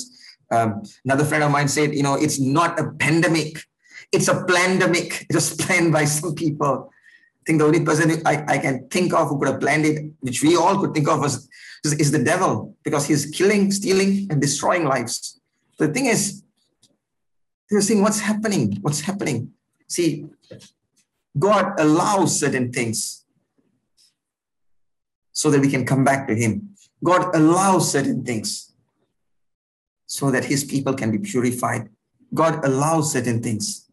Um, 0.51 0.83
another 1.03 1.25
friend 1.25 1.43
of 1.43 1.51
mine 1.51 1.67
said, 1.67 1.93
you 1.93 2.03
know, 2.03 2.15
it's 2.15 2.39
not 2.39 2.79
a 2.79 2.91
pandemic, 3.05 3.63
it's 4.11 4.29
a 4.29 4.37
plandemic. 4.45 5.09
It 5.29 5.35
was 5.35 5.55
planned 5.55 5.91
by 5.91 6.05
some 6.05 6.35
people 6.35 6.91
I 7.45 7.51
think 7.51 7.59
the 7.59 7.65
only 7.65 7.85
person 7.85 8.23
I, 8.25 8.43
I 8.47 8.57
can 8.57 8.87
think 8.87 9.13
of 9.13 9.29
who 9.29 9.37
could 9.37 9.49
have 9.49 9.59
planned 9.59 9.85
it, 9.85 10.03
which 10.21 10.41
we 10.41 10.55
all 10.55 10.79
could 10.81 10.95
think 10.95 11.07
of, 11.07 11.19
was 11.19 11.47
is, 11.85 12.11
the 12.11 12.23
devil 12.23 12.75
because 12.83 13.07
he's 13.07 13.25
killing, 13.27 13.71
stealing, 13.71 14.27
and 14.29 14.41
destroying 14.41 14.85
lives. 14.85 15.39
The 15.77 15.87
thing 15.87 16.07
is, 16.07 16.43
they're 17.69 17.81
saying, 17.81 18.01
what's 18.01 18.19
happening? 18.19 18.77
What's 18.81 19.01
happening? 19.01 19.51
See, 19.87 20.25
God 21.37 21.79
allows 21.79 22.39
certain 22.39 22.71
things 22.71 23.25
so 25.31 25.51
that 25.51 25.59
we 25.59 25.69
can 25.69 25.85
come 25.85 26.03
back 26.03 26.27
to 26.27 26.35
Him. 26.35 26.69
God 27.03 27.35
allows 27.35 27.91
certain 27.91 28.23
things 28.23 28.73
so 30.05 30.31
that 30.31 30.45
His 30.45 30.63
people 30.63 30.93
can 30.93 31.11
be 31.11 31.17
purified. 31.17 31.89
God 32.33 32.63
allows 32.63 33.11
certain 33.11 33.43
things 33.43 33.89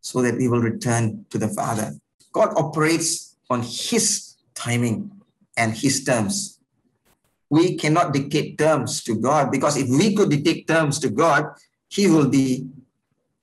so 0.00 0.20
that 0.20 0.36
we 0.36 0.48
will 0.48 0.60
return 0.60 1.24
to 1.30 1.38
the 1.38 1.48
Father. 1.48 1.92
God 2.32 2.52
operates 2.56 3.36
on 3.48 3.62
His 3.62 4.36
timing 4.54 5.10
and 5.56 5.74
His 5.74 6.04
terms. 6.04 6.58
We 7.50 7.76
cannot 7.76 8.12
dictate 8.12 8.58
terms 8.58 9.02
to 9.04 9.14
God 9.14 9.50
because 9.50 9.76
if 9.76 9.88
we 9.88 10.14
could 10.14 10.30
dictate 10.30 10.66
terms 10.66 10.98
to 11.00 11.10
God, 11.10 11.46
He 11.88 12.08
will 12.08 12.28
be 12.28 12.66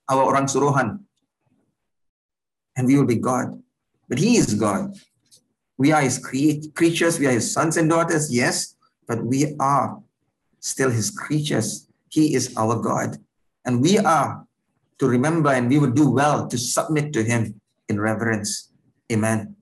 our 0.09 0.23
orang 0.23 0.45
suruhan 0.45 0.99
and 2.75 2.87
we 2.87 2.97
will 2.97 3.05
be 3.05 3.15
God. 3.15 3.61
But 4.09 4.19
He 4.19 4.37
is 4.37 4.53
God. 4.53 4.95
We 5.77 5.91
are 5.91 6.01
His 6.01 6.19
creatures, 6.19 7.19
we 7.19 7.27
are 7.27 7.31
His 7.31 7.53
sons 7.53 7.77
and 7.77 7.89
daughters, 7.89 8.33
yes, 8.33 8.75
but 9.07 9.23
we 9.23 9.55
are 9.59 10.01
still 10.59 10.89
His 10.89 11.09
creatures. 11.09 11.87
He 12.09 12.35
is 12.35 12.53
our 12.57 12.75
God. 12.75 13.17
And 13.65 13.81
we 13.81 13.97
are 13.97 14.45
to 14.99 15.07
remember 15.07 15.49
and 15.49 15.69
we 15.69 15.79
would 15.79 15.95
do 15.95 16.09
well 16.09 16.47
to 16.47 16.57
submit 16.57 17.13
to 17.13 17.23
Him 17.23 17.61
in 17.87 17.99
reverence. 17.99 18.69
Amen. 19.11 19.55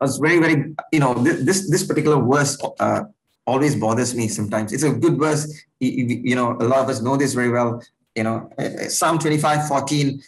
I 0.00 0.04
was 0.04 0.18
very, 0.18 0.38
very, 0.38 0.74
you 0.92 1.00
know, 1.00 1.14
this 1.14 1.70
this 1.70 1.84
particular 1.86 2.22
verse 2.22 2.58
uh, 2.80 3.04
always 3.46 3.76
bothers 3.76 4.14
me 4.14 4.28
sometimes. 4.28 4.72
It's 4.72 4.82
a 4.82 4.92
good 4.92 5.18
verse. 5.18 5.64
You, 5.80 5.90
you, 6.24 6.34
know, 6.34 6.56
a 6.60 6.64
lot 6.64 6.80
of 6.80 6.88
us 6.88 7.00
know 7.00 7.16
this 7.16 7.32
very 7.32 7.50
well. 7.50 7.82
You 8.14 8.24
know, 8.24 8.50
uh, 8.58 8.88
Psalm 8.88 9.18
25, 9.18 9.68
14. 9.68 10.22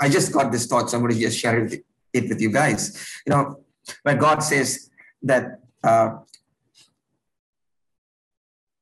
I 0.00 0.08
just 0.08 0.32
got 0.32 0.52
this 0.52 0.66
thought, 0.66 0.90
so 0.90 0.96
I'm 0.96 1.02
going 1.02 1.14
to 1.14 1.20
just 1.20 1.38
share 1.38 1.64
it, 1.64 1.84
it 2.12 2.28
with 2.28 2.40
you 2.40 2.50
guys. 2.50 3.20
You 3.26 3.30
know, 3.34 3.60
where 4.02 4.16
God 4.16 4.40
says 4.40 4.90
that 5.22 5.60
uh, 5.82 6.18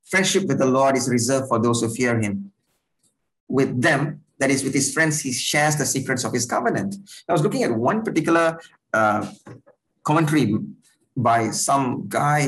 friendship 0.05 0.47
with 0.47 0.59
the 0.59 0.67
Lord 0.67 0.97
is 0.97 1.09
reserved 1.09 1.49
for 1.49 1.59
those 1.59 1.81
who 1.81 1.89
fear 1.89 2.21
him. 2.21 2.53
With 3.49 3.81
them, 3.81 4.23
that 4.39 4.51
is 4.51 4.63
with 4.63 4.75
his 4.75 4.93
friends, 4.93 5.21
he 5.21 5.33
shares 5.33 5.77
the 5.77 5.87
secrets 5.87 6.25
of 6.25 6.33
his 6.33 6.47
covenant. 6.47 6.97
I 7.29 7.33
was 7.33 7.43
looking 7.43 7.63
at 7.63 7.73
one 7.73 8.03
particular 8.03 8.61
uh, 8.93 9.31
commentary 10.09 10.47
by 11.15 11.51
some 11.51 12.09
guy 12.09 12.41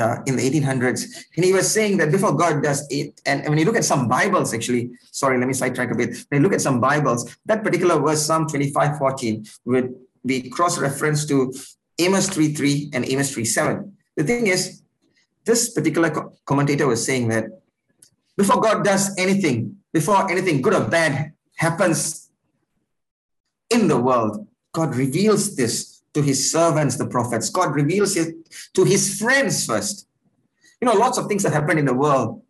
uh, 0.00 0.16
in 0.26 0.36
the 0.36 0.44
1800s, 0.48 1.00
and 1.34 1.44
he 1.44 1.52
was 1.52 1.66
saying 1.76 1.96
that 1.96 2.12
before 2.12 2.34
God 2.36 2.62
does 2.62 2.86
it, 2.90 3.20
and 3.26 3.48
when 3.48 3.58
you 3.58 3.64
look 3.64 3.80
at 3.82 3.84
some 3.92 4.06
Bibles, 4.06 4.52
actually, 4.54 4.90
sorry, 5.10 5.38
let 5.38 5.48
me 5.48 5.54
sidetrack 5.54 5.90
a 5.90 5.96
bit. 5.96 6.10
When 6.28 6.36
you 6.38 6.44
look 6.44 6.52
at 6.52 6.60
some 6.60 6.78
Bibles, 6.80 7.20
that 7.46 7.64
particular 7.64 7.98
verse, 7.98 8.22
Psalm 8.22 8.46
25, 8.46 8.98
14, 8.98 9.46
would 9.64 9.94
be 10.24 10.48
cross-referenced 10.50 11.28
to 11.30 11.52
Amos 11.98 12.28
3.3 12.28 12.94
and 12.94 13.08
Amos 13.08 13.34
3.7. 13.34 13.90
The 14.16 14.24
thing 14.24 14.46
is, 14.46 14.82
this 15.44 15.70
particular 15.70 16.10
co- 16.10 16.32
commentator 16.44 16.86
was 16.86 17.04
saying 17.04 17.28
that 17.28 17.44
before 18.36 18.60
God 18.60 18.84
does 18.84 19.10
anything, 19.18 19.76
before 19.92 20.30
anything 20.30 20.60
good 20.62 20.74
or 20.74 20.84
bad 20.84 21.32
happens 21.56 22.30
in 23.70 23.88
the 23.88 23.98
world, 23.98 24.46
God 24.72 24.94
reveals 24.94 25.56
this 25.56 25.89
to 26.14 26.22
his 26.22 26.50
servants, 26.50 26.96
the 26.96 27.06
prophets. 27.06 27.50
God 27.50 27.74
reveals 27.74 28.16
it 28.16 28.34
to 28.74 28.84
his 28.84 29.18
friends 29.18 29.66
first. 29.66 30.06
You 30.80 30.86
know, 30.86 30.94
lots 30.94 31.18
of 31.18 31.26
things 31.26 31.42
that 31.42 31.52
happen 31.52 31.78
in 31.78 31.84
the 31.84 31.94
world. 31.94 32.42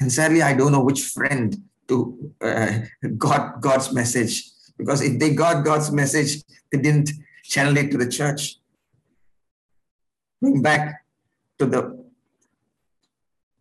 And 0.00 0.10
sadly, 0.10 0.42
I 0.42 0.54
don't 0.54 0.72
know 0.72 0.82
which 0.82 1.02
friend 1.02 1.56
to 1.88 2.32
uh, 2.40 2.80
got 3.16 3.60
God's 3.60 3.92
message. 3.92 4.44
Because 4.76 5.00
if 5.00 5.18
they 5.18 5.34
got 5.34 5.64
God's 5.64 5.92
message, 5.92 6.42
they 6.70 6.78
didn't 6.78 7.10
channel 7.44 7.76
it 7.76 7.90
to 7.92 7.98
the 7.98 8.08
church. 8.08 8.56
Going 10.42 10.60
back 10.60 11.04
to 11.58 11.66
the 11.66 12.04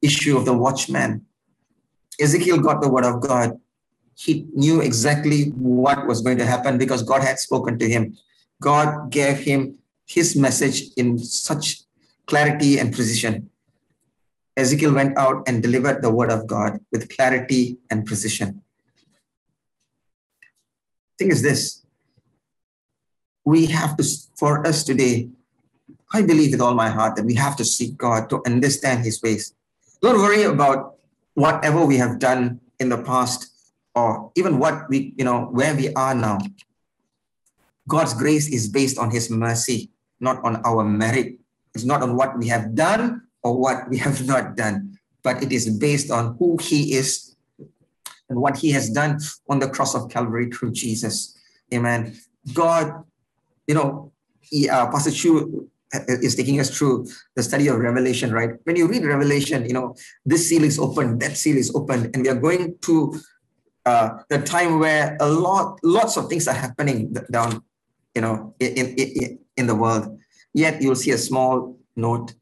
issue 0.01 0.35
of 0.35 0.45
the 0.45 0.53
watchman, 0.53 1.25
Ezekiel 2.19 2.59
got 2.59 2.81
the 2.81 2.89
word 2.89 3.05
of 3.05 3.21
God. 3.21 3.59
He 4.15 4.47
knew 4.53 4.81
exactly 4.81 5.49
what 5.51 6.07
was 6.07 6.21
going 6.21 6.37
to 6.39 6.45
happen 6.45 6.77
because 6.77 7.03
God 7.03 7.21
had 7.21 7.39
spoken 7.39 7.77
to 7.79 7.87
him. 7.87 8.17
God 8.61 9.11
gave 9.11 9.39
him 9.39 9.79
his 10.05 10.35
message 10.35 10.93
in 10.95 11.17
such 11.17 11.81
clarity 12.27 12.77
and 12.77 12.93
precision. 12.93 13.49
Ezekiel 14.55 14.93
went 14.93 15.17
out 15.17 15.43
and 15.47 15.63
delivered 15.63 16.01
the 16.01 16.11
word 16.11 16.31
of 16.31 16.45
God 16.45 16.79
with 16.91 17.09
clarity 17.09 17.77
and 17.89 18.05
precision. 18.05 18.61
Thing 21.17 21.31
is 21.31 21.41
this 21.41 21.83
we 23.43 23.65
have 23.65 23.97
to, 23.97 24.03
for 24.37 24.65
us 24.65 24.83
today, 24.83 25.29
I 26.13 26.21
believe 26.21 26.51
with 26.51 26.61
all 26.61 26.75
my 26.75 26.89
heart 26.89 27.15
that 27.15 27.25
we 27.25 27.33
have 27.35 27.55
to 27.57 27.65
seek 27.65 27.97
God 27.97 28.29
to 28.29 28.41
understand 28.45 29.03
his 29.03 29.21
ways. 29.21 29.53
Don't 30.01 30.19
worry 30.19 30.43
about 30.43 30.97
whatever 31.33 31.83
we 31.85 31.97
have 31.97 32.19
done 32.19 32.59
in 32.79 32.89
the 32.89 33.01
past 33.01 33.47
or 33.95 34.31
even 34.35 34.59
what 34.59 34.89
we, 34.89 35.13
you 35.17 35.25
know, 35.25 35.45
where 35.45 35.73
we 35.73 35.93
are 35.93 36.13
now. 36.13 36.37
God's 37.91 38.13
grace 38.13 38.47
is 38.47 38.69
based 38.71 38.97
on 38.97 39.11
his 39.11 39.29
mercy, 39.29 39.91
not 40.21 40.39
on 40.47 40.63
our 40.63 40.87
merit. 40.87 41.35
It's 41.75 41.83
not 41.83 42.01
on 42.01 42.15
what 42.15 42.39
we 42.39 42.47
have 42.47 42.73
done 42.73 43.27
or 43.43 43.59
what 43.59 43.89
we 43.89 43.97
have 43.97 44.25
not 44.33 44.55
done, 44.55 44.97
but 45.23 45.43
it 45.43 45.51
is 45.51 45.67
based 45.77 46.09
on 46.09 46.37
who 46.39 46.55
he 46.61 46.95
is 46.95 47.35
and 48.29 48.39
what 48.39 48.55
he 48.55 48.71
has 48.71 48.89
done 48.89 49.19
on 49.49 49.59
the 49.59 49.67
cross 49.67 49.93
of 49.93 50.09
Calvary 50.09 50.49
through 50.49 50.71
Jesus. 50.71 51.35
Amen. 51.73 52.15
God, 52.53 53.03
you 53.67 53.75
know, 53.75 54.13
he, 54.39 54.69
uh, 54.69 54.87
Pastor 54.87 55.11
Chu 55.11 55.67
is 56.07 56.35
taking 56.35 56.61
us 56.61 56.71
through 56.71 57.07
the 57.35 57.43
study 57.43 57.67
of 57.67 57.75
Revelation, 57.77 58.31
right? 58.31 58.51
When 58.63 58.77
you 58.77 58.87
read 58.87 59.03
Revelation, 59.03 59.65
you 59.65 59.73
know, 59.73 59.95
this 60.25 60.47
seal 60.47 60.63
is 60.63 60.79
open, 60.79 61.19
that 61.19 61.35
seal 61.35 61.57
is 61.57 61.75
open, 61.75 62.09
and 62.13 62.23
we 62.23 62.29
are 62.29 62.39
going 62.39 62.77
to 62.87 63.19
uh, 63.85 64.23
the 64.29 64.39
time 64.39 64.79
where 64.79 65.17
a 65.19 65.27
lot, 65.27 65.77
lots 65.83 66.15
of 66.15 66.29
things 66.29 66.47
are 66.47 66.55
happening 66.55 67.13
down, 67.31 67.61
you 68.15 68.21
know, 68.21 68.53
in, 68.59 68.95
in, 68.95 69.39
in 69.57 69.67
the 69.67 69.75
world. 69.75 70.19
Yet 70.53 70.81
you'll 70.81 70.95
see 70.95 71.11
a 71.11 71.17
small 71.17 71.77
note 71.95 72.33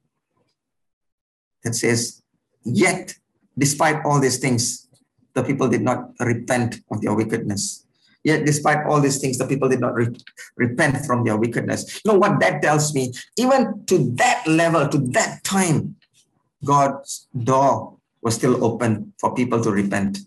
that 1.63 1.75
says, 1.75 2.21
yet, 2.63 3.15
despite 3.57 4.03
all 4.05 4.19
these 4.19 4.39
things, 4.39 4.87
the 5.33 5.43
people 5.43 5.67
did 5.67 5.81
not 5.81 6.11
repent 6.19 6.81
of 6.91 7.01
their 7.01 7.13
wickedness. 7.13 7.85
Yet, 8.23 8.45
despite 8.45 8.85
all 8.85 8.99
these 8.99 9.19
things, 9.19 9.37
the 9.37 9.47
people 9.47 9.69
did 9.69 9.79
not 9.79 9.93
re- 9.95 10.15
repent 10.57 11.05
from 11.05 11.23
their 11.23 11.37
wickedness. 11.37 12.01
You 12.03 12.11
know 12.11 12.17
what 12.17 12.39
that 12.41 12.61
tells 12.61 12.93
me? 12.93 13.13
Even 13.37 13.85
to 13.85 14.11
that 14.15 14.45
level, 14.45 14.87
to 14.89 14.97
that 15.13 15.43
time, 15.43 15.95
God's 16.65 17.27
door 17.43 17.97
was 18.21 18.35
still 18.35 18.63
open 18.63 19.13
for 19.19 19.33
people 19.33 19.61
to 19.63 19.71
repent. 19.71 20.19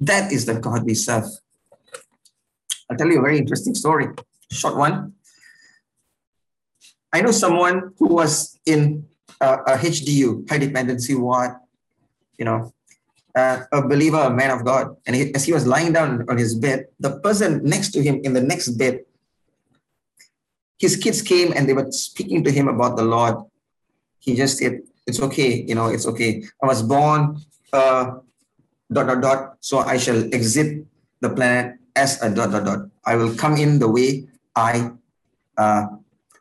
That 0.00 0.30
is 0.30 0.46
the 0.46 0.54
God 0.54 0.84
we 0.84 0.94
serve. 0.94 1.24
I'll 2.88 2.96
tell 2.96 3.08
you 3.08 3.18
a 3.18 3.22
very 3.22 3.38
interesting 3.38 3.74
story, 3.74 4.06
short 4.50 4.76
one. 4.76 5.14
I 7.12 7.20
know 7.20 7.30
someone 7.30 7.94
who 7.98 8.08
was 8.08 8.58
in 8.66 9.06
a, 9.40 9.54
a 9.54 9.76
HDU, 9.76 10.48
high 10.48 10.58
dependency 10.58 11.14
ward, 11.14 11.52
you 12.38 12.44
know, 12.44 12.72
uh, 13.34 13.64
a 13.72 13.82
believer, 13.86 14.18
a 14.18 14.30
man 14.30 14.50
of 14.50 14.64
God. 14.64 14.96
And 15.06 15.16
he, 15.16 15.34
as 15.34 15.44
he 15.44 15.52
was 15.52 15.66
lying 15.66 15.92
down 15.92 16.28
on 16.28 16.36
his 16.36 16.54
bed, 16.54 16.86
the 17.00 17.18
person 17.20 17.62
next 17.64 17.90
to 17.92 18.02
him 18.02 18.20
in 18.24 18.32
the 18.32 18.40
next 18.42 18.70
bed, 18.76 19.00
his 20.78 20.96
kids 20.96 21.22
came 21.22 21.52
and 21.56 21.68
they 21.68 21.72
were 21.72 21.90
speaking 21.90 22.44
to 22.44 22.50
him 22.50 22.68
about 22.68 22.96
the 22.96 23.04
Lord. 23.04 23.36
He 24.20 24.36
just 24.36 24.58
said, 24.58 24.82
It's 25.06 25.20
okay, 25.20 25.62
you 25.62 25.74
know, 25.74 25.88
it's 25.88 26.06
okay. 26.06 26.44
I 26.62 26.66
was 26.66 26.82
born, 26.82 27.40
uh, 27.72 28.18
dot, 28.92 29.06
dot, 29.06 29.20
dot, 29.20 29.56
so 29.60 29.78
I 29.78 29.96
shall 29.96 30.22
exit 30.34 30.84
the 31.20 31.30
planet 31.30 31.76
as 31.96 32.22
a 32.22 32.30
dot 32.30 32.52
dot 32.52 32.64
dot. 32.64 32.80
I 33.04 33.16
will 33.16 33.34
come 33.34 33.56
in 33.56 33.78
the 33.78 33.88
way 33.88 34.28
I, 34.58 34.90
uh, 35.56 35.86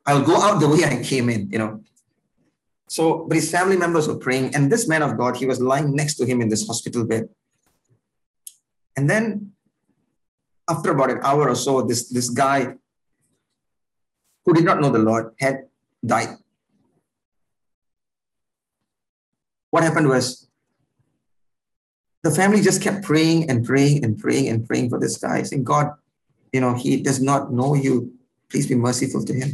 I'll 0.05 0.25
go 0.25 0.35
out 0.37 0.59
the 0.59 0.67
way 0.67 0.83
I 0.83 1.03
came 1.03 1.29
in. 1.29 1.49
You 1.51 1.59
know. 1.59 1.83
So, 2.89 3.25
but 3.27 3.35
his 3.35 3.51
family 3.51 3.77
members 3.77 4.07
were 4.07 4.17
praying, 4.17 4.55
and 4.55 4.71
this 4.71 4.87
man 4.87 5.03
of 5.03 5.17
God, 5.17 5.37
he 5.37 5.45
was 5.45 5.59
lying 5.59 5.93
next 5.93 6.15
to 6.15 6.25
him 6.25 6.41
in 6.41 6.49
this 6.49 6.65
hospital 6.65 7.05
bed. 7.05 7.29
And 8.95 9.09
then, 9.09 9.51
after 10.69 10.91
about 10.91 11.11
an 11.11 11.19
hour 11.21 11.49
or 11.49 11.55
so, 11.55 11.81
this 11.81 12.09
this 12.09 12.29
guy 12.29 12.75
who 14.45 14.53
did 14.53 14.63
not 14.63 14.79
know 14.81 14.89
the 14.89 14.99
Lord 14.99 15.35
had 15.39 15.67
died. 16.05 16.37
What 19.69 19.83
happened 19.83 20.07
was 20.07 20.47
the 22.23 22.31
family 22.31 22.61
just 22.61 22.81
kept 22.81 23.03
praying 23.03 23.49
and 23.49 23.65
praying 23.65 24.03
and 24.03 24.17
praying 24.17 24.47
and 24.47 24.65
praying 24.65 24.89
for 24.89 24.99
this 24.99 25.17
guy, 25.17 25.43
saying, 25.43 25.65
God, 25.65 25.91
you 26.57 26.61
know, 26.61 26.73
he 26.73 26.97
does 26.97 27.21
not 27.21 27.53
know 27.53 27.75
you. 27.75 27.95
Please 28.49 28.65
be 28.65 28.73
merciful 28.73 29.23
to 29.23 29.31
him. 29.31 29.49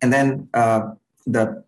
And 0.00 0.12
then 0.12 0.48
uh, 0.54 0.94
the 1.26 1.64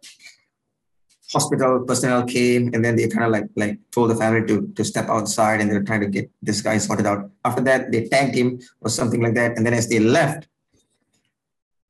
hospital 1.32 1.80
personnel 1.84 2.22
came 2.24 2.70
and 2.72 2.84
then 2.84 2.94
they 2.94 3.08
kind 3.08 3.24
of 3.24 3.32
like 3.32 3.48
like 3.56 3.78
told 3.90 4.10
the 4.10 4.14
family 4.22 4.46
to 4.46 4.56
to 4.76 4.84
step 4.84 5.08
outside 5.08 5.58
and 5.58 5.68
they 5.68 5.76
were 5.78 5.88
trying 5.90 6.04
to 6.06 6.12
get 6.16 6.30
this 6.40 6.62
guy 6.62 6.78
sorted 6.78 7.04
out. 7.04 7.30
After 7.44 7.62
that, 7.68 7.90
they 7.90 8.06
tagged 8.06 8.36
him 8.36 8.60
or 8.80 8.88
something 8.98 9.20
like 9.20 9.34
that. 9.34 9.56
And 9.56 9.66
then 9.66 9.74
as 9.74 9.88
they 9.88 9.98
left, 9.98 10.46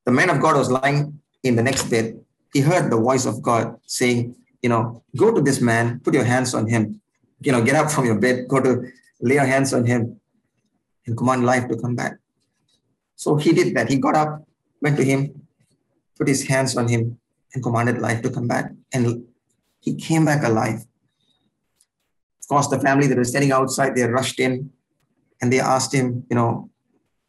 the 0.05 0.13
man 0.19 0.31
of 0.33 0.41
God 0.41 0.57
was 0.57 0.71
lying 0.71 1.21
in 1.43 1.55
the 1.55 1.65
next 1.69 1.85
bed. 1.93 2.17
He 2.51 2.61
heard 2.61 2.89
the 2.89 2.97
voice 2.97 3.27
of 3.27 3.43
God 3.43 3.77
saying, 3.85 4.35
you 4.63 4.69
know, 4.73 5.03
go 5.15 5.29
to 5.29 5.41
this 5.49 5.61
man, 5.61 5.99
put 5.99 6.15
your 6.15 6.25
hands 6.33 6.55
on 6.57 6.65
him, 6.65 6.99
you 7.45 7.51
know, 7.51 7.61
get 7.61 7.75
up 7.75 7.91
from 7.91 8.05
your 8.09 8.17
bed, 8.25 8.47
go 8.47 8.59
to 8.59 8.89
lay 9.21 9.35
your 9.35 9.49
hands 9.55 9.71
on 9.77 9.85
him 9.85 10.19
and 11.05 11.17
command 11.17 11.45
life 11.45 11.67
to 11.67 11.77
come 11.77 11.95
back. 11.95 12.17
So 13.15 13.35
he 13.35 13.53
did 13.53 13.75
that. 13.75 13.89
He 13.89 13.97
got 13.97 14.15
up, 14.15 14.47
went 14.81 14.97
to 14.97 15.03
him, 15.03 15.47
put 16.17 16.27
his 16.27 16.47
hands 16.47 16.75
on 16.77 16.87
him, 16.87 17.19
and 17.53 17.63
commanded 17.63 17.99
life 17.99 18.21
to 18.23 18.29
come 18.29 18.47
back. 18.47 18.71
And 18.93 19.25
he 19.79 19.95
came 19.95 20.25
back 20.25 20.43
alive. 20.43 20.85
Of 22.41 22.47
course, 22.47 22.67
the 22.67 22.79
family 22.79 23.07
that 23.07 23.17
was 23.17 23.29
standing 23.29 23.51
outside, 23.51 23.95
they 23.95 24.03
rushed 24.03 24.39
in 24.39 24.71
and 25.41 25.51
they 25.51 25.59
asked 25.59 25.93
him, 25.93 26.25
you 26.29 26.35
know, 26.35 26.69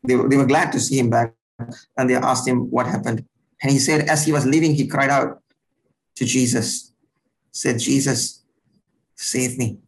they, 0.02 0.14
they 0.14 0.36
were 0.36 0.46
glad 0.46 0.72
to 0.72 0.80
see 0.80 0.98
him 0.98 1.10
back. 1.10 1.34
And 1.96 2.10
they 2.10 2.14
asked 2.14 2.48
him 2.48 2.70
what 2.70 2.86
happened. 2.86 3.24
And 3.62 3.70
he 3.70 3.78
said, 3.78 4.08
as 4.08 4.24
he 4.24 4.32
was 4.32 4.44
leaving, 4.44 4.74
he 4.74 4.86
cried 4.86 5.10
out 5.10 5.40
to 6.16 6.24
Jesus, 6.24 6.92
said, 7.52 7.78
Jesus, 7.78 8.44
save 9.14 9.56
me. 9.56 9.78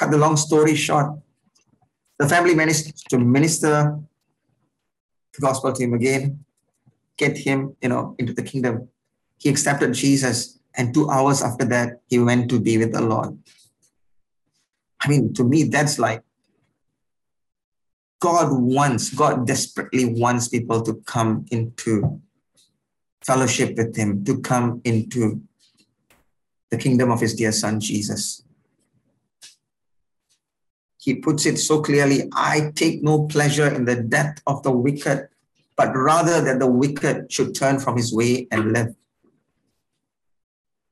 Cut 0.00 0.10
the 0.10 0.16
long 0.16 0.38
story 0.38 0.74
short, 0.74 1.12
the 2.18 2.26
family 2.26 2.54
managed 2.54 3.06
to 3.10 3.18
minister 3.18 4.00
the 5.34 5.40
gospel 5.42 5.74
to 5.74 5.82
him 5.84 5.92
again, 5.92 6.42
get 7.18 7.36
him, 7.36 7.76
you 7.82 7.90
know, 7.90 8.16
into 8.18 8.32
the 8.32 8.42
kingdom. 8.42 8.88
He 9.36 9.50
accepted 9.50 9.92
Jesus, 9.92 10.58
and 10.74 10.94
two 10.94 11.10
hours 11.10 11.42
after 11.42 11.66
that, 11.66 12.00
he 12.08 12.18
went 12.18 12.48
to 12.48 12.58
be 12.58 12.78
with 12.78 12.92
the 12.92 13.02
Lord. 13.02 13.36
I 15.02 15.08
mean, 15.08 15.34
to 15.34 15.44
me, 15.44 15.64
that's 15.64 15.98
like 15.98 16.22
God 18.20 18.48
wants, 18.52 19.12
God 19.12 19.46
desperately 19.46 20.06
wants 20.06 20.48
people 20.48 20.80
to 20.80 20.94
come 21.04 21.44
into 21.50 22.22
fellowship 23.22 23.76
with 23.76 23.94
Him, 23.94 24.24
to 24.24 24.40
come 24.40 24.80
into 24.84 25.42
the 26.70 26.78
kingdom 26.78 27.10
of 27.10 27.20
His 27.20 27.34
dear 27.34 27.52
Son, 27.52 27.80
Jesus. 27.80 28.42
He 31.00 31.14
puts 31.14 31.46
it 31.46 31.58
so 31.58 31.80
clearly 31.80 32.28
I 32.34 32.72
take 32.74 33.02
no 33.02 33.26
pleasure 33.26 33.66
in 33.74 33.86
the 33.86 33.96
death 33.96 34.42
of 34.46 34.62
the 34.62 34.70
wicked, 34.70 35.28
but 35.74 35.96
rather 35.96 36.42
that 36.42 36.58
the 36.58 36.66
wicked 36.66 37.32
should 37.32 37.54
turn 37.54 37.80
from 37.80 37.96
his 37.96 38.12
way 38.12 38.46
and 38.52 38.72
live. 38.72 38.94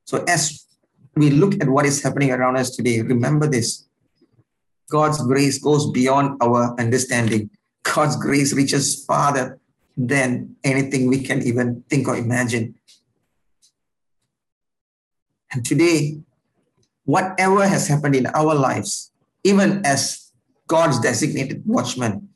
So, 0.05 0.23
as 0.27 0.65
we 1.15 1.29
look 1.29 1.61
at 1.61 1.69
what 1.69 1.85
is 1.85 2.01
happening 2.01 2.31
around 2.31 2.57
us 2.57 2.75
today, 2.75 3.01
remember 3.01 3.45
this 3.45 3.85
God's 4.89 5.21
grace 5.21 5.59
goes 5.59 5.91
beyond 5.91 6.41
our 6.41 6.75
understanding. 6.79 7.51
God's 7.83 8.15
grace 8.15 8.51
reaches 8.51 9.05
farther 9.05 9.59
than 9.95 10.55
anything 10.63 11.07
we 11.07 11.21
can 11.21 11.43
even 11.43 11.83
think 11.87 12.07
or 12.07 12.17
imagine. 12.17 12.73
And 15.51 15.63
today, 15.63 16.17
whatever 17.05 17.67
has 17.67 17.87
happened 17.87 18.15
in 18.15 18.25
our 18.27 18.55
lives, 18.55 19.11
even 19.49 19.81
as 19.85 20.31
God's 20.67 20.99
designated 20.99 21.63
watchman, 21.65 22.29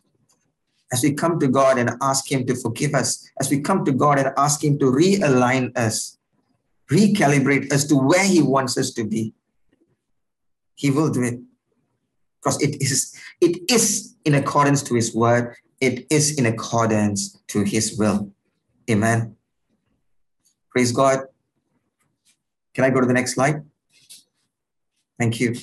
as 0.91 1.03
we 1.03 1.14
come 1.14 1.39
to 1.39 1.47
God 1.47 1.78
and 1.78 1.91
ask 2.01 2.32
Him 2.32 2.45
to 2.47 2.55
forgive 2.55 2.93
us, 2.95 3.30
as 3.39 3.49
we 3.49 3.61
come 3.61 3.86
to 3.86 3.91
God 3.91 4.20
and 4.20 4.30
ask 4.38 4.64
Him 4.64 4.78
to 4.80 4.86
realign 4.86 5.76
us, 5.78 6.18
recalibrate 6.91 7.72
us 7.72 7.86
to 7.86 7.95
where 7.95 8.26
He 8.26 8.41
wants 8.41 8.78
us 8.78 8.91
to 8.93 9.03
be, 9.03 9.34
He 10.76 10.89
will 10.91 11.11
do 11.11 11.24
it. 11.24 11.39
Because 12.41 12.61
it 12.61 12.82
is 12.82 13.16
it 13.39 13.72
is 13.72 14.16
in 14.26 14.36
accordance 14.36 14.84
to 14.84 14.95
his 14.95 15.16
word. 15.16 15.55
It 15.80 16.05
is 16.09 16.38
in 16.38 16.45
accordance 16.45 17.39
to 17.47 17.64
his 17.64 17.97
will. 17.97 18.34
Amen. 18.91 19.38
Praise 20.70 20.91
god. 20.91 21.20
Can 22.74 22.84
i 22.84 22.89
go 22.89 22.99
to 22.99 23.07
the 23.07 23.14
next 23.14 23.36
slide? 23.36 23.64
Thank 25.18 25.39
you 25.39 25.55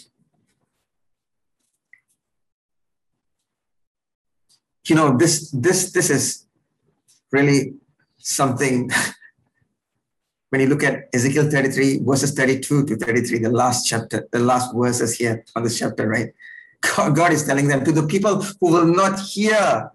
you 4.90 4.96
know 4.96 5.16
this 5.16 5.50
this 5.52 5.92
this 5.92 6.10
is 6.10 6.46
really 7.32 7.74
something 8.18 8.90
when 10.50 10.60
you 10.60 10.66
look 10.66 10.82
at 10.82 11.08
Ezekiel 11.14 11.48
33, 11.48 12.00
verses 12.02 12.32
32 12.34 12.84
to 12.86 12.96
33, 12.96 13.38
the 13.38 13.50
last 13.50 13.86
chapter, 13.86 14.28
the 14.32 14.40
last 14.40 14.74
verses 14.74 15.16
here 15.16 15.44
on 15.54 15.62
this 15.62 15.78
chapter, 15.78 16.08
right? 16.08 16.34
God 17.14 17.32
is 17.32 17.46
telling 17.46 17.68
them 17.68 17.84
to 17.84 17.92
the 17.92 18.06
people 18.06 18.42
who 18.42 18.72
will 18.72 18.86
not 18.86 19.20
hear 19.20 19.92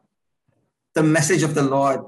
the 0.94 1.04
message 1.04 1.44
of 1.44 1.56
the 1.56 1.64
Lord. 1.64 2.06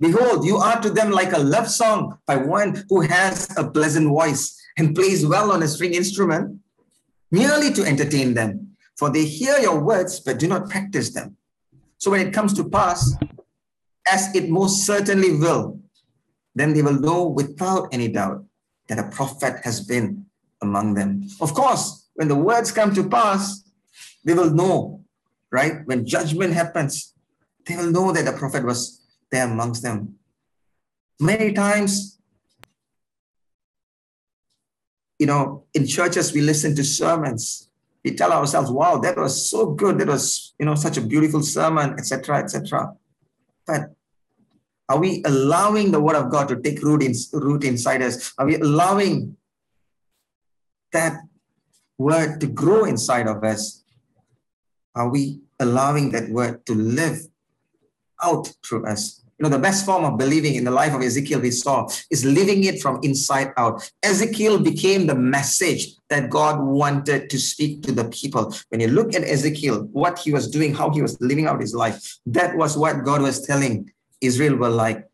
Behold, 0.00 0.44
you 0.44 0.56
are 0.56 0.80
to 0.80 0.90
them 0.90 1.12
like 1.12 1.32
a 1.32 1.38
love 1.38 1.70
song 1.70 2.18
by 2.26 2.36
one 2.36 2.84
who 2.88 3.02
has 3.02 3.56
a 3.56 3.70
pleasant 3.70 4.08
voice 4.08 4.60
and 4.76 4.94
plays 4.94 5.24
well 5.24 5.52
on 5.52 5.62
a 5.62 5.68
string 5.68 5.94
instrument, 5.94 6.58
merely 7.30 7.72
to 7.74 7.84
entertain 7.84 8.34
them. 8.34 8.76
For 8.96 9.08
they 9.10 9.24
hear 9.24 9.58
your 9.58 9.78
words, 9.78 10.18
but 10.18 10.40
do 10.40 10.48
not 10.48 10.68
practice 10.68 11.10
them. 11.10 11.36
So 12.04 12.10
when 12.10 12.20
it 12.26 12.34
comes 12.34 12.52
to 12.52 12.68
pass, 12.68 13.16
as 14.06 14.34
it 14.36 14.50
most 14.50 14.84
certainly 14.84 15.38
will, 15.38 15.80
then 16.54 16.74
they 16.74 16.82
will 16.82 17.00
know 17.00 17.28
without 17.28 17.88
any 17.94 18.08
doubt 18.08 18.44
that 18.88 18.98
a 18.98 19.08
prophet 19.08 19.60
has 19.64 19.80
been 19.80 20.26
among 20.60 20.92
them. 20.92 21.26
Of 21.40 21.54
course, 21.54 22.10
when 22.12 22.28
the 22.28 22.36
words 22.36 22.70
come 22.72 22.94
to 22.94 23.08
pass, 23.08 23.64
they 24.22 24.34
will 24.34 24.50
know, 24.50 25.02
right? 25.50 25.80
When 25.86 26.04
judgment 26.04 26.52
happens, 26.52 27.14
they 27.64 27.74
will 27.74 27.90
know 27.90 28.12
that 28.12 28.26
the 28.26 28.36
prophet 28.36 28.66
was 28.66 29.00
there 29.30 29.46
amongst 29.46 29.82
them. 29.82 30.16
Many 31.18 31.54
times, 31.54 32.18
you 35.18 35.24
know, 35.24 35.64
in 35.72 35.86
churches, 35.86 36.34
we 36.34 36.42
listen 36.42 36.76
to 36.76 36.84
sermons. 36.84 37.70
We 38.04 38.14
tell 38.14 38.32
ourselves, 38.32 38.70
wow, 38.70 38.98
that 38.98 39.16
was 39.16 39.50
so 39.50 39.66
good. 39.66 39.98
That 39.98 40.08
was, 40.08 40.54
you 40.58 40.66
know, 40.66 40.74
such 40.74 40.98
a 40.98 41.00
beautiful 41.00 41.42
sermon, 41.42 41.94
etc., 41.94 42.38
etc. 42.38 42.94
But 43.66 43.94
are 44.88 44.98
we 44.98 45.22
allowing 45.24 45.90
the 45.90 46.00
word 46.00 46.16
of 46.16 46.30
God 46.30 46.48
to 46.48 46.60
take 46.60 46.82
root, 46.82 47.02
in, 47.02 47.14
root 47.32 47.64
inside 47.64 48.02
us? 48.02 48.34
Are 48.36 48.44
we 48.44 48.56
allowing 48.56 49.36
that 50.92 51.20
word 51.98 52.40
to 52.40 52.46
grow 52.46 52.84
inside 52.84 53.26
of 53.26 53.44
us, 53.44 53.82
are 54.94 55.08
we 55.10 55.40
allowing 55.60 56.10
that 56.10 56.30
word 56.30 56.64
to 56.66 56.74
live 56.74 57.18
out 58.22 58.48
through 58.64 58.86
us? 58.86 59.23
You 59.38 59.44
know, 59.44 59.48
the 59.48 59.58
best 59.58 59.84
form 59.84 60.04
of 60.04 60.16
believing 60.16 60.54
in 60.54 60.64
the 60.64 60.70
life 60.70 60.94
of 60.94 61.02
Ezekiel 61.02 61.40
we 61.40 61.50
saw 61.50 61.88
is 62.10 62.24
living 62.24 62.64
it 62.64 62.80
from 62.80 63.00
inside 63.02 63.52
out. 63.56 63.90
Ezekiel 64.02 64.60
became 64.60 65.06
the 65.06 65.14
message 65.14 65.96
that 66.08 66.30
God 66.30 66.60
wanted 66.60 67.30
to 67.30 67.38
speak 67.38 67.82
to 67.82 67.92
the 67.92 68.04
people. 68.10 68.54
When 68.68 68.80
you 68.80 68.88
look 68.88 69.12
at 69.14 69.24
Ezekiel, 69.24 69.88
what 69.90 70.20
he 70.20 70.32
was 70.32 70.48
doing, 70.48 70.72
how 70.72 70.90
he 70.90 71.02
was 71.02 71.20
living 71.20 71.46
out 71.46 71.60
his 71.60 71.74
life, 71.74 72.18
that 72.26 72.56
was 72.56 72.76
what 72.76 73.04
God 73.04 73.22
was 73.22 73.44
telling 73.44 73.90
Israel 74.20 74.54
were 74.56 74.68
like. 74.68 75.04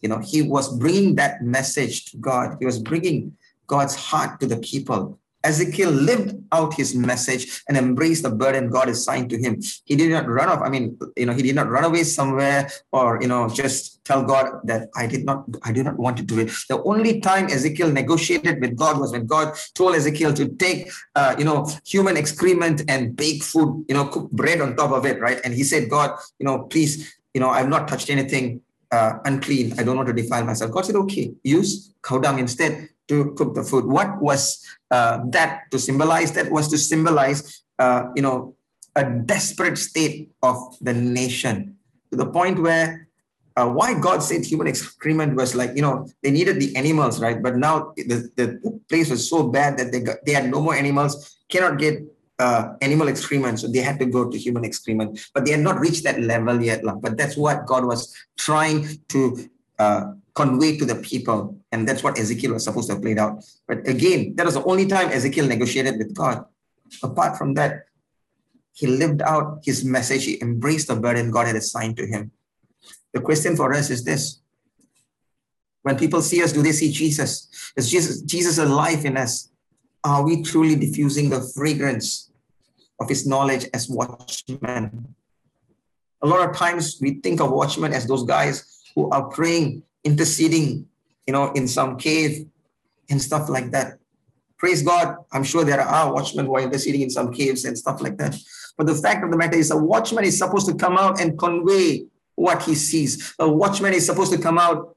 You 0.00 0.08
know, 0.08 0.18
he 0.18 0.42
was 0.42 0.76
bringing 0.76 1.16
that 1.16 1.42
message 1.42 2.04
to 2.06 2.16
God. 2.18 2.56
He 2.60 2.66
was 2.66 2.78
bringing 2.78 3.36
God's 3.66 3.96
heart 3.96 4.38
to 4.40 4.46
the 4.46 4.58
people 4.58 5.18
Ezekiel 5.44 5.90
lived 5.90 6.36
out 6.52 6.74
his 6.74 6.94
message 6.94 7.62
and 7.68 7.76
embraced 7.76 8.22
the 8.22 8.30
burden 8.30 8.70
God 8.70 8.88
assigned 8.88 9.30
to 9.30 9.38
him. 9.38 9.60
He 9.84 9.94
did 9.96 10.10
not 10.10 10.26
run 10.28 10.48
off. 10.48 10.60
I 10.62 10.68
mean, 10.68 10.98
you 11.16 11.26
know, 11.26 11.32
he 11.32 11.42
did 11.42 11.54
not 11.54 11.68
run 11.68 11.84
away 11.84 12.04
somewhere 12.04 12.70
or, 12.92 13.20
you 13.20 13.28
know, 13.28 13.48
just 13.48 14.04
tell 14.04 14.22
God 14.24 14.60
that 14.64 14.88
I 14.96 15.06
did 15.06 15.24
not, 15.24 15.44
I 15.62 15.72
do 15.72 15.82
not 15.82 15.98
want 15.98 16.16
to 16.16 16.22
do 16.22 16.38
it. 16.38 16.50
The 16.68 16.82
only 16.82 17.20
time 17.20 17.46
Ezekiel 17.46 17.90
negotiated 17.90 18.60
with 18.60 18.76
God 18.76 18.98
was 18.98 19.12
when 19.12 19.26
God 19.26 19.54
told 19.74 19.94
Ezekiel 19.94 20.32
to 20.34 20.48
take, 20.48 20.90
uh, 21.14 21.34
you 21.38 21.44
know, 21.44 21.68
human 21.84 22.16
excrement 22.16 22.82
and 22.88 23.14
bake 23.16 23.42
food, 23.42 23.84
you 23.88 23.94
know, 23.94 24.06
cook 24.06 24.30
bread 24.30 24.60
on 24.60 24.76
top 24.76 24.92
of 24.92 25.04
it, 25.06 25.20
right? 25.20 25.40
And 25.44 25.54
he 25.54 25.62
said, 25.62 25.90
God, 25.90 26.18
you 26.38 26.46
know, 26.46 26.60
please, 26.64 27.14
you 27.34 27.40
know, 27.40 27.50
I've 27.50 27.68
not 27.68 27.88
touched 27.88 28.10
anything 28.10 28.60
uh, 28.90 29.18
unclean. 29.24 29.78
I 29.78 29.82
don't 29.82 29.96
want 29.96 30.08
to 30.08 30.14
defile 30.14 30.44
myself. 30.44 30.70
God 30.70 30.86
said, 30.86 30.96
okay, 30.96 31.32
use 31.42 31.92
cow 32.02 32.18
dung 32.18 32.38
instead 32.38 32.90
to 33.08 33.32
cook 33.34 33.54
the 33.54 33.62
food. 33.62 33.84
What 33.84 34.20
was 34.20 34.64
uh, 34.90 35.20
that 35.30 35.70
to 35.70 35.78
symbolize? 35.78 36.32
That 36.32 36.50
was 36.50 36.68
to 36.68 36.78
symbolize, 36.78 37.64
uh, 37.78 38.06
you 38.14 38.22
know, 38.22 38.56
a 38.96 39.04
desperate 39.04 39.76
state 39.78 40.30
of 40.42 40.56
the 40.80 40.94
nation 40.94 41.76
to 42.10 42.16
the 42.16 42.26
point 42.26 42.60
where 42.60 43.08
uh, 43.56 43.68
why 43.68 43.94
God 43.98 44.22
said 44.22 44.44
human 44.44 44.66
excrement 44.66 45.36
was 45.36 45.54
like, 45.54 45.76
you 45.76 45.82
know, 45.82 46.08
they 46.22 46.30
needed 46.30 46.60
the 46.60 46.74
animals, 46.76 47.20
right? 47.20 47.40
But 47.40 47.56
now 47.56 47.92
the, 47.96 48.30
the, 48.36 48.80
place 48.88 49.10
was 49.10 49.28
so 49.28 49.48
bad 49.48 49.78
that 49.78 49.92
they 49.92 50.00
got, 50.00 50.16
they 50.26 50.32
had 50.32 50.50
no 50.50 50.60
more 50.60 50.74
animals, 50.74 51.38
cannot 51.48 51.78
get 51.78 52.02
uh, 52.38 52.74
animal 52.82 53.08
excrement, 53.08 53.60
so 53.60 53.68
they 53.68 53.78
had 53.78 53.98
to 54.00 54.06
go 54.06 54.28
to 54.28 54.36
human 54.36 54.64
excrement. 54.64 55.20
But 55.32 55.44
they 55.44 55.52
had 55.52 55.60
not 55.60 55.78
reached 55.78 56.04
that 56.04 56.20
level 56.20 56.60
yet. 56.60 56.82
But 57.00 57.16
that's 57.16 57.36
what 57.36 57.66
God 57.66 57.84
was 57.84 58.14
trying 58.36 59.00
to 59.08 59.48
uh, 59.78 60.12
convey 60.34 60.76
to 60.78 60.84
the 60.84 60.96
people. 60.96 61.58
And 61.72 61.88
that's 61.88 62.02
what 62.02 62.18
Ezekiel 62.18 62.52
was 62.52 62.64
supposed 62.64 62.88
to 62.88 62.94
have 62.94 63.02
played 63.02 63.18
out. 63.18 63.44
But 63.66 63.86
again, 63.88 64.34
that 64.36 64.46
was 64.46 64.54
the 64.54 64.64
only 64.64 64.86
time 64.86 65.10
Ezekiel 65.10 65.46
negotiated 65.46 65.98
with 65.98 66.14
God. 66.14 66.44
Apart 67.02 67.38
from 67.38 67.54
that, 67.54 67.86
he 68.72 68.86
lived 68.86 69.22
out 69.22 69.60
his 69.64 69.84
message. 69.84 70.24
He 70.24 70.40
embraced 70.42 70.88
the 70.88 70.96
burden 70.96 71.30
God 71.30 71.46
had 71.46 71.56
assigned 71.56 71.96
to 71.96 72.06
him. 72.06 72.32
The 73.12 73.20
question 73.20 73.56
for 73.56 73.72
us 73.72 73.90
is 73.90 74.04
this. 74.04 74.40
When 75.82 75.96
people 75.96 76.22
see 76.22 76.42
us, 76.42 76.52
do 76.52 76.62
they 76.62 76.72
see 76.72 76.90
Jesus? 76.90 77.48
Is 77.76 77.90
Jesus, 77.90 78.22
Jesus 78.22 78.58
alive 78.58 79.04
in 79.04 79.16
us? 79.16 79.50
Are 80.02 80.24
we 80.24 80.42
truly 80.42 80.74
diffusing 80.74 81.30
the 81.30 81.40
fragrance 81.54 82.32
of 83.00 83.08
his 83.08 83.26
knowledge 83.26 83.66
as 83.72 83.88
watchmen? 83.88 85.14
A 86.22 86.26
lot 86.26 86.48
of 86.48 86.56
times 86.56 86.98
we 87.00 87.20
think 87.20 87.40
of 87.40 87.50
watchmen 87.50 87.92
as 87.92 88.06
those 88.06 88.24
guys 88.24 88.73
who 88.94 89.10
are 89.10 89.24
praying 89.28 89.82
interceding, 90.04 90.86
you 91.26 91.32
know, 91.32 91.50
in 91.52 91.66
some 91.66 91.96
cave 91.96 92.46
and 93.10 93.20
stuff 93.20 93.48
like 93.48 93.70
that. 93.72 93.98
Praise 94.58 94.82
God. 94.82 95.16
I'm 95.32 95.44
sure 95.44 95.64
there 95.64 95.80
are 95.80 96.12
watchmen 96.12 96.46
who 96.46 96.56
are 96.56 96.62
interceding 96.62 97.00
in 97.00 97.10
some 97.10 97.32
caves 97.32 97.64
and 97.64 97.76
stuff 97.76 98.00
like 98.00 98.18
that. 98.18 98.36
But 98.76 98.86
the 98.86 98.94
fact 98.94 99.24
of 99.24 99.30
the 99.30 99.36
matter 99.36 99.56
is, 99.56 99.70
a 99.70 99.76
watchman 99.76 100.24
is 100.24 100.38
supposed 100.38 100.66
to 100.68 100.74
come 100.74 100.96
out 100.96 101.20
and 101.20 101.38
convey 101.38 102.06
what 102.34 102.62
he 102.62 102.74
sees. 102.74 103.34
A 103.38 103.48
watchman 103.48 103.94
is 103.94 104.06
supposed 104.06 104.32
to 104.32 104.38
come 104.38 104.58
out 104.58 104.96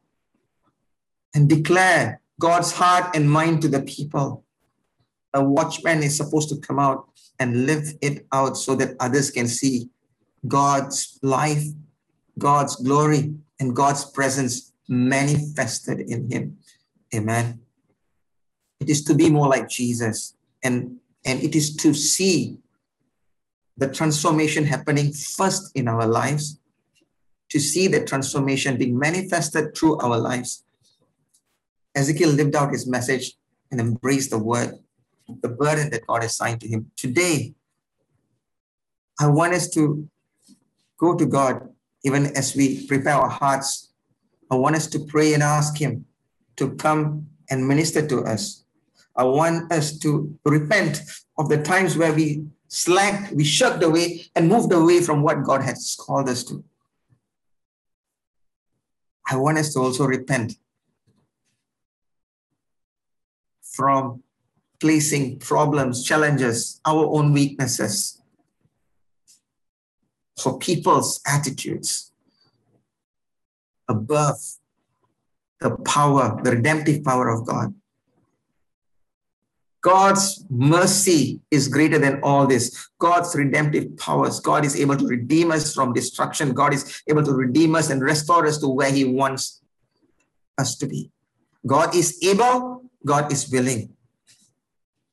and 1.33 1.49
declare 1.49 2.21
God's 2.39 2.71
heart 2.71 3.15
and 3.15 3.29
mind 3.29 3.61
to 3.63 3.67
the 3.67 3.81
people. 3.81 4.43
A 5.33 5.43
watchman 5.43 6.03
is 6.03 6.17
supposed 6.17 6.49
to 6.49 6.57
come 6.57 6.79
out 6.79 7.09
and 7.39 7.65
live 7.65 7.93
it 8.01 8.25
out 8.31 8.57
so 8.57 8.75
that 8.75 8.95
others 8.99 9.29
can 9.29 9.47
see 9.47 9.89
God's 10.47 11.19
life, 11.21 11.63
God's 12.39 12.75
glory, 12.77 13.35
and 13.59 13.75
God's 13.75 14.05
presence 14.05 14.73
manifested 14.87 15.99
in 15.99 16.29
him. 16.31 16.57
Amen. 17.13 17.59
It 18.79 18.89
is 18.89 19.03
to 19.05 19.15
be 19.15 19.29
more 19.29 19.47
like 19.47 19.69
Jesus 19.69 20.35
and, 20.63 20.97
and 21.25 21.41
it 21.41 21.55
is 21.55 21.75
to 21.77 21.93
see 21.93 22.59
the 23.77 23.87
transformation 23.87 24.65
happening 24.65 25.13
first 25.13 25.71
in 25.75 25.87
our 25.87 26.05
lives, 26.05 26.59
to 27.49 27.59
see 27.59 27.87
the 27.87 28.03
transformation 28.03 28.77
being 28.77 28.97
manifested 28.97 29.75
through 29.75 29.97
our 29.99 30.17
lives. 30.17 30.63
Ezekiel 31.95 32.29
lived 32.29 32.55
out 32.55 32.71
his 32.71 32.87
message 32.87 33.33
and 33.71 33.79
embraced 33.79 34.29
the 34.29 34.37
word, 34.37 34.73
the 35.41 35.49
burden 35.49 35.89
that 35.91 36.05
God 36.07 36.23
assigned 36.23 36.61
to 36.61 36.67
him. 36.67 36.91
Today, 36.95 37.53
I 39.19 39.27
want 39.27 39.53
us 39.53 39.69
to 39.71 40.07
go 40.99 41.15
to 41.15 41.25
God 41.25 41.69
even 42.03 42.27
as 42.37 42.55
we 42.55 42.85
prepare 42.87 43.15
our 43.15 43.29
hearts 43.29 43.87
I 44.49 44.55
want 44.55 44.75
us 44.75 44.87
to 44.87 44.99
pray 44.99 45.33
and 45.33 45.43
ask 45.43 45.77
Him 45.77 46.05
to 46.55 46.71
come 46.75 47.27
and 47.49 47.67
minister 47.67 48.05
to 48.07 48.23
us. 48.23 48.63
I 49.15 49.23
want 49.23 49.71
us 49.71 49.97
to 49.99 50.37
repent 50.45 51.01
of 51.37 51.49
the 51.49 51.61
times 51.61 51.97
where 51.97 52.13
we 52.13 52.45
slacked, 52.67 53.33
we 53.33 53.43
shirked 53.43 53.83
away, 53.83 54.25
and 54.35 54.47
moved 54.47 54.71
away 54.71 55.01
from 55.01 55.21
what 55.21 55.43
God 55.43 55.63
has 55.63 55.95
called 55.99 56.29
us 56.29 56.43
to. 56.45 56.63
I 59.29 59.35
want 59.35 59.57
us 59.57 59.73
to 59.73 59.79
also 59.79 60.05
repent 60.05 60.53
from 63.61 64.23
placing 64.79 65.39
problems, 65.39 66.03
challenges, 66.03 66.79
our 66.85 67.05
own 67.05 67.33
weaknesses 67.33 68.16
for 70.39 70.59
people's 70.59 71.21
attitudes 71.25 72.11
above 73.87 74.37
the 75.59 75.75
power, 75.77 76.39
the 76.43 76.51
redemptive 76.51 77.03
power 77.03 77.29
of 77.29 77.45
God. 77.45 77.73
God's 79.81 80.43
mercy 80.49 81.39
is 81.49 81.67
greater 81.67 81.97
than 81.97 82.19
all 82.21 82.45
this. 82.45 82.89
God's 82.99 83.33
redemptive 83.35 83.95
powers. 83.97 84.39
God 84.39 84.65
is 84.65 84.75
able 84.75 84.97
to 84.97 85.07
redeem 85.07 85.51
us 85.51 85.73
from 85.73 85.93
destruction. 85.93 86.53
God 86.53 86.73
is 86.73 87.03
able 87.07 87.23
to 87.23 87.31
redeem 87.31 87.75
us 87.75 87.89
and 87.89 88.01
restore 88.01 88.45
us 88.45 88.57
to 88.59 88.67
where 88.67 88.91
He 88.91 89.05
wants 89.05 89.61
us 90.57 90.75
to 90.77 90.87
be. 90.87 91.11
God 91.65 91.95
is 91.95 92.19
able, 92.21 92.83
God 93.05 93.31
is 93.31 93.49
willing. 93.49 93.95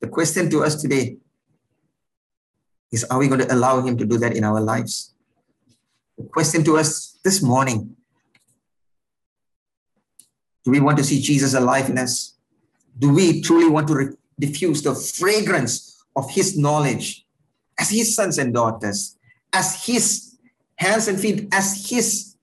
The 0.01 0.07
question 0.07 0.49
to 0.49 0.63
us 0.63 0.81
today 0.81 1.17
is 2.91 3.05
Are 3.05 3.17
we 3.17 3.27
going 3.27 3.41
to 3.41 3.53
allow 3.53 3.81
Him 3.81 3.97
to 3.97 4.05
do 4.05 4.17
that 4.17 4.35
in 4.35 4.43
our 4.43 4.59
lives? 4.59 5.14
Question 6.31 6.63
to 6.63 6.77
us 6.77 7.19
this 7.23 7.41
morning 7.41 7.95
do 10.65 10.71
we 10.71 10.79
want 10.79 10.97
to 10.97 11.03
see 11.03 11.21
Jesus 11.21 11.53
alive 11.53 11.89
in 11.89 11.97
us? 11.99 12.33
Do 12.97 13.13
we 13.13 13.41
truly 13.41 13.69
want 13.69 13.87
to 13.89 14.17
diffuse 14.39 14.81
the 14.81 14.95
fragrance 14.95 16.03
of 16.15 16.29
his 16.31 16.57
knowledge 16.57 17.23
as 17.79 17.91
his 17.91 18.15
sons 18.15 18.39
and 18.39 18.51
daughters, 18.53 19.15
as 19.53 19.85
his 19.85 20.37
hands 20.77 21.07
and 21.07 21.19
feet, 21.19 21.47
as 21.53 21.87
his 21.87 22.35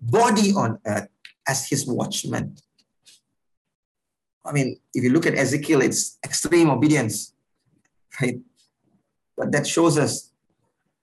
body 0.00 0.52
on 0.52 0.80
earth, 0.86 1.08
as 1.46 1.68
his 1.68 1.86
watchmen? 1.86 2.56
I 4.44 4.52
mean, 4.52 4.80
if 4.92 5.04
you 5.04 5.10
look 5.10 5.26
at 5.26 5.34
Ezekiel, 5.34 5.82
it's 5.82 6.18
extreme 6.24 6.70
obedience, 6.70 7.32
right? 8.20 8.40
But 9.36 9.52
that 9.52 9.66
shows 9.66 9.98
us 9.98 10.32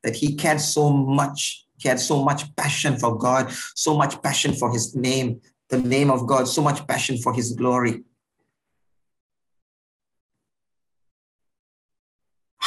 that 0.04 0.16
he 0.16 0.36
cared 0.36 0.60
so 0.60 0.90
much. 0.90 1.65
He 1.78 1.90
had 1.90 2.00
so 2.00 2.24
much 2.24 2.56
passion 2.56 2.98
for 2.98 3.18
God, 3.18 3.52
so 3.76 3.98
much 3.98 4.22
passion 4.22 4.54
for 4.54 4.72
his 4.72 4.96
name, 4.96 5.42
the 5.70 5.78
name 5.78 6.10
of 6.10 6.26
God, 6.26 6.48
so 6.48 6.62
much 6.62 6.86
passion 6.88 7.18
for 7.18 7.34
his 7.34 7.54
glory. 7.54 8.04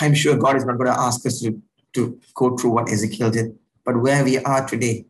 I'm 0.00 0.14
sure 0.14 0.36
God 0.36 0.56
is 0.56 0.64
not 0.64 0.78
going 0.78 0.92
to 0.92 0.98
ask 0.98 1.26
us 1.26 1.40
to, 1.40 1.60
to 1.94 2.20
go 2.34 2.56
through 2.56 2.70
what 2.70 2.90
Ezekiel 2.90 3.30
did, 3.30 3.58
but 3.84 4.00
where 4.00 4.22
we 4.24 4.38
are 4.38 4.66
today, 4.66 5.06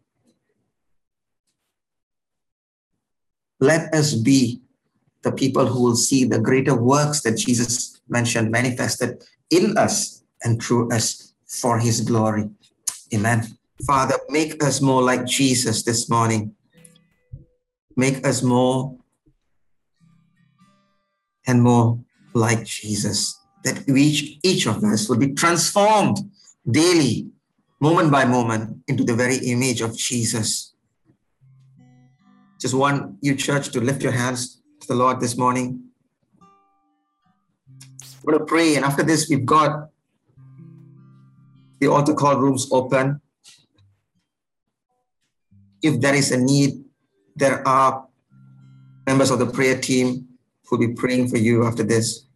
let 3.60 3.92
us 3.92 4.14
be 4.14 4.62
the 5.22 5.32
people 5.32 5.66
who 5.66 5.82
will 5.82 5.96
see 5.96 6.24
the 6.24 6.38
greater 6.38 6.74
works 6.74 7.22
that 7.22 7.36
Jesus 7.36 8.00
mentioned 8.08 8.50
manifested 8.50 9.22
in 9.50 9.76
us 9.76 10.22
and 10.42 10.62
through 10.62 10.90
us 10.90 11.34
for 11.46 11.78
his 11.78 12.00
glory. 12.00 12.48
Amen. 13.12 13.57
Father, 13.86 14.16
make 14.28 14.62
us 14.62 14.80
more 14.80 15.02
like 15.02 15.24
Jesus 15.24 15.82
this 15.82 16.10
morning 16.10 16.54
make 17.98 18.24
us 18.24 18.42
more 18.42 18.96
and 21.46 21.62
more 21.62 21.98
like 22.32 22.64
Jesus. 22.64 23.36
That 23.64 23.88
each, 23.88 24.38
each 24.44 24.66
of 24.66 24.82
us 24.84 25.08
will 25.08 25.18
be 25.18 25.34
transformed 25.34 26.18
daily, 26.70 27.28
moment 27.80 28.12
by 28.12 28.24
moment, 28.24 28.82
into 28.86 29.02
the 29.02 29.14
very 29.14 29.36
image 29.38 29.80
of 29.80 29.96
Jesus. 29.96 30.74
Just 32.60 32.74
want 32.74 33.16
you, 33.20 33.34
church, 33.34 33.70
to 33.70 33.80
lift 33.80 34.02
your 34.02 34.12
hands 34.12 34.62
to 34.80 34.86
the 34.86 34.94
Lord 34.94 35.20
this 35.20 35.36
morning. 35.36 35.82
We're 38.22 38.34
going 38.34 38.46
to 38.46 38.50
pray, 38.50 38.76
and 38.76 38.84
after 38.84 39.02
this, 39.02 39.28
we've 39.28 39.46
got 39.46 39.90
the 41.80 41.88
altar 41.88 42.14
call 42.14 42.36
rooms 42.36 42.68
open. 42.70 43.20
If 45.82 46.00
there 46.00 46.14
is 46.14 46.32
a 46.32 46.38
need 46.38 46.84
there 47.38 47.66
are 47.66 48.04
members 49.06 49.30
of 49.30 49.38
the 49.38 49.46
prayer 49.46 49.80
team 49.80 50.26
who'll 50.66 50.78
be 50.78 50.92
praying 50.92 51.28
for 51.28 51.38
you 51.38 51.64
after 51.64 51.84
this. 51.84 52.26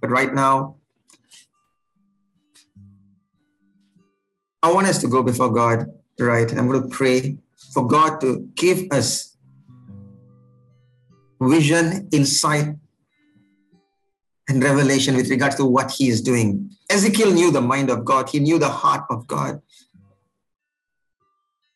But 0.00 0.10
right 0.10 0.32
now, 0.32 0.76
I 4.62 4.72
want 4.72 4.86
us 4.86 5.00
to 5.00 5.08
go 5.08 5.22
before 5.22 5.50
God, 5.50 5.86
right? 6.18 6.52
I'm 6.52 6.68
going 6.68 6.82
to 6.82 6.88
pray 6.88 7.38
for 7.72 7.86
God 7.86 8.20
to 8.20 8.46
give 8.54 8.86
us 8.92 9.36
vision, 11.40 12.08
insight, 12.12 12.76
and 14.48 14.62
revelation 14.62 15.16
with 15.16 15.30
regards 15.30 15.56
to 15.56 15.64
what 15.64 15.90
he 15.90 16.08
is 16.08 16.20
doing. 16.20 16.70
Ezekiel 16.90 17.32
knew 17.32 17.50
the 17.50 17.60
mind 17.60 17.88
of 17.88 18.04
God, 18.04 18.28
he 18.28 18.38
knew 18.38 18.58
the 18.58 18.68
heart 18.68 19.04
of 19.08 19.26
God. 19.26 19.62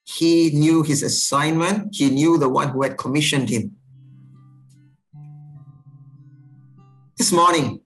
He 0.07 0.51
knew 0.51 0.85
his 0.85 1.03
assignment, 1.03 1.97
he 1.97 2.11
knew 2.11 2.39
the 2.39 2.49
one 2.49 2.69
who 2.69 2.83
had 2.83 2.97
commissioned 2.97 3.49
him. 3.49 3.73
This 7.19 7.33
morning, 7.33 7.81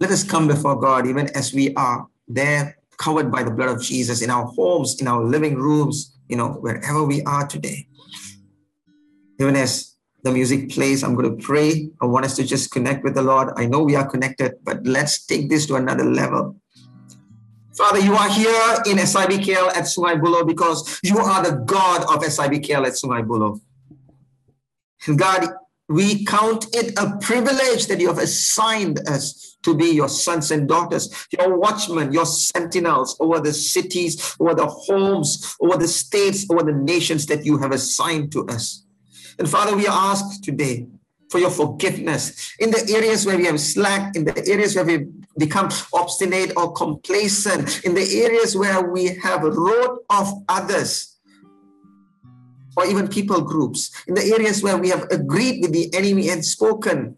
let 0.00 0.10
us 0.10 0.24
come 0.24 0.48
before 0.48 0.74
God 0.74 1.06
even 1.06 1.28
as 1.36 1.54
we 1.54 1.72
are 1.74 2.08
there, 2.26 2.78
covered 2.98 3.30
by 3.30 3.44
the 3.44 3.50
blood 3.52 3.68
of 3.68 3.80
Jesus 3.80 4.22
in 4.22 4.30
our 4.30 4.44
homes, 4.44 5.00
in 5.00 5.06
our 5.06 5.22
living 5.22 5.54
rooms, 5.54 6.18
you 6.28 6.36
know, 6.36 6.54
wherever 6.54 7.04
we 7.04 7.22
are 7.22 7.46
today. 7.46 7.86
Even 9.38 9.54
as 9.54 9.94
the 10.24 10.32
music 10.32 10.70
plays, 10.70 11.04
I'm 11.04 11.14
going 11.14 11.30
to 11.30 11.42
pray. 11.42 11.90
I 12.02 12.06
want 12.06 12.24
us 12.24 12.34
to 12.36 12.44
just 12.44 12.72
connect 12.72 13.04
with 13.04 13.14
the 13.14 13.22
Lord. 13.22 13.50
I 13.56 13.66
know 13.66 13.82
we 13.82 13.94
are 13.94 14.08
connected, 14.08 14.54
but 14.64 14.84
let's 14.84 15.24
take 15.26 15.48
this 15.48 15.66
to 15.66 15.76
another 15.76 16.04
level. 16.04 16.56
Father, 17.76 18.00
you 18.00 18.14
are 18.14 18.28
here 18.30 18.74
in 18.86 18.96
SIBKL 18.96 19.68
at 19.76 19.84
Sungai 19.84 20.18
Buloh 20.18 20.46
because 20.46 20.98
you 21.02 21.18
are 21.18 21.42
the 21.42 21.56
God 21.66 22.02
of 22.02 22.22
SIBKL 22.22 22.86
at 22.86 22.94
Sungai 22.94 23.26
Buloh. 23.26 23.60
And 25.06 25.18
God, 25.18 25.46
we 25.88 26.24
count 26.24 26.74
it 26.74 26.98
a 26.98 27.18
privilege 27.18 27.86
that 27.88 28.00
you 28.00 28.08
have 28.08 28.18
assigned 28.18 29.00
us 29.08 29.58
to 29.62 29.74
be 29.74 29.90
your 29.90 30.08
sons 30.08 30.50
and 30.50 30.66
daughters, 30.66 31.26
your 31.38 31.58
watchmen, 31.58 32.12
your 32.12 32.24
sentinels 32.24 33.14
over 33.20 33.40
the 33.40 33.52
cities, 33.52 34.36
over 34.40 34.54
the 34.54 34.66
homes, 34.66 35.54
over 35.60 35.76
the 35.76 35.88
states, 35.88 36.46
over 36.50 36.62
the 36.62 36.72
nations 36.72 37.26
that 37.26 37.44
you 37.44 37.58
have 37.58 37.72
assigned 37.72 38.32
to 38.32 38.46
us. 38.46 38.86
And 39.38 39.48
Father, 39.48 39.76
we 39.76 39.86
ask 39.86 40.42
today 40.42 40.86
for 41.30 41.38
your 41.38 41.50
forgiveness 41.50 42.54
in 42.58 42.70
the 42.70 42.90
areas 42.96 43.26
where 43.26 43.36
we 43.36 43.44
have 43.44 43.60
slacked, 43.60 44.16
in 44.16 44.24
the 44.24 44.48
areas 44.48 44.74
where 44.74 44.84
we 44.84 45.08
become 45.38 45.68
obstinate 45.92 46.52
or 46.56 46.72
complacent, 46.72 47.84
in 47.84 47.94
the 47.94 48.22
areas 48.22 48.56
where 48.56 48.90
we 48.90 49.16
have 49.16 49.42
wrote 49.42 50.04
off 50.08 50.32
others 50.48 51.16
or 52.76 52.86
even 52.86 53.08
people 53.08 53.40
groups, 53.40 53.90
in 54.06 54.14
the 54.14 54.24
areas 54.34 54.62
where 54.62 54.76
we 54.76 54.90
have 54.90 55.04
agreed 55.10 55.62
with 55.62 55.72
the 55.72 55.92
enemy 55.94 56.28
and 56.28 56.44
spoken 56.44 57.16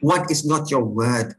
what 0.00 0.30
is 0.30 0.44
not 0.44 0.70
your 0.70 0.84
word. 0.84 1.34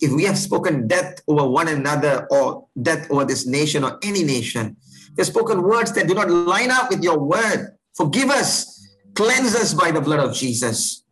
If 0.00 0.12
we 0.12 0.24
have 0.24 0.36
spoken 0.36 0.88
death 0.88 1.22
over 1.28 1.48
one 1.48 1.68
another 1.68 2.26
or 2.30 2.66
death 2.82 3.08
over 3.10 3.24
this 3.24 3.46
nation 3.46 3.84
or 3.84 3.98
any 4.02 4.24
nation, 4.24 4.76
we 5.16 5.20
have 5.20 5.28
spoken 5.28 5.62
words 5.62 5.92
that 5.92 6.08
do 6.08 6.14
not 6.14 6.28
line 6.28 6.70
up 6.70 6.90
with 6.90 7.02
your 7.02 7.18
word. 7.18 7.76
Forgive 7.96 8.28
us, 8.30 8.84
cleanse 9.14 9.54
us 9.54 9.72
by 9.72 9.92
the 9.92 10.00
blood 10.00 10.18
of 10.18 10.34
Jesus. 10.34 11.03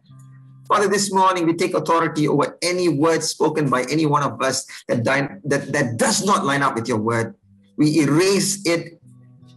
Father, 0.73 0.89
this 0.89 1.13
morning 1.13 1.45
we 1.45 1.53
take 1.53 1.75
authority 1.75 2.27
over 2.27 2.57
any 2.63 2.89
word 2.89 3.23
spoken 3.23 3.69
by 3.69 3.83
any 3.91 4.07
one 4.07 4.23
of 4.23 4.41
us 4.41 4.65
that, 4.89 5.05
that, 5.05 5.71
that 5.71 5.99
does 5.99 6.25
not 6.25 6.47
line 6.47 6.63
up 6.63 6.75
with 6.75 6.89
your 6.89 6.97
word. 6.97 7.35
We 7.77 8.01
erase 8.01 8.65
it 8.65 8.99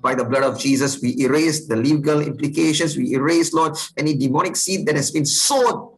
by 0.02 0.14
the 0.14 0.26
blood 0.26 0.44
of 0.44 0.60
Jesus. 0.60 1.02
We 1.02 1.16
erase 1.22 1.68
the 1.68 1.78
legal 1.78 2.20
implications. 2.20 2.98
We 2.98 3.14
erase, 3.14 3.54
Lord, 3.54 3.78
any 3.96 4.18
demonic 4.18 4.58
seed 4.58 4.86
that 4.88 4.98
has 4.98 5.10
been 5.10 5.26
sowed 5.26 5.98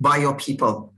by 0.00 0.16
your 0.16 0.34
people. 0.34 0.94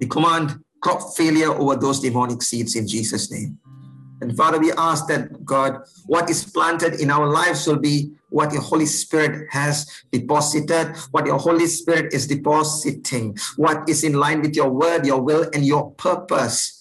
We 0.00 0.08
command 0.08 0.58
crop 0.80 1.14
failure 1.16 1.52
over 1.52 1.76
those 1.76 2.00
demonic 2.00 2.42
seeds 2.42 2.74
in 2.74 2.88
Jesus' 2.88 3.30
name. 3.30 3.60
And 4.20 4.36
Father, 4.36 4.58
we 4.58 4.72
ask 4.72 5.06
that 5.06 5.44
God, 5.44 5.82
what 6.06 6.28
is 6.28 6.42
planted 6.44 6.94
in 6.94 7.12
our 7.12 7.28
lives 7.28 7.64
will 7.68 7.78
be 7.78 8.10
what 8.34 8.52
your 8.52 8.62
Holy 8.62 8.86
Spirit 8.86 9.46
has 9.50 9.86
deposited, 10.10 10.96
what 11.12 11.24
your 11.24 11.38
Holy 11.38 11.66
Spirit 11.66 12.12
is 12.12 12.26
depositing, 12.26 13.38
what 13.56 13.88
is 13.88 14.02
in 14.02 14.14
line 14.14 14.42
with 14.42 14.56
your 14.56 14.70
word, 14.70 15.06
your 15.06 15.22
will, 15.22 15.48
and 15.54 15.64
your 15.64 15.92
purpose 15.92 16.73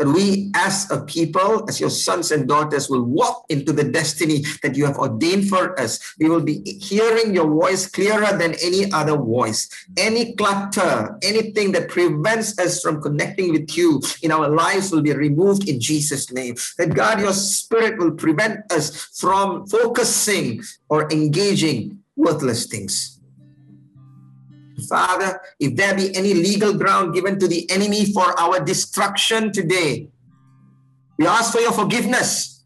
that 0.00 0.08
we 0.08 0.50
as 0.54 0.90
a 0.90 1.02
people, 1.02 1.68
as 1.68 1.78
your 1.78 1.90
sons 1.90 2.32
and 2.32 2.48
daughters, 2.48 2.88
will 2.88 3.02
walk 3.04 3.44
into 3.50 3.70
the 3.70 3.84
destiny 3.84 4.42
that 4.62 4.74
you 4.74 4.86
have 4.86 4.96
ordained 4.96 5.50
for 5.50 5.78
us. 5.78 6.14
We 6.18 6.30
will 6.30 6.40
be 6.40 6.62
hearing 6.80 7.34
your 7.34 7.46
voice 7.46 7.86
clearer 7.86 8.32
than 8.38 8.54
any 8.62 8.90
other 8.92 9.18
voice. 9.18 9.68
Any 9.98 10.34
clutter, 10.36 11.18
anything 11.22 11.72
that 11.72 11.90
prevents 11.90 12.58
us 12.58 12.80
from 12.80 13.02
connecting 13.02 13.52
with 13.52 13.76
you 13.76 14.00
in 14.22 14.32
our 14.32 14.48
lives 14.48 14.90
will 14.90 15.02
be 15.02 15.12
removed 15.12 15.68
in 15.68 15.78
Jesus' 15.78 16.32
name. 16.32 16.56
That 16.78 16.94
God, 16.94 17.20
your 17.20 17.34
spirit 17.34 17.98
will 17.98 18.12
prevent 18.12 18.72
us 18.72 19.04
from 19.20 19.66
focusing 19.66 20.62
or 20.88 21.12
engaging 21.12 21.98
worthless 22.16 22.66
things. 22.66 23.19
Father, 24.80 25.40
if 25.58 25.76
there 25.76 25.94
be 25.94 26.14
any 26.14 26.34
legal 26.34 26.74
ground 26.74 27.14
given 27.14 27.38
to 27.38 27.48
the 27.48 27.70
enemy 27.70 28.12
for 28.12 28.38
our 28.38 28.60
destruction 28.60 29.52
today, 29.52 30.08
we 31.18 31.26
ask 31.26 31.52
for 31.52 31.60
your 31.60 31.72
forgiveness. 31.72 32.64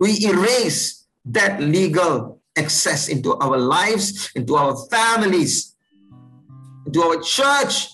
We 0.00 0.24
erase 0.26 1.06
that 1.26 1.60
legal 1.60 2.40
access 2.56 3.08
into 3.08 3.36
our 3.38 3.58
lives, 3.58 4.30
into 4.34 4.56
our 4.56 4.76
families, 4.90 5.74
into 6.86 7.02
our 7.02 7.20
church, 7.22 7.88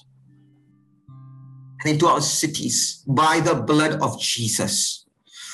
and 1.82 1.92
into 1.94 2.06
our 2.06 2.20
cities 2.20 3.02
by 3.06 3.40
the 3.40 3.54
blood 3.54 4.00
of 4.02 4.20
Jesus. 4.20 4.99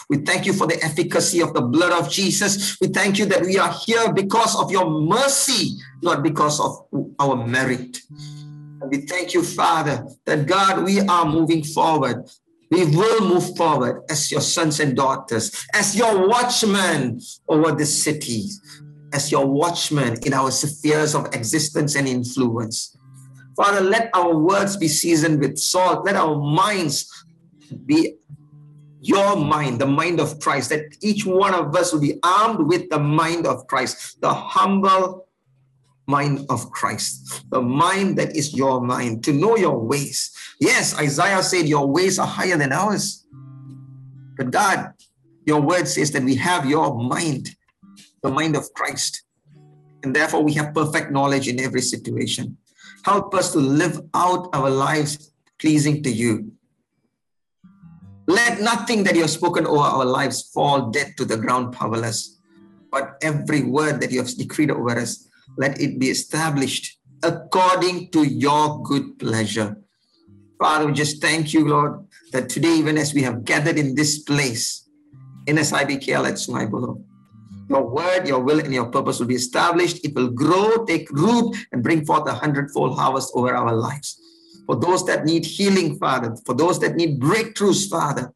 We 0.09 0.19
thank 0.19 0.47
you 0.47 0.53
for 0.53 0.67
the 0.67 0.83
efficacy 0.85 1.41
of 1.43 1.53
the 1.53 1.63
blood 1.63 1.93
of 1.93 2.11
Jesus. 2.11 2.79
We 2.81 2.89
thank 2.89 3.19
you 3.19 3.27
that 3.27 3.43
we 3.43 3.59
are 3.59 3.73
here 3.85 4.13
because 4.13 4.55
of 4.59 4.71
your 4.71 4.89
mercy, 4.89 5.79
not 6.03 6.23
because 6.23 6.61
of 6.61 6.87
our 7.19 7.47
merit. 7.47 7.99
And 8.81 8.91
we 8.91 8.99
thank 8.99 9.35
you, 9.35 9.43
Father, 9.43 10.07
that 10.25 10.47
God, 10.47 10.85
we 10.85 11.01
are 11.01 11.25
moving 11.25 11.65
forward. 11.65 12.29
We 12.71 12.85
will 12.85 13.29
move 13.29 13.57
forward 13.57 14.03
as 14.09 14.31
your 14.31 14.41
sons 14.41 14.79
and 14.79 14.97
daughters, 14.97 15.67
as 15.75 15.97
your 15.97 16.29
watchmen 16.29 17.21
over 17.49 17.73
the 17.73 17.87
city, 17.87 18.45
as 19.13 19.33
your 19.33 19.47
watchmen 19.47 20.19
in 20.25 20.33
our 20.33 20.51
spheres 20.53 21.15
of 21.15 21.35
existence 21.35 21.97
and 21.97 22.07
influence. 22.07 22.97
Father, 23.57 23.81
let 23.81 24.11
our 24.15 24.37
words 24.37 24.77
be 24.77 24.89
seasoned 24.89 25.41
with 25.41 25.59
salt. 25.59 26.05
Let 26.05 26.17
our 26.17 26.37
minds 26.37 27.11
be 27.87 28.17
your 29.09 29.37
mind, 29.37 29.81
the 29.81 29.87
mind 29.87 30.21
of 30.21 30.41
Christ, 30.41 30.71
that 30.71 30.97
each 31.01 31.25
one 31.25 31.55
of 31.55 31.75
us 31.77 31.93
will 31.93 32.01
be 32.01 32.19
armed 32.23 32.67
with 32.67 32.91
the 32.91 32.99
mind 32.99 33.47
of 33.47 33.67
Christ, 33.67 34.21
the 34.21 34.33
humble 34.33 35.29
mind 36.07 36.47
of 36.49 36.71
Christ, 36.71 37.45
the 37.51 37.61
mind 37.61 38.19
that 38.19 38.35
is 38.37 38.55
your 38.55 38.81
mind, 38.81 39.25
to 39.25 39.33
know 39.33 39.57
your 39.57 39.79
ways. 39.79 40.31
Yes, 40.61 40.99
Isaiah 40.99 41.43
said, 41.43 41.67
Your 41.67 41.87
ways 41.87 42.19
are 42.19 42.27
higher 42.27 42.57
than 42.57 42.73
ours. 42.73 43.27
But 44.37 44.51
God, 44.51 44.93
your 45.47 45.61
word 45.61 45.89
says 45.89 46.11
that 46.13 46.23
we 46.23 46.35
have 46.37 46.67
your 46.67 46.95
mind, 46.97 47.51
the 48.23 48.31
mind 48.31 48.57
of 48.57 48.73
Christ. 48.75 49.23
And 50.03 50.15
therefore, 50.15 50.43
we 50.43 50.53
have 50.55 50.75
perfect 50.75 51.11
knowledge 51.11 51.49
in 51.49 51.61
every 51.61 51.81
situation. 51.81 52.57
Help 53.05 53.35
us 53.35 53.53
to 53.53 53.59
live 53.59 54.01
out 54.15 54.49
our 54.53 54.71
lives 54.71 55.33
pleasing 55.59 56.03
to 56.03 56.11
you 56.11 56.53
let 58.27 58.61
nothing 58.61 59.05
that 59.05 59.15
you 59.15 59.23
have 59.23 59.31
spoken 59.31 59.67
over 59.67 59.83
our 59.83 60.05
lives 60.05 60.51
fall 60.53 60.91
dead 60.91 61.17
to 61.17 61.25
the 61.25 61.37
ground 61.37 61.73
powerless. 61.73 62.39
But 62.91 63.19
every 63.23 63.63
word 63.63 64.01
that 64.01 64.11
you 64.11 64.19
have 64.19 64.35
decreed 64.37 64.71
over 64.71 64.99
us, 64.99 65.29
let 65.57 65.81
it 65.81 65.99
be 65.99 66.11
established 66.11 66.99
according 67.23 68.11
to 68.11 68.25
your 68.25 68.83
good 68.83 69.19
pleasure. 69.19 69.77
Father, 70.59 70.87
we 70.87 70.93
just 70.93 71.21
thank 71.21 71.53
you, 71.53 71.69
Lord, 71.69 72.07
that 72.33 72.49
today, 72.49 72.75
even 72.75 72.99
as 72.99 73.15
we 73.15 73.23
have 73.23 73.45
gathered 73.45 73.79
in 73.79 73.95
this 73.95 74.21
place, 74.21 74.89
in 75.47 75.57
SIBKL 75.57 76.27
at 76.27 76.35
Sungai 76.35 76.69
Buloh, 76.69 77.03
your 77.69 77.89
word, 77.89 78.27
your 78.27 78.41
will, 78.41 78.59
and 78.59 78.73
your 78.73 78.87
purpose 78.87 79.21
will 79.21 79.27
be 79.27 79.35
established. 79.35 80.05
It 80.05 80.15
will 80.15 80.31
grow, 80.31 80.85
take 80.85 81.11
root, 81.11 81.57
and 81.73 81.83
bring 81.83 82.05
forth 82.05 82.29
a 82.29 82.35
hundredfold 82.35 82.99
harvest 82.99 83.33
over 83.35 83.55
our 83.55 83.75
lives 83.75 84.21
for 84.67 84.77
those 84.77 85.07
that 85.07 85.25
need 85.25 85.45
healing, 85.45 85.97
Father, 85.99 86.37
for 86.45 86.55
those 86.55 86.79
that 86.81 86.97
need 86.97 87.21
breakthroughs, 87.21 87.89
Father. 87.89 88.33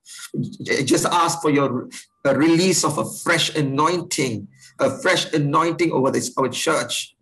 Just 0.63 1.07
ask 1.07 1.43
for 1.43 1.51
your 1.51 1.89
release 2.25 2.85
of 2.85 2.99
a 2.99 3.05
fresh 3.05 3.55
anointing, 3.57 4.49
a 4.79 4.99
fresh 5.01 5.33
anointing 5.33 5.93
over 5.93 6.11
this 6.11 6.33
our 6.39 6.49
church. 6.49 7.15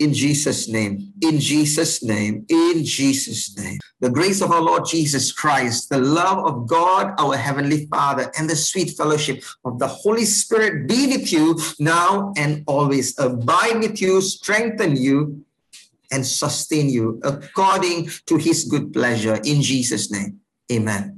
In 0.00 0.12
Jesus' 0.12 0.68
name, 0.68 1.12
in 1.22 1.38
Jesus' 1.38 2.02
name, 2.02 2.44
in 2.48 2.84
Jesus' 2.84 3.56
name. 3.56 3.78
The 4.00 4.10
grace 4.10 4.40
of 4.42 4.50
our 4.50 4.60
Lord 4.60 4.84
Jesus 4.86 5.30
Christ, 5.30 5.88
the 5.88 5.98
love 5.98 6.44
of 6.44 6.66
God, 6.66 7.14
our 7.18 7.36
Heavenly 7.36 7.86
Father, 7.86 8.30
and 8.36 8.50
the 8.50 8.56
sweet 8.56 8.90
fellowship 8.96 9.44
of 9.64 9.78
the 9.78 9.86
Holy 9.86 10.24
Spirit 10.24 10.88
be 10.88 11.06
with 11.06 11.32
you 11.32 11.60
now 11.78 12.32
and 12.36 12.64
always. 12.66 13.16
Abide 13.20 13.78
with 13.78 14.02
you, 14.02 14.20
strengthen 14.20 14.96
you, 14.96 15.44
and 16.14 16.24
sustain 16.24 16.88
you 16.88 17.20
according 17.24 18.08
to 18.26 18.36
his 18.36 18.64
good 18.64 18.92
pleasure 18.92 19.36
in 19.44 19.60
Jesus' 19.60 20.10
name. 20.10 20.38
Amen. 20.70 21.13